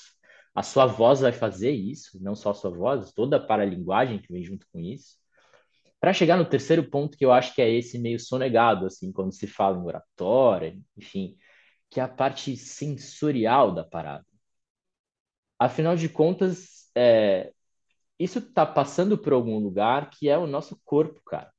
a 0.55 0.63
sua 0.63 0.87
voz 0.87 1.21
vai 1.21 1.33
fazer 1.33 1.71
isso, 1.73 2.23
não 2.23 2.35
só 2.35 2.51
a 2.51 2.55
sua 2.55 2.71
voz, 2.71 3.13
toda 3.13 3.37
a 3.37 3.41
paralinguagem 3.41 4.19
que 4.21 4.33
vem 4.33 4.45
junto 4.45 4.67
com 4.73 4.79
isso 4.81 5.22
para 6.03 6.13
chegar 6.13 6.37
no 6.37 6.45
terceiro 6.45 6.83
ponto, 6.91 7.17
que 7.17 7.25
eu 7.25 7.33
acho 7.33 7.55
que 7.55 7.63
é 7.63 7.71
esse 7.71 7.97
meio 7.97 8.19
sonegado, 8.19 8.87
assim, 8.87 9.13
quando 9.13 9.33
se 9.33 9.47
fala 9.47 9.79
em 9.79 9.85
oratória, 9.87 10.77
enfim, 10.97 11.37
que 11.89 12.01
é 12.01 12.03
a 12.03 12.09
parte 12.09 12.57
sensorial 12.57 13.73
da 13.73 13.85
parada. 13.85 14.27
Afinal 15.59 15.95
de 15.95 16.09
contas, 16.09 16.91
é, 16.97 17.53
isso 18.19 18.41
está 18.41 18.67
passando 18.67 19.17
por 19.17 19.33
algum 19.33 19.59
lugar 19.61 20.11
que 20.11 20.29
é 20.29 20.37
o 20.37 20.47
nosso 20.47 20.81
corpo, 20.85 21.23
cara. 21.25 21.53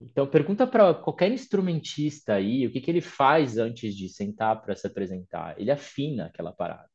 Então, 0.00 0.26
pergunta 0.26 0.66
para 0.66 0.94
qualquer 0.94 1.32
instrumentista 1.32 2.34
aí 2.34 2.66
o 2.66 2.72
que, 2.72 2.82
que 2.82 2.90
ele 2.90 3.00
faz 3.00 3.58
antes 3.58 3.96
de 3.96 4.10
sentar 4.10 4.60
para 4.62 4.76
se 4.76 4.86
apresentar. 4.86 5.58
Ele 5.58 5.70
afina 5.70 6.26
aquela 6.26 6.52
parada. 6.52 6.90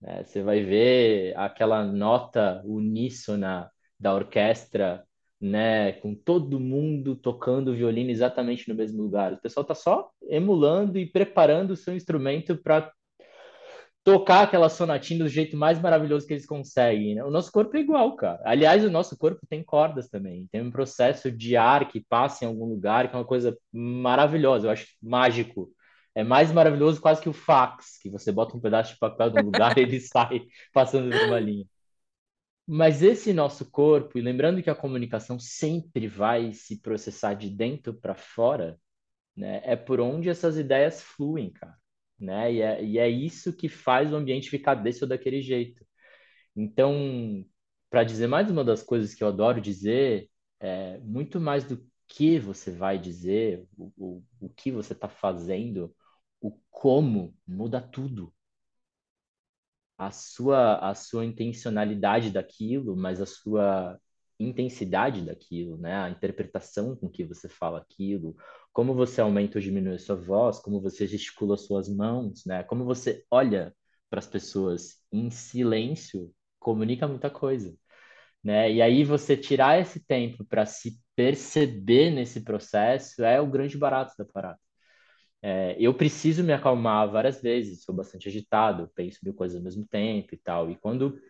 Né? 0.00 0.24
Você 0.24 0.42
vai 0.42 0.62
ver 0.64 1.36
aquela 1.38 1.84
nota 1.84 2.62
uníssona 2.64 3.70
da 3.98 4.14
orquestra 4.14 5.06
né, 5.46 5.92
com 5.92 6.14
todo 6.14 6.60
mundo 6.60 7.16
tocando 7.16 7.74
violino 7.74 8.10
exatamente 8.10 8.68
no 8.68 8.74
mesmo 8.74 9.02
lugar. 9.02 9.32
O 9.32 9.40
pessoal 9.40 9.62
está 9.62 9.74
só 9.74 10.10
emulando 10.28 10.98
e 10.98 11.06
preparando 11.06 11.70
o 11.72 11.76
seu 11.76 11.94
instrumento 11.94 12.56
para 12.56 12.92
tocar 14.04 14.42
aquela 14.42 14.68
sonatina 14.68 15.24
do 15.24 15.28
jeito 15.28 15.56
mais 15.56 15.80
maravilhoso 15.80 16.26
que 16.26 16.32
eles 16.32 16.46
conseguem. 16.46 17.16
Né? 17.16 17.24
O 17.24 17.30
nosso 17.30 17.50
corpo 17.50 17.76
é 17.76 17.80
igual, 17.80 18.14
cara. 18.14 18.40
Aliás, 18.44 18.84
o 18.84 18.90
nosso 18.90 19.16
corpo 19.18 19.44
tem 19.48 19.64
cordas 19.64 20.08
também. 20.08 20.46
Tem 20.52 20.62
um 20.62 20.70
processo 20.70 21.30
de 21.30 21.56
ar 21.56 21.88
que 21.88 22.00
passa 22.00 22.44
em 22.44 22.48
algum 22.48 22.66
lugar, 22.66 23.08
que 23.08 23.16
é 23.16 23.18
uma 23.18 23.24
coisa 23.24 23.56
maravilhosa. 23.72 24.68
Eu 24.68 24.70
acho 24.70 24.86
mágico. 25.02 25.70
É 26.14 26.22
mais 26.22 26.52
maravilhoso 26.52 27.00
quase 27.00 27.20
que 27.20 27.28
o 27.28 27.32
fax, 27.32 27.98
que 28.00 28.08
você 28.08 28.30
bota 28.32 28.56
um 28.56 28.60
pedaço 28.60 28.94
de 28.94 28.98
papel 28.98 29.30
no 29.30 29.42
lugar 29.42 29.76
e 29.76 29.82
ele 29.82 29.98
sai 30.00 30.42
passando 30.72 31.10
por 31.10 31.26
uma 31.26 31.40
linha. 31.40 31.66
Mas 32.66 33.02
esse 33.02 33.32
nosso 33.32 33.70
corpo, 33.70 34.18
e 34.18 34.22
lembrando 34.22 34.62
que 34.62 34.70
a 34.70 34.74
comunicação 34.74 35.38
sempre 35.38 36.08
vai 36.08 36.52
se 36.52 36.80
processar 36.80 37.34
de 37.34 37.48
dentro 37.48 37.94
para 37.94 38.14
fora, 38.14 38.78
né? 39.36 39.60
É 39.64 39.76
por 39.76 40.00
onde 40.00 40.28
essas 40.30 40.58
ideias 40.58 41.02
fluem, 41.02 41.52
cara, 41.52 41.76
né? 42.18 42.52
E 42.54 42.62
é, 42.62 42.84
e 42.84 42.98
é 42.98 43.08
isso 43.08 43.56
que 43.56 43.68
faz 43.68 44.12
o 44.12 44.16
ambiente 44.16 44.50
ficar 44.50 44.74
desse 44.76 45.04
ou 45.04 45.08
daquele 45.08 45.42
jeito. 45.42 45.86
Então, 46.56 47.44
para 47.90 48.04
dizer 48.04 48.26
mais 48.28 48.50
uma 48.50 48.64
das 48.64 48.82
coisas 48.82 49.14
que 49.14 49.24
eu 49.24 49.28
adoro 49.28 49.60
dizer, 49.60 50.30
é 50.60 50.98
muito 51.00 51.40
mais 51.40 51.64
do 51.64 51.84
que 52.08 52.38
você 52.38 52.70
vai 52.72 52.98
dizer, 52.98 53.66
o, 53.76 53.92
o, 53.96 54.24
o 54.40 54.48
que 54.50 54.70
você 54.72 54.92
está 54.94 55.08
fazendo, 55.08 55.94
o 56.40 56.52
como 56.70 57.36
muda 57.46 57.80
tudo 57.80 58.32
a 59.98 60.10
sua, 60.10 60.76
a 60.78 60.94
sua 60.94 61.24
intencionalidade 61.24 62.30
daquilo, 62.30 62.96
mas 62.96 63.20
a 63.20 63.26
sua 63.26 63.98
intensidade 64.38 65.22
daquilo, 65.24 65.76
né? 65.78 65.94
A 65.96 66.10
interpretação 66.10 66.94
com 66.96 67.08
que 67.08 67.24
você 67.24 67.48
fala 67.48 67.78
aquilo, 67.78 68.36
como 68.72 68.94
você 68.94 69.20
aumenta 69.20 69.58
ou 69.58 69.62
diminui 69.62 69.94
a 69.94 69.98
sua 69.98 70.16
voz, 70.16 70.58
como 70.58 70.80
você 70.80 71.06
gesticula 71.06 71.56
suas 71.56 71.88
mãos, 71.88 72.44
né? 72.44 72.62
Como 72.64 72.84
você 72.84 73.24
olha 73.30 73.74
para 74.10 74.18
as 74.18 74.26
pessoas 74.26 75.02
em 75.12 75.30
silêncio, 75.30 76.32
comunica 76.58 77.08
muita 77.08 77.30
coisa, 77.30 77.74
né? 78.42 78.72
E 78.72 78.82
aí 78.82 79.04
você 79.04 79.36
tirar 79.36 79.80
esse 79.80 80.00
tempo 80.04 80.44
para 80.44 80.66
se 80.66 81.00
perceber 81.16 82.10
nesse 82.10 82.42
processo 82.42 83.22
é 83.24 83.40
o 83.40 83.46
grande 83.50 83.78
barato 83.78 84.14
da 84.18 84.24
parada. 84.24 84.58
É, 85.48 85.76
eu 85.78 85.94
preciso 85.94 86.42
me 86.42 86.52
acalmar 86.52 87.08
várias 87.08 87.40
vezes, 87.40 87.84
sou 87.84 87.94
bastante 87.94 88.28
agitado, 88.28 88.90
penso 88.96 89.20
mil 89.22 89.32
coisas 89.32 89.56
ao 89.56 89.62
mesmo 89.62 89.86
tempo 89.86 90.34
e 90.34 90.36
tal. 90.38 90.68
E 90.68 90.76
quando 90.76 91.20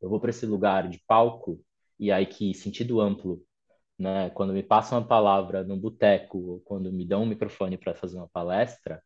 eu 0.00 0.08
vou 0.08 0.20
para 0.20 0.30
esse 0.30 0.46
lugar 0.46 0.88
de 0.88 1.02
palco, 1.06 1.62
e 1.98 2.10
aí 2.12 2.26
que 2.26 2.54
sentido 2.54 3.00
amplo, 3.00 3.42
né? 3.98 4.30
Quando 4.30 4.52
me 4.54 4.62
passam 4.62 4.98
uma 4.98 5.06
palavra 5.06 5.64
no 5.64 5.76
boteco, 5.76 6.38
ou 6.38 6.60
quando 6.60 6.92
me 6.92 7.06
dão 7.06 7.24
um 7.24 7.26
microfone 7.26 7.78
para 7.78 7.94
fazer 7.94 8.16
uma 8.18 8.28
palestra, 8.28 9.02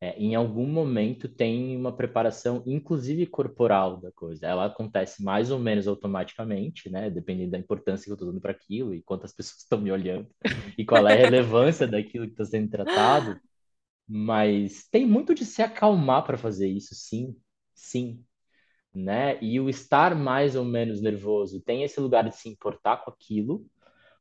é, 0.00 0.18
em 0.18 0.34
algum 0.34 0.66
momento 0.66 1.28
tem 1.28 1.76
uma 1.76 1.92
preparação, 1.96 2.62
inclusive 2.66 3.26
corporal 3.26 3.98
da 3.98 4.12
coisa. 4.12 4.46
Ela 4.46 4.66
acontece 4.66 5.22
mais 5.24 5.50
ou 5.50 5.58
menos 5.58 5.88
automaticamente, 5.88 6.90
né? 6.90 7.10
Dependendo 7.10 7.52
da 7.52 7.58
importância 7.58 8.04
que 8.06 8.10
eu 8.10 8.14
estou 8.14 8.28
dando 8.28 8.40
para 8.40 8.52
aquilo 8.52 8.94
e 8.94 9.02
quantas 9.02 9.32
pessoas 9.34 9.62
estão 9.62 9.80
me 9.80 9.92
olhando 9.92 10.28
e 10.78 10.84
qual 10.84 11.06
é 11.08 11.14
a 11.14 11.16
relevância 11.16 11.86
daquilo 11.86 12.26
que 12.26 12.32
está 12.32 12.44
sendo 12.44 12.70
tratado. 12.70 13.40
Mas 14.08 14.88
tem 14.90 15.06
muito 15.06 15.34
de 15.34 15.44
se 15.44 15.62
acalmar 15.62 16.24
para 16.24 16.38
fazer 16.38 16.68
isso, 16.68 16.94
sim, 16.94 17.36
sim, 17.74 18.24
né? 18.94 19.38
E 19.42 19.60
o 19.60 19.68
estar 19.68 20.14
mais 20.14 20.56
ou 20.56 20.64
menos 20.64 21.00
nervoso 21.00 21.60
tem 21.62 21.82
esse 21.84 22.00
lugar 22.00 22.28
de 22.28 22.36
se 22.36 22.48
importar 22.48 22.98
com 23.04 23.10
aquilo, 23.10 23.66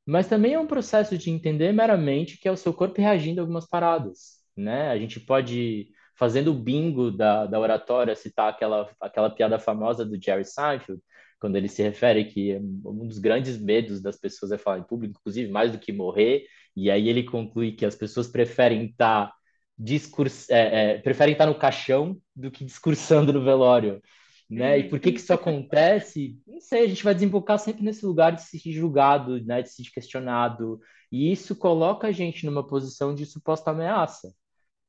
mas 0.06 0.28
também 0.28 0.54
é 0.54 0.60
um 0.60 0.68
processo 0.68 1.18
de 1.18 1.30
entender 1.30 1.72
meramente 1.74 2.38
que 2.40 2.48
é 2.48 2.52
o 2.52 2.58
seu 2.58 2.74
corpo 2.74 3.02
reagindo 3.02 3.42
a 3.42 3.44
algumas 3.44 3.68
paradas, 3.68 4.38
né? 4.56 4.90
A 4.90 4.98
gente 4.98 5.20
pode, 5.20 5.90
fazendo 6.16 6.52
o 6.52 6.54
bingo 6.60 7.12
da, 7.12 7.46
da 7.46 7.60
oratória, 7.60 8.16
citar 8.16 8.50
aquela, 8.50 8.90
aquela 9.02 9.30
piada 9.30 9.60
famosa 9.60 10.06
do 10.06 10.22
Jerry 10.22 10.46
Seinfeld, 10.46 11.02
quando 11.40 11.56
ele 11.56 11.68
se 11.68 11.84
refere 11.84 12.26
que 12.26 12.56
um 12.58 13.08
dos 13.08 13.20
grandes 13.20 13.58
medos 13.62 14.02
das 14.02 14.18
pessoas 14.18 14.52
é 14.52 14.58
falar 14.58 14.80
em 14.80 14.84
público, 14.84 15.20
inclusive 15.20 15.52
mais 15.52 15.72
do 15.72 15.80
que 15.80 15.92
morrer, 15.92 16.46
e 16.76 16.90
aí 16.90 17.10
ele 17.10 17.24
conclui 17.24 17.72
que 17.74 17.86
as 17.86 17.96
pessoas 17.96 18.28
preferem 18.28 18.86
estar 18.86 19.34
discurs, 19.78 20.50
é, 20.50 20.96
é, 20.96 20.98
preferem 21.00 21.34
estar 21.34 21.46
no 21.46 21.56
caixão 21.58 22.20
do 22.36 22.50
que 22.50 22.66
discursando 22.66 23.32
no 23.32 23.44
velório, 23.44 24.02
né? 24.50 24.80
E 24.80 24.90
por 24.90 25.00
que 25.00 25.12
que 25.12 25.20
isso 25.20 25.34
acontece? 25.34 26.40
Não 26.48 26.60
sei, 26.60 26.86
a 26.86 26.88
gente 26.88 27.04
vai 27.04 27.14
desembocar 27.14 27.60
sempre 27.60 27.84
nesse 27.84 28.06
lugar 28.06 28.32
de 28.32 28.42
se 28.44 28.58
julgado, 28.72 29.44
né? 29.46 29.62
De 29.62 29.70
se 29.70 29.84
questionado, 29.92 30.80
e 31.12 31.32
isso 31.32 31.56
coloca 31.56 32.08
a 32.08 32.12
gente 32.12 32.46
numa 32.46 32.66
posição 32.66 33.14
de 33.14 33.26
suposta 33.26 33.72
ameaça, 33.72 34.34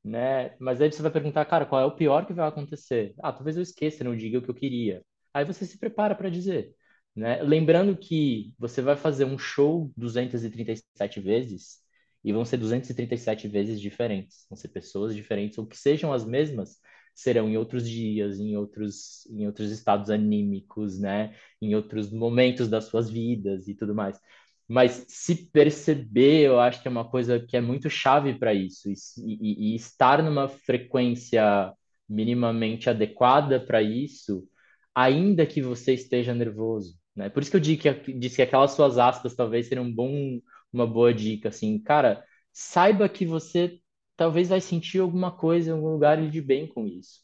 né? 0.03 0.55
Mas 0.59 0.81
aí 0.81 0.91
você 0.91 1.01
vai 1.01 1.11
perguntar, 1.11 1.45
cara, 1.45 1.65
qual 1.65 1.81
é 1.81 1.85
o 1.85 1.95
pior 1.95 2.25
que 2.25 2.33
vai 2.33 2.47
acontecer? 2.47 3.13
Ah, 3.19 3.33
talvez 3.33 3.57
eu 3.57 3.63
esqueça, 3.63 4.03
não 4.03 4.15
diga 4.15 4.39
o 4.39 4.41
que 4.41 4.49
eu 4.49 4.55
queria. 4.55 5.03
Aí 5.33 5.45
você 5.45 5.65
se 5.65 5.77
prepara 5.77 6.15
para 6.15 6.29
dizer, 6.29 6.73
né? 7.15 7.41
Lembrando 7.43 7.97
que 7.97 8.53
você 8.57 8.81
vai 8.81 8.95
fazer 8.95 9.25
um 9.25 9.37
show 9.37 9.91
237 9.97 11.19
vezes 11.19 11.79
e 12.23 12.33
vão 12.33 12.45
ser 12.45 12.57
237 12.57 13.47
vezes 13.47 13.79
diferentes. 13.79 14.45
Vão 14.49 14.55
ser 14.57 14.69
pessoas 14.69 15.15
diferentes 15.15 15.57
ou 15.57 15.65
que 15.65 15.77
sejam 15.77 16.11
as 16.13 16.25
mesmas, 16.25 16.77
serão 17.13 17.49
em 17.49 17.57
outros 17.57 17.87
dias, 17.87 18.39
em 18.39 18.55
outros 18.55 19.25
em 19.27 19.45
outros 19.45 19.71
estados 19.71 20.09
anímicos, 20.09 20.99
né? 20.99 21.35
Em 21.61 21.75
outros 21.75 22.11
momentos 22.11 22.67
das 22.67 22.85
suas 22.85 23.09
vidas 23.09 23.67
e 23.67 23.75
tudo 23.75 23.95
mais. 23.95 24.19
Mas 24.67 25.05
se 25.07 25.35
perceber, 25.51 26.45
eu 26.45 26.59
acho 26.59 26.81
que 26.81 26.87
é 26.87 26.91
uma 26.91 27.09
coisa 27.09 27.39
que 27.39 27.57
é 27.57 27.61
muito 27.61 27.89
chave 27.89 28.37
para 28.37 28.53
isso. 28.53 28.89
E, 28.89 28.93
e, 29.17 29.73
e, 29.73 29.75
estar 29.75 30.21
numa 30.23 30.47
frequência 30.47 31.73
minimamente 32.07 32.89
adequada 32.89 33.59
para 33.59 33.81
isso, 33.81 34.47
ainda 34.93 35.45
que 35.45 35.61
você 35.61 35.93
esteja 35.93 36.35
nervoso. 36.35 36.95
Né? 37.15 37.29
Por 37.29 37.41
isso 37.41 37.51
que 37.51 37.57
eu 37.57 37.61
disse 37.61 37.77
que, 37.77 38.13
disse 38.13 38.35
que 38.35 38.41
aquelas 38.43 38.71
suas 38.71 38.97
aspas 38.97 39.35
talvez 39.35 39.67
seriam 39.67 39.85
um 39.85 39.93
bom, 39.93 40.39
uma 40.71 40.87
boa 40.87 41.13
dica. 41.13 41.49
Assim, 41.49 41.79
cara, 41.79 42.23
saiba 42.51 43.09
que 43.09 43.25
você 43.25 43.79
talvez 44.15 44.49
vai 44.49 44.61
sentir 44.61 44.99
alguma 44.99 45.31
coisa 45.31 45.69
em 45.69 45.73
algum 45.73 45.93
lugar 45.93 46.21
e 46.21 46.29
de 46.29 46.41
bem 46.41 46.67
com 46.67 46.85
isso. 46.85 47.21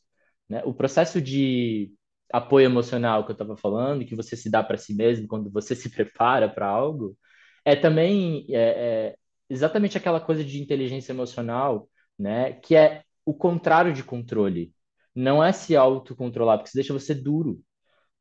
Né? 0.49 0.61
O 0.65 0.73
processo 0.73 1.21
de 1.21 1.93
apoio 2.31 2.65
emocional 2.65 3.23
que 3.25 3.31
eu 3.31 3.33
estava 3.33 3.57
falando, 3.57 4.05
que 4.05 4.15
você 4.15 4.35
se 4.35 4.49
dá 4.49 4.63
para 4.63 4.77
si 4.77 4.93
mesmo 4.93 5.27
quando 5.27 5.49
você 5.51 5.75
se 5.75 5.89
prepara 5.91 6.49
para 6.49 6.67
algo, 6.67 7.17
é 7.65 7.75
também 7.75 8.45
é, 8.49 9.13
é 9.13 9.15
exatamente 9.49 9.97
aquela 9.97 10.19
coisa 10.19 10.43
de 10.43 10.61
inteligência 10.61 11.11
emocional, 11.11 11.89
né? 12.17 12.53
Que 12.53 12.75
é 12.75 13.03
o 13.25 13.33
contrário 13.33 13.93
de 13.93 14.03
controle. 14.03 14.73
Não 15.13 15.43
é 15.43 15.51
se 15.51 15.75
autocontrolar, 15.75 16.57
porque 16.57 16.69
isso 16.69 16.77
deixa 16.77 16.93
você 16.93 17.13
duro, 17.15 17.61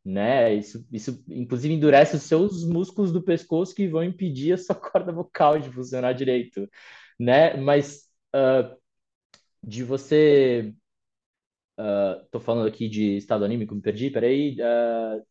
né? 0.05 0.55
Isso, 0.55 0.87
isso 0.93 1.25
inclusive 1.29 1.75
endurece 1.75 2.17
os 2.17 2.23
seus 2.25 2.65
músculos 2.65 3.13
do 3.13 3.23
pescoço 3.23 3.75
que 3.75 3.89
vão 3.89 4.05
impedir 4.05 4.53
a 4.55 4.59
sua 4.59 4.75
corda 4.77 5.13
vocal 5.13 5.59
de 5.59 5.71
funcionar 5.71 6.13
direito, 6.15 6.69
né? 7.19 7.57
Mas 7.57 8.09
uh, 8.35 8.77
de 9.63 9.85
você, 9.85 10.75
uh, 11.79 12.25
tô 12.31 12.41
falando 12.41 12.69
aqui 12.69 12.89
de 12.89 13.17
estado 13.17 13.45
anímico, 13.45 13.75
me 13.75 13.81
perdi, 13.83 14.11
peraí, 14.11 14.57
uh, 14.61 15.25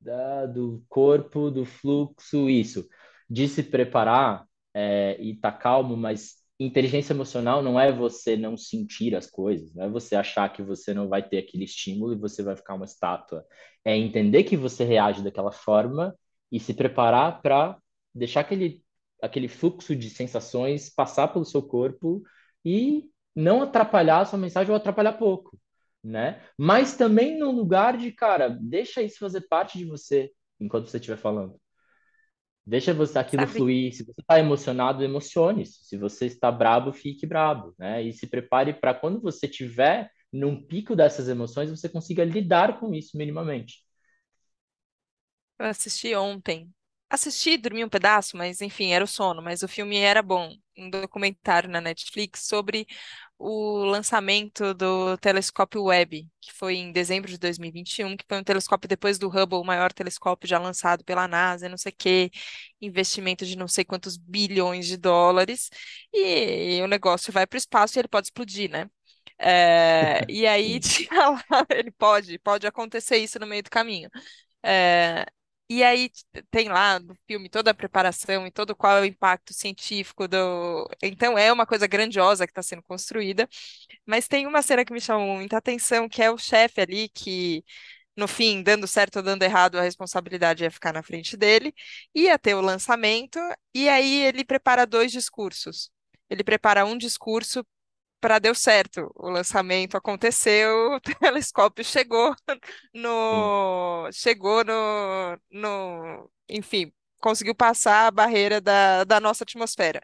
da, 0.00 0.46
do 0.46 0.84
corpo, 0.88 1.50
do 1.50 1.64
fluxo, 1.64 2.48
isso. 2.50 2.88
De 3.28 3.48
se 3.48 3.62
preparar 3.62 4.46
é, 4.74 5.16
e 5.20 5.34
tá 5.36 5.50
calmo, 5.52 5.96
mas 5.96 6.36
inteligência 6.58 7.12
emocional 7.12 7.62
não 7.62 7.78
é 7.78 7.92
você 7.92 8.36
não 8.36 8.56
sentir 8.56 9.14
as 9.14 9.26
coisas, 9.26 9.74
não 9.74 9.84
é 9.84 9.88
você 9.88 10.14
achar 10.14 10.52
que 10.52 10.62
você 10.62 10.94
não 10.94 11.08
vai 11.08 11.22
ter 11.26 11.38
aquele 11.38 11.64
estímulo 11.64 12.12
e 12.12 12.18
você 12.18 12.42
vai 12.42 12.56
ficar 12.56 12.74
uma 12.74 12.84
estátua. 12.84 13.44
É 13.84 13.96
entender 13.96 14.44
que 14.44 14.56
você 14.56 14.84
reage 14.84 15.22
daquela 15.22 15.52
forma 15.52 16.14
e 16.50 16.60
se 16.60 16.74
preparar 16.74 17.42
para 17.42 17.78
deixar 18.14 18.40
aquele, 18.40 18.82
aquele 19.22 19.48
fluxo 19.48 19.96
de 19.96 20.10
sensações 20.10 20.88
passar 20.88 21.28
pelo 21.28 21.44
seu 21.44 21.62
corpo 21.62 22.22
e 22.64 23.04
não 23.34 23.62
atrapalhar 23.62 24.20
a 24.20 24.24
sua 24.24 24.38
mensagem 24.38 24.70
ou 24.70 24.76
atrapalhar 24.76 25.14
pouco 25.14 25.58
né? 26.04 26.42
Mas 26.58 26.96
também 26.96 27.38
no 27.38 27.50
lugar 27.50 27.96
de, 27.96 28.12
cara, 28.12 28.48
deixa 28.48 29.02
isso 29.02 29.18
fazer 29.18 29.48
parte 29.48 29.78
de 29.78 29.86
você 29.86 30.30
enquanto 30.60 30.88
você 30.88 30.98
estiver 30.98 31.16
falando. 31.16 31.58
Deixa 32.66 32.94
você 32.94 33.18
aquilo 33.18 33.46
Sabe, 33.46 33.56
fluir. 33.56 33.92
Se 33.94 34.04
você 34.04 34.20
está 34.20 34.38
emocionado, 34.38 35.04
emocione-se. 35.04 35.84
Se 35.84 35.96
você 35.98 36.26
está 36.26 36.50
brabo, 36.50 36.92
fique 36.92 37.26
brabo, 37.26 37.74
né? 37.78 38.02
E 38.02 38.12
se 38.12 38.26
prepare 38.26 38.72
para 38.74 38.94
quando 38.94 39.20
você 39.20 39.46
tiver 39.46 40.10
num 40.32 40.60
pico 40.66 40.96
dessas 40.96 41.28
emoções, 41.28 41.70
você 41.70 41.88
consiga 41.88 42.24
lidar 42.24 42.80
com 42.80 42.94
isso 42.94 43.16
minimamente. 43.16 43.84
eu 45.58 45.66
assisti 45.66 46.14
ontem. 46.14 46.72
Assisti, 47.14 47.56
dormi 47.56 47.84
um 47.84 47.88
pedaço, 47.88 48.36
mas 48.36 48.60
enfim, 48.60 48.92
era 48.92 49.04
o 49.04 49.06
sono, 49.06 49.40
mas 49.40 49.62
o 49.62 49.68
filme 49.68 49.96
era 49.98 50.20
bom. 50.20 50.52
Um 50.76 50.90
documentário 50.90 51.70
na 51.70 51.80
Netflix 51.80 52.46
sobre 52.48 52.88
o 53.38 53.84
lançamento 53.84 54.74
do 54.74 55.16
telescópio 55.18 55.84
Webb, 55.84 56.28
que 56.40 56.52
foi 56.52 56.74
em 56.76 56.90
dezembro 56.90 57.30
de 57.30 57.38
2021, 57.38 58.16
que 58.16 58.24
foi 58.28 58.38
um 58.40 58.42
telescópio 58.44 58.88
depois 58.88 59.16
do 59.18 59.28
Hubble, 59.28 59.58
o 59.60 59.64
maior 59.64 59.92
telescópio 59.92 60.48
já 60.48 60.58
lançado 60.58 61.04
pela 61.04 61.28
NASA, 61.28 61.68
não 61.68 61.78
sei 61.78 61.92
o 61.92 61.94
quê, 61.96 62.30
investimento 62.80 63.46
de 63.46 63.56
não 63.56 63.68
sei 63.68 63.84
quantos 63.84 64.16
bilhões 64.16 64.84
de 64.86 64.96
dólares, 64.96 65.70
e, 66.12 66.80
o 66.82 66.88
negócio 66.88 67.32
vai 67.32 67.46
para 67.46 67.56
o 67.56 67.58
espaço 67.58 67.96
e 67.96 68.00
ele 68.00 68.08
pode 68.08 68.26
explodir, 68.26 68.68
né? 68.70 68.90
É, 69.38 70.20
e 70.28 70.46
aí 70.46 70.80
lá, 71.50 71.66
ele 71.70 71.90
pode, 71.92 72.38
pode 72.40 72.66
acontecer 72.66 73.18
isso 73.18 73.38
no 73.38 73.46
meio 73.46 73.62
do 73.62 73.70
caminho. 73.70 74.10
É, 74.62 75.26
e 75.68 75.82
aí 75.82 76.10
tem 76.50 76.68
lá 76.68 76.98
no 77.00 77.14
filme 77.26 77.48
toda 77.48 77.70
a 77.70 77.74
preparação 77.74 78.46
e 78.46 78.50
todo 78.50 78.76
qual 78.76 78.98
é 78.98 79.00
o 79.02 79.04
impacto 79.04 79.52
científico 79.54 80.28
do. 80.28 80.88
Então 81.02 81.38
é 81.38 81.52
uma 81.52 81.66
coisa 81.66 81.86
grandiosa 81.86 82.46
que 82.46 82.50
está 82.52 82.62
sendo 82.62 82.82
construída, 82.82 83.48
mas 84.06 84.28
tem 84.28 84.46
uma 84.46 84.62
cena 84.62 84.84
que 84.84 84.92
me 84.92 85.00
chamou 85.00 85.36
muita 85.36 85.56
atenção, 85.58 86.08
que 86.08 86.22
é 86.22 86.30
o 86.30 86.38
chefe 86.38 86.80
ali 86.80 87.08
que, 87.08 87.64
no 88.16 88.28
fim, 88.28 88.62
dando 88.62 88.86
certo 88.86 89.16
ou 89.16 89.22
dando 89.22 89.42
errado, 89.42 89.78
a 89.78 89.82
responsabilidade 89.82 90.64
ia 90.64 90.70
ficar 90.70 90.92
na 90.92 91.02
frente 91.02 91.36
dele, 91.36 91.74
ia 92.14 92.38
ter 92.38 92.54
o 92.54 92.60
lançamento, 92.60 93.38
e 93.74 93.88
aí 93.88 94.22
ele 94.22 94.44
prepara 94.44 94.86
dois 94.86 95.12
discursos. 95.12 95.90
Ele 96.30 96.44
prepara 96.44 96.84
um 96.86 96.96
discurso 96.98 97.64
para 98.24 98.38
deu 98.38 98.54
certo. 98.54 99.12
O 99.14 99.28
lançamento 99.28 99.96
aconteceu, 99.98 100.94
o 100.96 101.00
telescópio 101.00 101.84
chegou 101.84 102.34
no 102.94 104.10
chegou 104.12 104.64
no, 104.64 105.38
no 105.50 106.30
enfim, 106.48 106.90
conseguiu 107.20 107.54
passar 107.54 108.06
a 108.06 108.10
barreira 108.10 108.60
da, 108.62 109.04
da 109.04 109.20
nossa 109.20 109.44
atmosfera. 109.44 110.00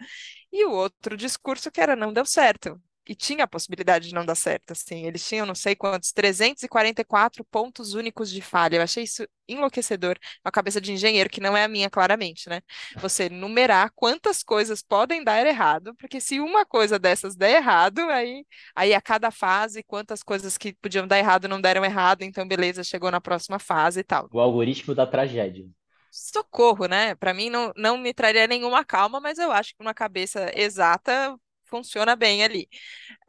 E 0.53 0.64
o 0.66 0.73
outro 0.73 1.16
discurso 1.16 1.71
que 1.71 1.81
era 1.81 1.97
não 1.97 2.12
deu 2.12 2.27
certo. 2.27 2.79
E 3.07 3.14
tinha 3.14 3.44
a 3.44 3.48
possibilidade 3.48 4.09
de 4.09 4.14
não 4.14 4.24
dar 4.24 4.34
certo, 4.34 4.72
assim. 4.72 5.05
Eles 5.07 5.26
tinham 5.26 5.46
não 5.46 5.55
sei 5.55 5.74
quantos, 5.74 6.12
344 6.12 7.44
pontos 7.44 7.94
únicos 7.94 8.30
de 8.30 8.40
falha. 8.40 8.76
Eu 8.76 8.82
achei 8.82 9.05
isso 9.05 9.26
enlouquecedor. 9.48 10.16
Uma 10.44 10.53
cabeça 10.53 10.80
de 10.80 10.92
engenheiro, 10.92 11.28
que 11.28 11.40
não 11.40 11.57
é 11.57 11.64
a 11.64 11.68
minha, 11.68 11.90
claramente, 11.90 12.48
né? 12.48 12.61
Você 12.96 13.28
numerar 13.28 13.90
quantas 13.96 14.42
coisas 14.42 14.82
podem 14.82 15.24
dar 15.24 15.44
errado, 15.44 15.94
porque 15.96 16.20
se 16.20 16.38
uma 16.38 16.64
coisa 16.64 16.98
dessas 16.98 17.34
der 17.34 17.57
errado, 17.57 18.01
aí, 18.11 18.44
aí 18.76 18.94
a 18.94 19.01
cada 19.01 19.30
fase, 19.30 19.82
quantas 19.82 20.22
coisas 20.22 20.57
que 20.57 20.74
podiam 20.74 21.07
dar 21.07 21.18
errado 21.18 21.48
não 21.48 21.61
deram 21.61 21.84
errado, 21.84 22.22
então 22.22 22.46
beleza, 22.46 22.84
chegou 22.84 23.11
na 23.11 23.20
próxima 23.20 23.59
fase 23.59 24.01
e 24.01 24.05
tal. 24.05 24.28
O 24.32 24.40
algoritmo 24.40 24.94
da 24.94 25.07
tragédia. 25.07 25.66
Socorro, 26.12 26.86
né? 26.86 27.14
Para 27.14 27.32
mim 27.32 27.51
não, 27.51 27.72
não 27.76 27.96
me 27.96 28.12
traria 28.12 28.46
nenhuma 28.46 28.84
calma, 28.84 29.20
mas 29.20 29.38
eu 29.38 29.53
acho 29.53 29.70
que 29.70 29.82
uma 29.82 29.94
cabeça 29.94 30.51
exata 30.55 31.36
funciona 31.71 32.16
bem 32.16 32.45
ali. 32.45 32.68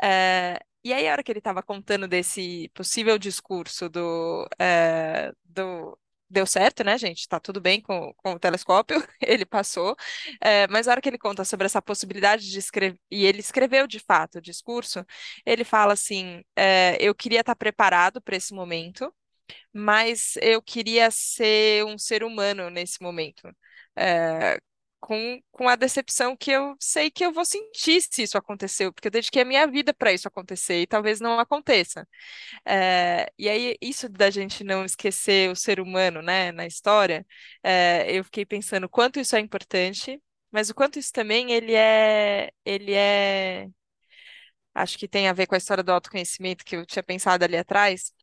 É, 0.01 0.59
e 0.83 0.93
aí, 0.93 1.07
a 1.07 1.11
hora 1.13 1.23
que 1.23 1.31
ele 1.31 1.39
estava 1.39 1.61
contando 1.63 2.07
desse 2.07 2.69
possível 2.73 3.17
discurso 3.17 3.89
do, 3.89 4.47
é, 4.59 5.31
do 5.45 5.97
deu 6.29 6.45
certo, 6.47 6.83
né, 6.83 6.97
gente? 6.97 7.27
Tá 7.27 7.39
tudo 7.39 7.61
bem 7.61 7.81
com, 7.81 8.13
com 8.15 8.33
o 8.33 8.39
telescópio, 8.39 8.97
ele 9.21 9.45
passou. 9.45 9.95
É, 10.41 10.67
mas 10.69 10.87
a 10.87 10.91
hora 10.91 11.01
que 11.01 11.09
ele 11.09 11.17
conta 11.17 11.43
sobre 11.45 11.65
essa 11.65 11.81
possibilidade 11.81 12.49
de 12.49 12.57
escrever, 12.59 12.99
e 13.11 13.25
ele 13.25 13.39
escreveu 13.41 13.85
de 13.87 13.99
fato 13.99 14.37
o 14.39 14.41
discurso, 14.41 15.05
ele 15.45 15.63
fala 15.63 15.93
assim: 15.93 16.43
é, 16.55 16.97
eu 16.99 17.13
queria 17.15 17.41
estar 17.41 17.55
preparado 17.55 18.21
para 18.21 18.35
esse 18.37 18.53
momento 18.53 19.13
mas 19.73 20.35
eu 20.41 20.61
queria 20.61 21.09
ser 21.11 21.85
um 21.85 21.97
ser 21.97 22.23
humano 22.23 22.69
nesse 22.69 23.01
momento. 23.01 23.49
É, 23.95 24.59
com, 25.01 25.41
com 25.51 25.67
a 25.67 25.75
decepção 25.75 26.37
que 26.37 26.51
eu 26.51 26.75
sei 26.79 27.11
que 27.11 27.25
eu 27.25 27.33
vou 27.33 27.43
sentir 27.45 28.01
se 28.01 28.23
isso 28.23 28.37
aconteceu, 28.37 28.93
porque 28.93 29.07
eu 29.09 29.11
dediquei 29.11 29.41
a 29.41 29.45
minha 29.45 29.67
vida 29.67 29.93
para 29.93 30.13
isso 30.13 30.27
acontecer 30.27 30.81
e 30.81 30.87
talvez 30.87 31.19
não 31.19 31.39
aconteça. 31.39 32.07
É, 32.65 33.31
e 33.37 33.49
aí, 33.49 33.77
isso 33.81 34.09
da 34.09 34.29
gente 34.29 34.63
não 34.63 34.85
esquecer 34.85 35.49
o 35.51 35.55
ser 35.55 35.79
humano, 35.81 36.21
né, 36.21 36.51
na 36.51 36.65
história, 36.67 37.25
é, 37.63 38.05
eu 38.11 38.23
fiquei 38.23 38.45
pensando 38.45 38.89
quanto 38.89 39.19
isso 39.19 39.35
é 39.35 39.39
importante, 39.39 40.21
mas 40.51 40.69
o 40.69 40.75
quanto 40.75 40.99
isso 40.99 41.11
também 41.13 41.51
ele 41.51 41.73
é, 41.75 42.51
ele 42.65 42.93
é, 42.93 43.67
acho 44.73 44.97
que 44.97 45.07
tem 45.07 45.27
a 45.27 45.33
ver 45.33 45.47
com 45.47 45.55
a 45.55 45.57
história 45.57 45.83
do 45.83 45.91
autoconhecimento 45.91 46.63
que 46.65 46.75
eu 46.75 46.85
tinha 46.85 47.03
pensado 47.03 47.43
ali 47.43 47.57
atrás 47.57 48.13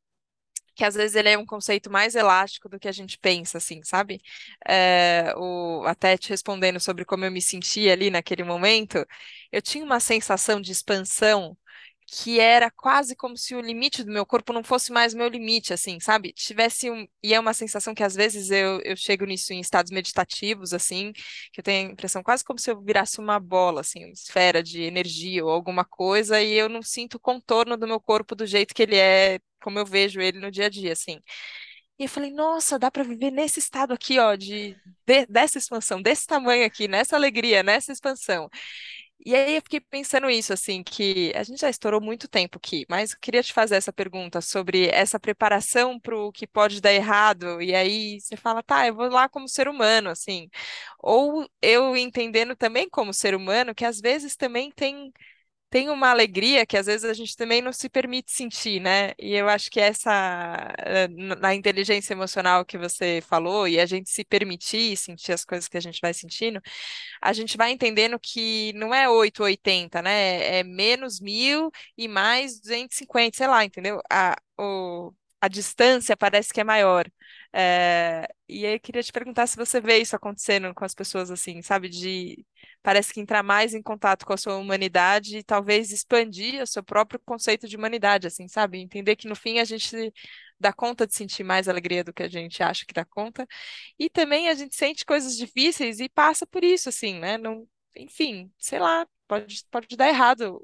que 0.79 0.85
às 0.85 0.95
vezes 0.95 1.17
ele 1.17 1.29
é 1.31 1.37
um 1.39 1.45
conceito 1.47 1.91
mais 1.91 2.15
elástico 2.15 2.69
do 2.69 2.79
que 2.79 2.89
a 2.89 2.93
gente 2.93 3.19
pensa, 3.19 3.59
assim, 3.59 3.83
sabe? 3.85 4.23
É, 4.69 5.35
o, 5.37 5.83
até 5.87 6.17
te 6.17 6.31
respondendo 6.31 6.79
sobre 6.81 7.05
como 7.05 7.25
eu 7.25 7.33
me 7.33 7.43
sentia 7.43 7.93
ali 7.93 8.11
naquele 8.11 8.45
momento, 8.45 9.05
eu 9.53 9.61
tinha 9.61 9.85
uma 9.85 10.01
sensação 10.01 10.61
de 10.61 10.73
expansão 10.73 11.57
que 12.11 12.41
era 12.41 12.71
quase 12.71 13.15
como 13.15 13.37
se 13.37 13.55
o 13.55 13.61
limite 13.61 14.03
do 14.03 14.11
meu 14.11 14.25
corpo 14.25 14.51
não 14.55 14.65
fosse 14.65 14.91
mais 14.91 15.13
meu 15.13 15.29
limite, 15.29 15.75
assim, 15.75 16.01
sabe? 16.01 16.33
Tivesse 16.33 16.91
um. 16.91 17.07
E 17.23 17.35
é 17.35 17.41
uma 17.41 17.53
sensação 17.53 17.95
que 17.95 18.03
às 18.03 18.15
vezes 18.15 18.51
eu, 18.51 18.81
eu 18.83 18.97
chego 18.97 19.27
nisso 19.27 19.53
em 19.53 19.61
estados 19.61 19.93
meditativos, 19.93 20.73
assim, 20.73 21.13
que 21.53 21.61
eu 21.61 21.65
tenho 21.65 21.91
a 21.91 21.93
impressão 21.93 22.23
quase 22.23 22.43
como 22.43 22.59
se 22.59 22.71
eu 22.71 22.81
virasse 22.81 23.21
uma 23.21 23.39
bola, 23.39 23.83
assim, 23.83 24.05
uma 24.07 24.13
esfera 24.13 24.63
de 24.63 24.81
energia 24.83 25.45
ou 25.45 25.51
alguma 25.51 25.85
coisa, 25.85 26.41
e 26.43 26.55
eu 26.55 26.69
não 26.69 26.81
sinto 26.83 27.17
o 27.17 27.21
contorno 27.21 27.77
do 27.77 27.87
meu 27.87 28.01
corpo 28.01 28.35
do 28.35 28.47
jeito 28.47 28.75
que 28.75 28.83
ele 28.83 28.97
é, 28.97 29.39
como 29.63 29.79
eu 29.79 29.85
vejo 29.85 30.19
ele 30.21 30.41
no 30.41 30.51
dia 30.51 30.67
a 30.67 30.71
dia, 30.71 30.93
assim. 30.93 31.21
E 31.99 32.05
eu 32.05 32.09
falei, 32.09 32.31
nossa, 32.31 32.79
dá 32.79 32.91
para 32.91 33.03
viver 33.03 33.31
nesse 33.33 33.59
estado 33.59 33.93
aqui, 33.93 34.19
ó, 34.21 34.37
de, 34.37 34.77
de, 35.07 35.27
dessa 35.27 35.59
expansão, 35.59 36.01
desse 36.01 36.27
tamanho 36.27 36.65
aqui, 36.65 36.87
nessa 36.87 37.17
alegria, 37.17 37.63
nessa 37.63 37.93
expansão. 37.93 38.49
E 39.25 39.35
aí 39.35 39.57
eu 39.57 39.63
fiquei 39.63 39.81
pensando 39.81 40.31
isso, 40.31 40.53
assim, 40.53 40.83
que 40.83 41.33
a 41.35 41.43
gente 41.43 41.61
já 41.61 41.69
estourou 41.69 42.01
muito 42.01 42.29
tempo 42.29 42.57
aqui, 42.57 42.87
mas 42.89 43.13
eu 43.13 43.19
queria 43.21 43.43
te 43.43 43.53
fazer 43.53 43.75
essa 43.77 43.93
pergunta 43.93 44.41
sobre 44.41 44.89
essa 44.89 45.19
preparação 45.21 45.99
para 46.01 46.17
o 46.17 46.33
que 46.33 46.47
pode 46.47 46.81
dar 46.81 46.93
errado, 46.93 47.61
e 47.61 47.75
aí 47.75 48.21
você 48.21 48.37
fala, 48.37 48.63
tá, 48.63 48.87
eu 48.87 48.95
vou 48.95 49.09
lá 49.09 49.29
como 49.29 49.49
ser 49.49 49.69
humano, 49.69 50.09
assim. 50.09 50.49
Ou 51.01 51.49
eu 51.61 51.97
entendendo 51.97 52.57
também 52.57 52.89
como 52.89 53.13
ser 53.13 53.35
humano, 53.35 53.75
que 53.75 53.85
às 53.85 54.01
vezes 54.01 54.37
também 54.37 54.71
tem 54.73 55.13
tem 55.71 55.91
uma 55.91 56.11
alegria 56.11 56.65
que 56.67 56.77
às 56.77 56.87
vezes 56.87 57.05
a 57.05 57.13
gente 57.15 57.37
também 57.37 57.61
não 57.63 57.73
se 57.73 57.89
permite 57.89 58.33
sentir, 58.33 58.81
né? 58.81 59.13
E 59.19 59.35
eu 59.35 59.49
acho 59.49 59.71
que 59.71 59.81
essa, 59.81 60.73
eh, 60.79 61.09
na 61.09 61.55
inteligência 61.55 62.13
emocional 62.15 62.65
que 62.65 62.79
você 62.79 63.21
falou, 63.27 63.69
e 63.69 63.79
a 63.81 63.87
gente 63.87 64.11
se 64.11 64.25
permitir 64.25 64.97
sentir 64.97 65.33
as 65.33 65.45
coisas 65.45 65.69
que 65.69 65.77
a 65.77 65.81
gente 65.81 66.01
vai 66.01 66.15
sentindo, 66.15 66.61
a 67.21 67.33
gente 67.33 67.57
vai 67.57 67.71
entendendo 67.73 68.19
que 68.21 68.73
não 68.75 68.95
é 68.95 69.09
8 69.09 69.41
ou 69.41 69.47
80, 69.47 70.03
né? 70.03 70.59
É 70.61 70.65
menos 70.65 71.21
mil 71.21 71.71
e 71.97 72.09
mais 72.09 72.61
250, 72.61 73.37
sei 73.37 73.47
lá, 73.47 73.65
entendeu? 73.65 74.01
A, 74.11 74.37
o, 74.59 75.13
a 75.41 75.49
distância 75.49 76.17
parece 76.17 76.53
que 76.53 76.61
é 76.61 76.65
maior. 76.65 77.07
É, 77.53 78.29
e 78.49 78.67
aí 78.67 78.75
eu 78.75 78.81
queria 78.81 79.03
te 79.03 79.13
perguntar 79.13 79.47
se 79.47 79.57
você 79.57 79.81
vê 79.81 79.99
isso 79.99 80.15
acontecendo 80.17 80.75
com 80.75 80.85
as 80.85 80.95
pessoas 80.95 81.31
assim, 81.31 81.63
sabe? 81.63 81.89
De 81.89 82.45
parece 82.83 83.13
que 83.13 83.21
entrar 83.21 83.43
mais 83.43 83.75
em 83.75 83.83
contato 83.83 84.27
com 84.27 84.33
a 84.33 84.37
sua 84.37 84.57
humanidade 84.57 85.39
e 85.39 85.43
talvez 85.43 85.93
expandir 85.93 86.63
o 86.63 86.67
seu 86.67 86.83
próprio 86.83 87.21
conceito 87.25 87.69
de 87.69 87.77
humanidade, 87.77 88.27
assim, 88.27 88.49
sabe? 88.49 88.79
Entender 88.81 89.17
que 89.17 89.29
no 89.29 89.37
fim 89.37 89.59
a 89.59 89.65
gente 89.65 90.13
dá 90.59 90.73
conta 90.73 91.07
de 91.07 91.15
sentir 91.15 91.45
mais 91.45 91.69
alegria 91.69 92.03
do 92.05 92.13
que 92.13 92.23
a 92.23 92.29
gente 92.29 92.63
acha 92.63 92.85
que 92.87 92.93
dá 92.95 93.05
conta. 93.05 93.47
E 93.99 94.11
também 94.11 94.49
a 94.49 94.55
gente 94.55 94.75
sente 94.77 95.05
coisas 95.05 95.37
difíceis 95.37 96.01
e 96.01 96.09
passa 96.09 96.47
por 96.47 96.65
isso, 96.65 96.89
assim, 96.89 97.19
né? 97.19 97.39
Não, 97.39 97.67
enfim, 97.97 98.53
sei 98.59 98.79
lá, 98.79 99.07
pode, 99.27 99.65
pode 99.71 99.97
dar 99.97 100.09
errado 100.09 100.61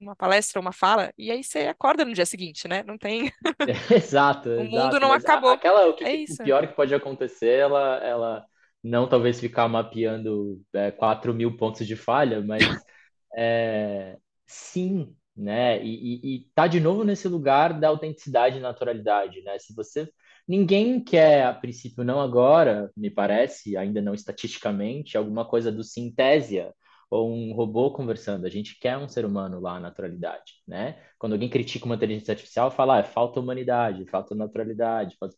uma 0.00 0.14
palestra, 0.16 0.60
uma 0.60 0.72
fala, 0.72 1.12
e 1.18 1.30
aí 1.30 1.42
você 1.44 1.60
acorda 1.66 2.04
no 2.04 2.14
dia 2.14 2.26
seguinte, 2.26 2.68
né? 2.68 2.82
Não 2.84 2.96
tem. 2.98 3.32
Exato, 3.90 4.48
o 4.56 4.64
exato. 4.64 4.64
mundo 4.64 5.00
não 5.00 5.12
Mas 5.12 5.24
a- 5.24 5.38
acabou. 5.38 5.52
aquela, 5.52 5.86
o, 5.88 5.94
que, 5.94 6.04
É 6.04 6.16
o 6.26 6.36
pior 6.36 6.66
que 6.66 6.74
pode 6.74 6.94
acontecer, 6.94 7.58
ela, 7.60 7.96
ela 8.04 8.46
não 8.82 9.08
talvez 9.08 9.38
ficar 9.40 9.68
mapeando 9.68 10.60
é, 10.72 10.90
4 10.90 11.34
mil 11.34 11.56
pontos 11.56 11.86
de 11.86 11.94
falha, 11.96 12.40
mas 12.40 12.84
é, 13.36 14.16
sim, 14.46 15.14
né? 15.36 15.82
E, 15.84 16.34
e, 16.34 16.36
e 16.36 16.50
tá 16.54 16.66
de 16.66 16.80
novo 16.80 17.04
nesse 17.04 17.28
lugar 17.28 17.78
da 17.78 17.88
autenticidade 17.88 18.56
e 18.58 18.60
naturalidade, 18.60 19.42
né? 19.42 19.58
Se 19.58 19.74
você. 19.74 20.08
Ninguém 20.48 21.04
quer, 21.04 21.44
a 21.44 21.52
princípio, 21.52 22.02
não 22.02 22.20
agora, 22.22 22.90
me 22.96 23.10
parece, 23.10 23.76
ainda 23.76 24.00
não 24.00 24.14
estatisticamente, 24.14 25.14
alguma 25.16 25.46
coisa 25.46 25.70
do 25.70 25.84
sintésia 25.84 26.72
ou 27.10 27.32
um 27.32 27.52
robô 27.54 27.90
conversando. 27.92 28.46
A 28.46 28.50
gente 28.50 28.78
quer 28.78 28.96
um 28.98 29.08
ser 29.08 29.24
humano 29.24 29.60
lá, 29.60 29.80
naturalidade, 29.80 30.54
né? 30.66 31.00
Quando 31.18 31.32
alguém 31.32 31.48
critica 31.48 31.86
uma 31.86 31.94
inteligência 31.94 32.32
artificial, 32.32 32.70
fala, 32.70 32.96
ah, 32.96 32.98
é 33.00 33.04
falta 33.04 33.40
humanidade, 33.40 34.06
falta 34.06 34.34
naturalidade. 34.34 35.16
Falta... 35.18 35.36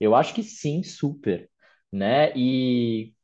Eu 0.00 0.14
acho 0.14 0.34
que 0.34 0.42
sim, 0.42 0.82
super, 0.82 1.50
né? 1.92 2.32
E 2.36 3.14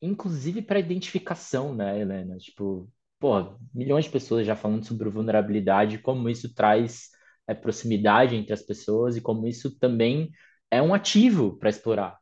inclusive 0.00 0.62
para 0.62 0.78
identificação, 0.78 1.74
né, 1.74 2.00
Helena? 2.00 2.36
Tipo, 2.38 2.90
pô, 3.18 3.58
milhões 3.74 4.04
de 4.06 4.10
pessoas 4.10 4.46
já 4.46 4.56
falando 4.56 4.84
sobre 4.84 5.08
vulnerabilidade, 5.10 5.98
como 5.98 6.28
isso 6.28 6.54
traz 6.54 7.10
é, 7.46 7.54
proximidade 7.54 8.36
entre 8.36 8.52
as 8.52 8.62
pessoas 8.62 9.16
e 9.16 9.20
como 9.20 9.46
isso 9.46 9.78
também 9.78 10.30
é 10.70 10.82
um 10.82 10.94
ativo 10.94 11.56
para 11.58 11.70
explorar, 11.70 12.17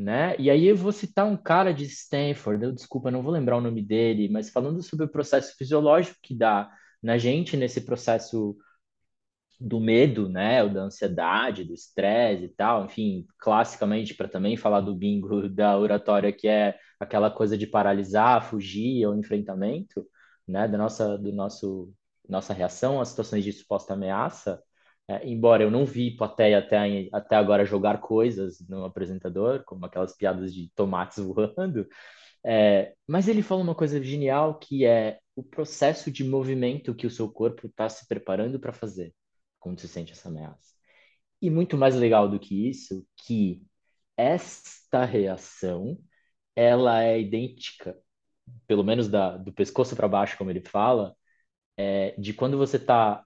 né? 0.00 0.34
E 0.38 0.50
aí 0.50 0.66
eu 0.66 0.76
vou 0.76 0.92
citar 0.92 1.26
um 1.26 1.36
cara 1.36 1.74
de 1.74 1.84
Stanford, 1.84 2.64
eu 2.64 2.72
desculpa, 2.72 3.10
não 3.10 3.22
vou 3.22 3.32
lembrar 3.32 3.58
o 3.58 3.60
nome 3.60 3.82
dele, 3.82 4.28
mas 4.30 4.48
falando 4.50 4.82
sobre 4.82 5.04
o 5.04 5.08
processo 5.10 5.54
fisiológico 5.56 6.18
que 6.22 6.34
dá 6.34 6.70
na 7.02 7.18
gente 7.18 7.56
nesse 7.56 7.82
processo 7.82 8.56
do 9.60 9.78
medo, 9.78 10.28
né, 10.28 10.62
ou 10.62 10.70
da 10.70 10.82
ansiedade, 10.84 11.64
do 11.64 11.74
estresse 11.74 12.44
e 12.44 12.48
tal, 12.48 12.86
enfim, 12.86 13.26
classicamente 13.38 14.14
para 14.14 14.26
também 14.28 14.56
falar 14.56 14.80
do 14.80 14.94
bingo 14.94 15.48
da 15.50 15.76
oratória 15.78 16.32
que 16.32 16.48
é 16.48 16.78
aquela 16.98 17.30
coisa 17.30 17.56
de 17.58 17.66
paralisar, 17.66 18.42
fugir 18.42 19.06
ou 19.06 19.14
enfrentamento, 19.14 20.06
né, 20.48 20.66
da 20.66 20.78
nossa 20.78 21.18
do 21.18 21.32
nosso 21.32 21.92
nossa 22.28 22.54
reação 22.54 23.00
às 23.00 23.08
situações 23.08 23.44
de 23.44 23.52
suposta 23.52 23.92
ameaça, 23.94 24.62
é, 25.10 25.26
embora 25.26 25.64
eu 25.64 25.70
não 25.72 25.84
vi 25.84 26.16
plateia 26.16 26.58
até, 26.58 27.08
até 27.12 27.34
agora 27.34 27.64
jogar 27.64 28.00
coisas 28.00 28.60
no 28.68 28.84
apresentador, 28.84 29.64
como 29.64 29.84
aquelas 29.84 30.16
piadas 30.16 30.54
de 30.54 30.70
tomates 30.76 31.18
voando, 31.24 31.88
é, 32.44 32.94
mas 33.08 33.26
ele 33.26 33.42
fala 33.42 33.60
uma 33.60 33.74
coisa 33.74 34.00
genial 34.02 34.58
que 34.58 34.86
é 34.86 35.18
o 35.34 35.42
processo 35.42 36.10
de 36.12 36.22
movimento 36.22 36.94
que 36.94 37.06
o 37.06 37.10
seu 37.10 37.28
corpo 37.30 37.66
está 37.66 37.88
se 37.88 38.06
preparando 38.06 38.60
para 38.60 38.72
fazer 38.72 39.12
quando 39.58 39.80
se 39.80 39.88
sente 39.88 40.12
essa 40.12 40.28
ameaça. 40.28 40.74
E 41.42 41.50
muito 41.50 41.76
mais 41.76 41.96
legal 41.96 42.28
do 42.28 42.38
que 42.38 42.68
isso, 42.68 43.04
que 43.16 43.62
esta 44.16 45.04
reação 45.04 45.98
ela 46.54 47.02
é 47.02 47.20
idêntica, 47.20 47.98
pelo 48.66 48.84
menos 48.84 49.08
da, 49.08 49.36
do 49.36 49.52
pescoço 49.52 49.96
para 49.96 50.08
baixo, 50.08 50.38
como 50.38 50.50
ele 50.50 50.60
fala, 50.60 51.16
é, 51.76 52.14
de 52.18 52.34
quando 52.34 52.58
você 52.58 52.76
está 52.76 53.24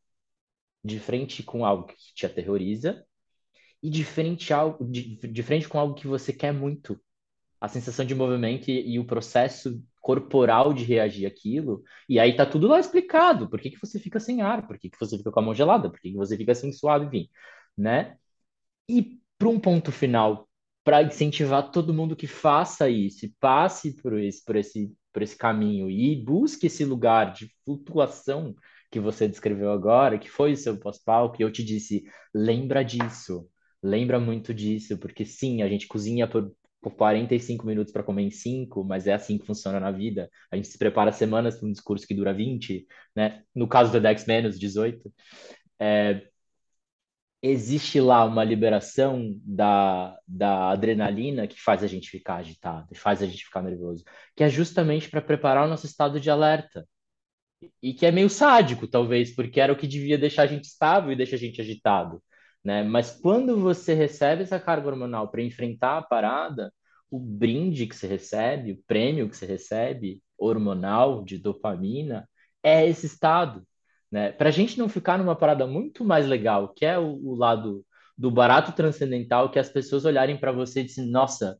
de 0.85 1.01
frente 1.01 1.43
com 1.43 1.65
algo 1.65 1.87
que 1.87 1.97
te 2.15 2.27
aterroriza 2.27 3.05
e 3.83 3.91
de 3.91 4.05
frente, 4.05 4.53
de, 4.91 5.17
de 5.17 5.43
frente 5.43 5.69
com 5.69 5.79
algo 5.79 5.95
que 5.95 6.07
você 6.07 6.33
quer 6.33 6.53
muito. 6.53 7.01
A 7.61 7.69
sensação 7.69 8.05
de 8.05 8.15
movimento 8.15 8.69
e, 8.71 8.95
e 8.95 8.99
o 8.99 9.07
processo 9.07 9.83
corporal 10.03 10.75
de 10.75 10.85
reagir 10.85 11.25
àquilo, 11.25 11.83
e 12.07 12.21
aí 12.21 12.37
tá 12.37 12.45
tudo 12.45 12.67
lá 12.69 12.79
explicado. 12.79 13.49
Por 13.49 13.59
que, 13.59 13.71
que 13.71 13.81
você 13.81 13.99
fica 13.99 14.21
sem 14.21 14.43
ar? 14.43 14.67
Por 14.67 14.79
que, 14.79 14.91
que 14.91 15.01
você 15.01 15.17
fica 15.17 15.31
com 15.33 15.41
a 15.41 15.43
mão 15.43 15.55
gelada? 15.55 15.89
Por 15.89 15.99
que, 15.99 16.11
que 16.11 16.17
você 16.17 16.37
fica 16.37 16.55
sem 16.55 16.71
suado? 16.73 17.07
Enfim, 17.07 17.29
né? 17.77 18.19
E 18.87 19.19
para 19.39 19.49
um 19.49 19.59
ponto 19.59 19.91
final, 19.91 20.47
para 20.85 21.03
incentivar 21.03 21.71
todo 21.71 21.95
mundo 21.95 22.15
que 22.15 22.27
faça 22.27 22.91
isso, 22.91 23.27
passe 23.41 23.95
por 24.03 24.19
esse, 24.19 24.45
por 24.45 24.57
esse, 24.57 24.95
por 25.11 25.23
esse 25.23 25.37
caminho 25.37 25.91
e 25.91 26.17
busque 26.17 26.67
esse 26.67 26.85
lugar 26.85 27.33
de 27.33 27.51
flutuação 27.65 28.55
que 28.95 29.01
você 29.01 29.27
descreveu 29.27 29.73
agora, 29.73 30.19
que 30.21 30.31
foi 30.31 30.53
o 30.53 30.57
seu 30.57 30.79
pós-palco, 30.79 31.37
e 31.41 31.43
eu 31.43 31.51
te 31.51 31.65
disse, 31.65 32.05
lembra 32.33 32.85
disso, 32.85 33.49
lembra 33.83 34.21
muito 34.21 34.55
disso, 34.55 34.97
porque 34.99 35.25
sim, 35.25 35.63
a 35.63 35.69
gente 35.69 35.89
cozinha 35.89 36.29
por, 36.29 36.55
por 36.81 36.95
45 36.95 37.67
minutos 37.67 37.93
para 37.93 38.05
comer 38.05 38.23
em 38.23 38.31
5, 38.31 38.85
mas 38.85 39.09
é 39.09 39.13
assim 39.15 39.37
que 39.37 39.47
funciona 39.47 39.81
na 39.81 39.91
vida. 39.91 40.31
A 40.49 40.55
gente 40.55 40.69
se 40.69 40.79
prepara 40.79 41.11
semanas 41.11 41.59
para 41.59 41.67
um 41.69 41.73
discurso 41.73 42.07
que 42.07 42.15
dura 42.15 42.33
20, 42.33 42.87
né? 43.17 43.43
No 43.53 43.67
caso 43.67 43.91
do 43.91 44.01
Dex 44.01 44.27
menos 44.27 44.61
18. 44.61 45.13
É, 45.81 46.23
existe 47.43 48.01
lá 48.01 48.25
uma 48.25 48.45
liberação 48.45 49.35
da, 49.45 50.17
da 50.27 50.71
adrenalina 50.71 51.49
que 51.49 51.61
faz 51.61 51.83
a 51.83 51.89
gente 51.89 52.09
ficar 52.09 52.37
agitado, 52.37 52.95
faz 52.95 53.23
a 53.23 53.27
gente 53.27 53.45
ficar 53.45 53.61
nervoso, 53.61 54.05
que 54.37 54.45
é 54.45 54.49
justamente 54.49 55.11
para 55.11 55.21
preparar 55.21 55.67
o 55.67 55.69
nosso 55.69 55.85
estado 55.85 56.21
de 56.21 56.31
alerta. 56.31 56.87
E 57.83 57.95
que 57.95 58.07
é 58.07 58.11
meio 58.13 58.29
sádico, 58.31 58.87
talvez, 58.87 59.35
porque 59.35 59.61
era 59.61 59.73
o 59.73 59.77
que 59.77 59.87
devia 59.87 60.19
deixar 60.19 60.43
a 60.43 60.47
gente 60.47 60.65
estável 60.65 61.13
e 61.13 61.17
deixar 61.17 61.37
a 61.37 61.39
gente 61.39 61.61
agitado, 61.61 62.23
né? 62.65 62.83
Mas 62.83 63.11
quando 63.21 63.59
você 63.61 63.95
recebe 63.95 64.43
essa 64.43 64.61
carga 64.61 64.89
hormonal 64.89 65.31
para 65.31 65.43
enfrentar 65.43 65.99
a 65.99 66.03
parada, 66.03 66.73
o 67.11 67.19
brinde 67.21 67.87
que 67.87 67.95
você 67.97 68.07
recebe, 68.07 68.73
o 68.73 68.83
prêmio 68.87 69.29
que 69.29 69.37
você 69.37 69.47
recebe, 69.47 70.23
hormonal, 70.39 71.25
de 71.25 71.39
dopamina, 71.39 72.29
é 72.63 72.87
esse 72.89 73.07
estado 73.07 73.67
né? 74.15 74.31
Para 74.31 74.49
a 74.49 74.53
gente 74.53 74.79
não 74.79 74.89
ficar 74.89 75.19
numa 75.19 75.35
parada 75.35 75.67
muito 75.67 76.05
mais 76.05 76.25
legal, 76.27 76.73
que 76.73 76.87
é 76.87 76.97
o, 76.97 77.17
o 77.17 77.35
lado 77.35 77.85
do 78.17 78.31
barato 78.31 78.71
transcendental, 78.73 79.51
que 79.51 79.59
as 79.59 79.69
pessoas 79.69 80.05
olharem 80.05 80.39
para 80.39 80.53
você 80.53 80.81
e 80.81 80.85
dizem, 80.85 81.11
nossa, 81.11 81.59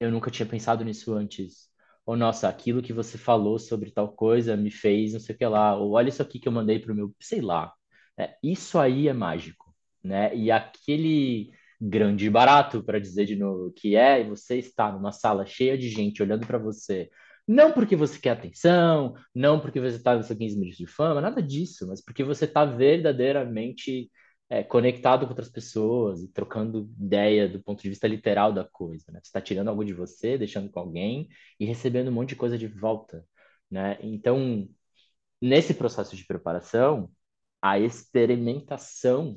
eu 0.00 0.10
nunca 0.10 0.30
tinha 0.30 0.46
pensado 0.46 0.84
nisso 0.84 1.14
antes. 1.14 1.67
Ou, 2.08 2.16
nossa, 2.16 2.48
aquilo 2.48 2.80
que 2.82 2.92
você 2.92 3.18
falou 3.18 3.58
sobre 3.58 3.90
tal 3.90 4.10
coisa 4.12 4.56
me 4.56 4.70
fez 4.70 5.12
não 5.12 5.20
sei 5.20 5.34
o 5.34 5.38
que 5.38 5.46
lá. 5.46 5.76
Ou, 5.76 5.92
olha 5.92 6.08
isso 6.08 6.22
aqui 6.22 6.38
que 6.40 6.48
eu 6.48 6.52
mandei 6.52 6.78
pro 6.78 6.94
meu, 6.94 7.14
sei 7.20 7.42
lá. 7.42 7.74
É, 8.18 8.36
isso 8.42 8.78
aí 8.78 9.08
é 9.08 9.12
mágico. 9.12 9.74
né? 10.02 10.34
E 10.36 10.50
aquele 10.50 11.52
grande 11.80 12.30
barato, 12.30 12.82
para 12.82 12.98
dizer 13.00 13.26
de 13.26 13.36
novo, 13.36 13.72
que 13.72 13.94
é 13.96 14.24
você 14.24 14.58
estar 14.58 14.92
numa 14.92 15.12
sala 15.12 15.46
cheia 15.46 15.76
de 15.78 15.88
gente 15.90 16.22
olhando 16.22 16.46
para 16.46 16.58
você, 16.58 17.10
não 17.46 17.72
porque 17.72 17.96
você 17.96 18.18
quer 18.18 18.30
atenção, 18.30 19.14
não 19.34 19.60
porque 19.60 19.80
você 19.80 19.96
está 19.96 20.16
nos 20.16 20.26
seus 20.26 20.38
15 20.38 20.56
minutos 20.58 20.78
de 20.78 20.86
fama, 20.86 21.20
nada 21.20 21.42
disso, 21.42 21.86
mas 21.88 22.02
porque 22.04 22.24
você 22.24 22.44
está 22.46 22.64
verdadeiramente 22.64 24.10
é, 24.50 24.62
conectado 24.62 25.24
com 25.26 25.30
outras 25.30 25.50
pessoas 25.50 26.22
e 26.22 26.28
trocando 26.28 26.90
ideia 26.98 27.48
do 27.48 27.62
ponto 27.62 27.82
de 27.82 27.88
vista 27.90 28.08
literal 28.08 28.52
da 28.52 28.64
coisa, 28.64 29.12
né? 29.12 29.20
Você 29.22 29.28
está 29.28 29.40
tirando 29.40 29.68
algo 29.68 29.84
de 29.84 29.92
você, 29.94 30.38
deixando 30.38 30.70
com 30.70 30.80
alguém 30.80 31.28
e 31.60 31.66
recebendo 31.66 32.08
um 32.08 32.12
monte 32.12 32.30
de 32.30 32.36
coisa 32.36 32.56
de 32.58 32.66
volta, 32.66 33.24
né? 33.70 33.98
Então, 34.02 34.68
nesse 35.40 35.74
processo 35.74 36.16
de 36.16 36.24
preparação, 36.26 37.10
a 37.62 37.78
experimentação 37.78 39.36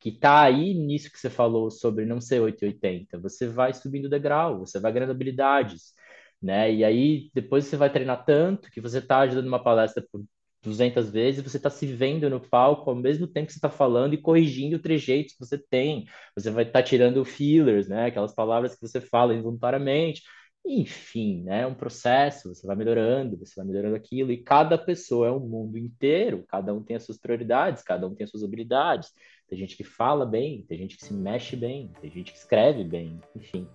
que 0.00 0.10
está 0.10 0.42
aí 0.42 0.74
nisso 0.74 1.10
que 1.10 1.18
você 1.18 1.30
falou 1.30 1.70
sobre 1.70 2.04
não 2.04 2.20
ser 2.20 2.40
880. 2.40 3.18
Você 3.20 3.48
vai 3.48 3.72
subindo 3.72 4.08
degrau, 4.08 4.58
você 4.58 4.78
vai 4.78 4.92
ganhando 4.92 5.12
habilidades, 5.12 5.94
né? 6.42 6.72
E 6.72 6.84
aí 6.84 7.30
depois 7.34 7.64
você 7.64 7.76
vai 7.76 7.90
treinar 7.90 8.24
tanto 8.24 8.70
que 8.70 8.80
você 8.80 8.98
está 8.98 9.20
ajudando 9.20 9.46
uma 9.46 9.62
palestra 9.62 10.06
por 10.12 10.22
200 10.64 11.10
vezes, 11.10 11.42
você 11.42 11.56
está 11.56 11.70
se 11.70 11.86
vendo 11.86 12.28
no 12.30 12.40
palco 12.40 12.90
ao 12.90 12.96
mesmo 12.96 13.26
tempo 13.26 13.46
que 13.46 13.52
você 13.52 13.58
está 13.58 13.70
falando 13.70 14.14
e 14.14 14.20
corrigindo 14.20 14.78
trejeitos 14.78 15.34
que 15.34 15.40
você 15.40 15.58
tem. 15.58 16.06
Você 16.36 16.50
vai 16.50 16.64
estar 16.64 16.80
tá 16.80 16.82
tirando 16.82 17.24
fillers, 17.24 17.88
né? 17.88 18.06
Aquelas 18.06 18.34
palavras 18.34 18.74
que 18.74 18.80
você 18.80 19.00
fala 19.00 19.34
involuntariamente. 19.34 20.22
Enfim, 20.66 21.42
né? 21.42 21.62
É 21.62 21.66
um 21.66 21.74
processo, 21.74 22.54
você 22.54 22.66
vai 22.66 22.74
melhorando, 22.74 23.36
você 23.36 23.52
vai 23.56 23.66
melhorando 23.66 23.96
aquilo, 23.96 24.32
e 24.32 24.42
cada 24.42 24.78
pessoa 24.78 25.28
é 25.28 25.30
um 25.30 25.40
mundo 25.40 25.76
inteiro, 25.76 26.44
cada 26.48 26.72
um 26.72 26.82
tem 26.82 26.96
as 26.96 27.04
suas 27.04 27.18
prioridades, 27.18 27.82
cada 27.82 28.06
um 28.06 28.14
tem 28.14 28.24
as 28.24 28.30
suas 28.30 28.42
habilidades. 28.42 29.10
Tem 29.46 29.58
gente 29.58 29.76
que 29.76 29.84
fala 29.84 30.24
bem, 30.24 30.64
tem 30.66 30.78
gente 30.78 30.96
que 30.96 31.04
se 31.04 31.12
mexe 31.12 31.54
bem, 31.54 31.92
tem 32.00 32.10
gente 32.10 32.32
que 32.32 32.38
escreve 32.38 32.82
bem, 32.82 33.20
enfim. 33.36 33.68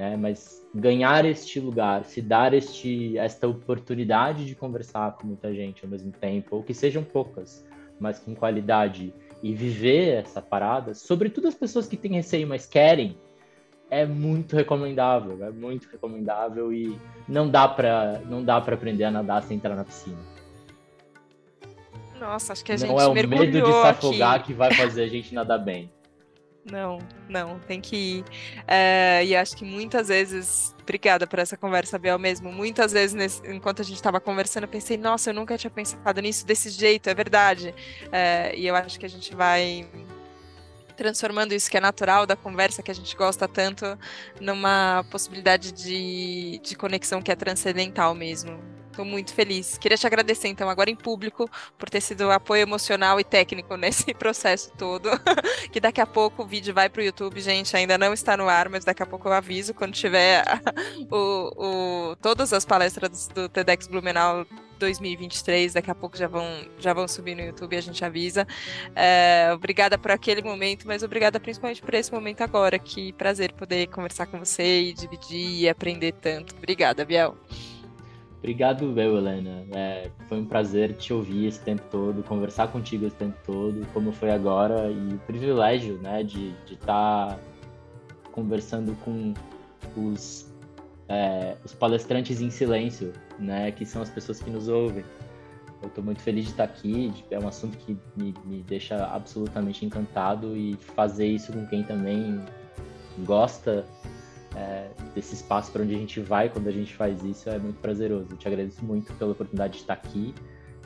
Né? 0.00 0.16
Mas 0.16 0.66
ganhar 0.74 1.26
este 1.26 1.60
lugar, 1.60 2.06
se 2.06 2.22
dar 2.22 2.54
este, 2.54 3.18
esta 3.18 3.46
oportunidade 3.46 4.46
de 4.46 4.54
conversar 4.54 5.12
com 5.18 5.26
muita 5.26 5.52
gente 5.52 5.84
ao 5.84 5.90
mesmo 5.90 6.10
tempo, 6.10 6.56
ou 6.56 6.62
que 6.62 6.72
sejam 6.72 7.04
poucas, 7.04 7.66
mas 8.00 8.18
com 8.18 8.34
qualidade, 8.34 9.12
e 9.42 9.54
viver 9.54 10.14
essa 10.14 10.40
parada, 10.40 10.94
sobretudo 10.94 11.48
as 11.48 11.54
pessoas 11.54 11.86
que 11.86 11.98
têm 11.98 12.12
receio, 12.12 12.48
mas 12.48 12.64
querem, 12.64 13.14
é 13.90 14.06
muito 14.06 14.56
recomendável, 14.56 15.44
é 15.44 15.50
muito 15.50 15.86
recomendável 15.92 16.72
e 16.72 16.98
não 17.28 17.50
dá 17.50 17.68
para 17.68 18.20
não 18.20 18.42
dá 18.42 18.58
para 18.58 18.76
aprender 18.76 19.04
a 19.04 19.10
nadar 19.10 19.42
sem 19.42 19.58
entrar 19.58 19.76
na 19.76 19.84
piscina. 19.84 20.16
Nossa, 22.18 22.54
acho 22.54 22.64
que 22.64 22.72
a 22.72 22.76
gente 22.76 22.88
Não 22.88 22.98
é 22.98 23.06
o 23.06 23.12
medo 23.12 23.36
de 23.36 23.66
se 23.66 23.86
afogar 23.86 24.36
aqui. 24.36 24.46
que 24.46 24.54
vai 24.54 24.72
fazer 24.72 25.02
a 25.02 25.08
gente 25.08 25.34
nadar 25.34 25.58
bem. 25.58 25.90
Não, 26.64 26.98
não, 27.28 27.58
tem 27.60 27.80
que 27.80 27.96
ir. 27.96 28.24
É, 28.66 29.24
e 29.24 29.34
acho 29.34 29.56
que 29.56 29.64
muitas 29.64 30.08
vezes, 30.08 30.74
obrigada 30.82 31.26
por 31.26 31.38
essa 31.38 31.56
conversa, 31.56 31.98
Biel, 31.98 32.18
mesmo. 32.18 32.52
Muitas 32.52 32.92
vezes, 32.92 33.14
nesse, 33.14 33.40
enquanto 33.50 33.80
a 33.80 33.84
gente 33.84 33.96
estava 33.96 34.20
conversando, 34.20 34.64
eu 34.64 34.68
pensei, 34.68 34.96
nossa, 34.96 35.30
eu 35.30 35.34
nunca 35.34 35.56
tinha 35.56 35.70
pensado 35.70 36.20
nisso 36.20 36.44
desse 36.46 36.68
jeito, 36.70 37.08
é 37.08 37.14
verdade. 37.14 37.74
É, 38.12 38.54
e 38.54 38.66
eu 38.66 38.76
acho 38.76 39.00
que 39.00 39.06
a 39.06 39.08
gente 39.08 39.34
vai 39.34 39.88
transformando 40.96 41.54
isso 41.54 41.70
que 41.70 41.78
é 41.78 41.80
natural 41.80 42.26
da 42.26 42.36
conversa 42.36 42.82
que 42.82 42.90
a 42.90 42.94
gente 42.94 43.16
gosta 43.16 43.48
tanto 43.48 43.98
numa 44.38 45.02
possibilidade 45.10 45.72
de, 45.72 46.60
de 46.62 46.76
conexão 46.76 47.22
que 47.22 47.32
é 47.32 47.36
transcendental 47.36 48.14
mesmo. 48.14 48.79
Estou 48.90 49.04
muito 49.04 49.32
feliz. 49.32 49.78
Queria 49.78 49.96
te 49.96 50.06
agradecer, 50.06 50.48
então, 50.48 50.68
agora 50.68 50.90
em 50.90 50.96
público, 50.96 51.48
por 51.78 51.88
ter 51.88 52.00
sido 52.00 52.30
apoio 52.30 52.62
emocional 52.62 53.20
e 53.20 53.24
técnico 53.24 53.76
nesse 53.78 54.12
processo 54.12 54.72
todo. 54.76 55.08
que 55.70 55.80
daqui 55.80 56.00
a 56.00 56.06
pouco 56.06 56.42
o 56.42 56.46
vídeo 56.46 56.74
vai 56.74 56.88
para 56.88 57.00
o 57.00 57.04
YouTube, 57.04 57.40
gente. 57.40 57.76
Ainda 57.76 57.96
não 57.96 58.12
está 58.12 58.36
no 58.36 58.48
ar, 58.48 58.68
mas 58.68 58.84
daqui 58.84 59.02
a 59.02 59.06
pouco 59.06 59.28
eu 59.28 59.32
aviso 59.32 59.72
quando 59.72 59.92
tiver 59.92 60.44
o, 61.10 62.10
o, 62.12 62.16
todas 62.16 62.52
as 62.52 62.64
palestras 62.64 63.28
do 63.28 63.48
TEDx 63.48 63.86
Blumenau 63.86 64.44
2023, 64.80 65.74
daqui 65.74 65.90
a 65.90 65.94
pouco 65.94 66.16
já 66.16 66.26
vão, 66.26 66.44
já 66.78 66.92
vão 66.92 67.06
subir 67.06 67.36
no 67.36 67.42
YouTube 67.42 67.74
e 67.74 67.76
a 67.76 67.82
gente 67.82 68.04
avisa. 68.04 68.46
É, 68.96 69.50
obrigada 69.54 69.96
por 69.98 70.10
aquele 70.10 70.42
momento, 70.42 70.86
mas 70.86 71.02
obrigada 71.02 71.38
principalmente 71.38 71.82
por 71.82 71.94
esse 71.94 72.12
momento 72.12 72.40
agora. 72.40 72.78
Que 72.78 73.12
prazer 73.12 73.52
poder 73.52 73.86
conversar 73.88 74.26
com 74.26 74.38
você 74.38 74.82
e 74.82 74.92
dividir 74.92 75.60
e 75.60 75.68
aprender 75.68 76.12
tanto. 76.12 76.56
Obrigada, 76.56 77.04
Biel. 77.04 77.36
Obrigado, 78.40 78.98
eu, 78.98 79.18
Helena. 79.18 79.66
É, 79.72 80.10
foi 80.26 80.38
um 80.40 80.46
prazer 80.46 80.94
te 80.94 81.12
ouvir 81.12 81.46
esse 81.46 81.60
tempo 81.60 81.82
todo, 81.90 82.22
conversar 82.22 82.68
contigo 82.68 83.06
esse 83.06 83.16
tempo 83.16 83.36
todo, 83.44 83.86
como 83.92 84.12
foi 84.12 84.30
agora, 84.30 84.90
e 84.90 85.14
o 85.14 85.18
privilégio 85.18 85.98
né, 85.98 86.22
de 86.22 86.54
estar 86.70 87.36
tá 87.36 87.38
conversando 88.32 88.96
com 89.04 89.34
os, 89.94 90.50
é, 91.06 91.54
os 91.62 91.74
palestrantes 91.74 92.40
em 92.40 92.48
silêncio, 92.48 93.12
né, 93.38 93.70
que 93.72 93.84
são 93.84 94.00
as 94.00 94.08
pessoas 94.08 94.40
que 94.40 94.48
nos 94.48 94.68
ouvem. 94.68 95.04
Eu 95.82 95.88
estou 95.88 96.02
muito 96.02 96.22
feliz 96.22 96.46
de 96.46 96.52
estar 96.52 96.64
aqui, 96.64 97.12
é 97.30 97.38
um 97.38 97.46
assunto 97.46 97.76
que 97.76 97.94
me, 98.16 98.34
me 98.46 98.62
deixa 98.62 99.04
absolutamente 99.04 99.84
encantado 99.84 100.56
e 100.56 100.76
fazer 100.94 101.26
isso 101.26 101.52
com 101.52 101.66
quem 101.66 101.82
também 101.82 102.42
gosta 103.26 103.84
é, 104.54 104.88
desse 105.14 105.34
espaço 105.34 105.70
para 105.70 105.82
onde 105.82 105.94
a 105.94 105.98
gente 105.98 106.20
vai 106.20 106.48
quando 106.48 106.68
a 106.68 106.72
gente 106.72 106.94
faz 106.94 107.22
isso 107.24 107.48
é 107.48 107.58
muito 107.58 107.78
prazeroso. 107.80 108.28
Eu 108.30 108.36
te 108.36 108.48
agradeço 108.48 108.84
muito 108.84 109.12
pela 109.14 109.32
oportunidade 109.32 109.74
de 109.74 109.78
estar 109.80 109.94
aqui 109.94 110.34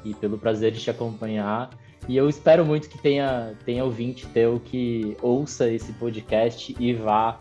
e 0.05 0.15
pelo 0.15 0.39
prazer 0.39 0.73
de 0.73 0.81
te 0.81 0.91
acompanhar. 0.91 1.71
E 2.07 2.17
eu 2.17 2.29
espero 2.29 2.65
muito 2.67 2.89
que 2.89 2.99
tenha, 2.99 3.55
tenha 3.65 3.85
ouvinte 3.85 4.27
teu 4.27 4.61
que 4.61 5.17
ouça 5.23 5.71
esse 5.71 5.93
podcast 5.95 6.77
e 6.79 6.93
vá 6.93 7.41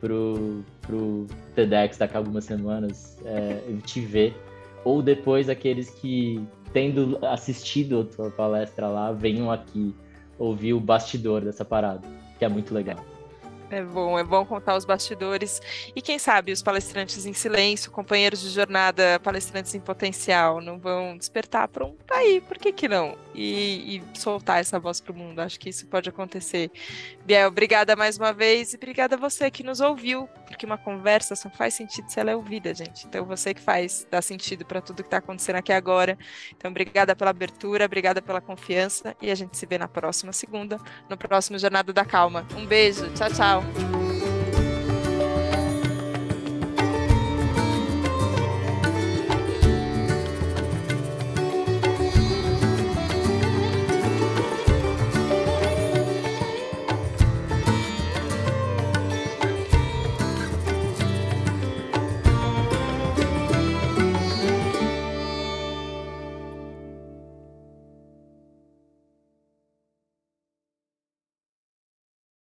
pro, 0.00 0.64
pro 0.82 1.26
TEDx 1.54 1.98
daqui 1.98 2.14
a 2.14 2.18
algumas 2.18 2.44
semanas 2.44 3.18
é, 3.24 3.60
te 3.84 4.00
ver. 4.00 4.34
Ou 4.84 5.02
depois 5.02 5.48
aqueles 5.48 5.90
que, 5.90 6.40
tendo 6.72 7.18
assistido 7.26 8.00
a 8.00 8.04
tua 8.04 8.30
palestra 8.30 8.86
lá, 8.86 9.10
venham 9.10 9.50
aqui 9.50 9.92
ouvir 10.38 10.74
o 10.74 10.80
bastidor 10.80 11.40
dessa 11.40 11.64
parada, 11.64 12.06
que 12.38 12.44
é 12.44 12.48
muito 12.48 12.72
legal. 12.72 13.04
É 13.70 13.82
bom, 13.82 14.18
é 14.18 14.22
bom 14.22 14.44
contar 14.44 14.76
os 14.76 14.84
bastidores. 14.84 15.60
E 15.94 16.00
quem 16.00 16.18
sabe 16.18 16.52
os 16.52 16.62
palestrantes 16.62 17.26
em 17.26 17.32
silêncio, 17.32 17.90
companheiros 17.90 18.40
de 18.40 18.50
jornada, 18.50 19.18
palestrantes 19.20 19.74
em 19.74 19.80
potencial, 19.80 20.60
não 20.60 20.78
vão 20.78 21.16
despertar 21.16 21.66
para 21.68 21.84
um 21.84 21.94
tá 22.06 22.16
aí, 22.16 22.40
por 22.40 22.58
que, 22.58 22.72
que 22.72 22.88
não? 22.88 23.16
E, 23.38 23.96
e 23.96 24.18
soltar 24.18 24.60
essa 24.60 24.78
voz 24.78 25.00
para 25.00 25.12
o 25.12 25.16
mundo. 25.16 25.40
Acho 25.40 25.60
que 25.60 25.68
isso 25.68 25.86
pode 25.86 26.08
acontecer. 26.08 26.70
Biel, 27.24 27.48
obrigada 27.48 27.94
mais 27.94 28.16
uma 28.16 28.32
vez 28.32 28.72
e 28.72 28.76
obrigada 28.76 29.16
a 29.16 29.18
você 29.18 29.50
que 29.50 29.62
nos 29.62 29.80
ouviu, 29.80 30.26
porque 30.46 30.64
uma 30.64 30.78
conversa 30.78 31.36
só 31.36 31.50
faz 31.50 31.74
sentido 31.74 32.08
se 32.08 32.18
ela 32.18 32.30
é 32.30 32.36
ouvida, 32.36 32.74
gente. 32.74 33.06
Então 33.06 33.24
você 33.24 33.52
que 33.52 33.60
faz, 33.60 34.06
dá 34.10 34.22
sentido 34.22 34.64
para 34.64 34.80
tudo 34.80 35.02
que 35.02 35.08
está 35.08 35.18
acontecendo 35.18 35.56
aqui 35.56 35.72
agora. 35.72 36.18
Então, 36.56 36.70
obrigada 36.70 37.14
pela 37.14 37.30
abertura, 37.30 37.84
obrigada 37.84 38.22
pela 38.22 38.40
confiança 38.40 39.14
e 39.20 39.30
a 39.30 39.34
gente 39.34 39.56
se 39.56 39.66
vê 39.66 39.76
na 39.76 39.88
próxima 39.88 40.32
segunda, 40.32 40.78
no 41.08 41.16
próximo 41.16 41.58
Jornada 41.58 41.92
da 41.92 42.04
Calma. 42.04 42.46
Um 42.56 42.66
beijo, 42.66 43.12
tchau, 43.14 43.28
tchau. 43.30 43.46
Tchau. 43.46 44.05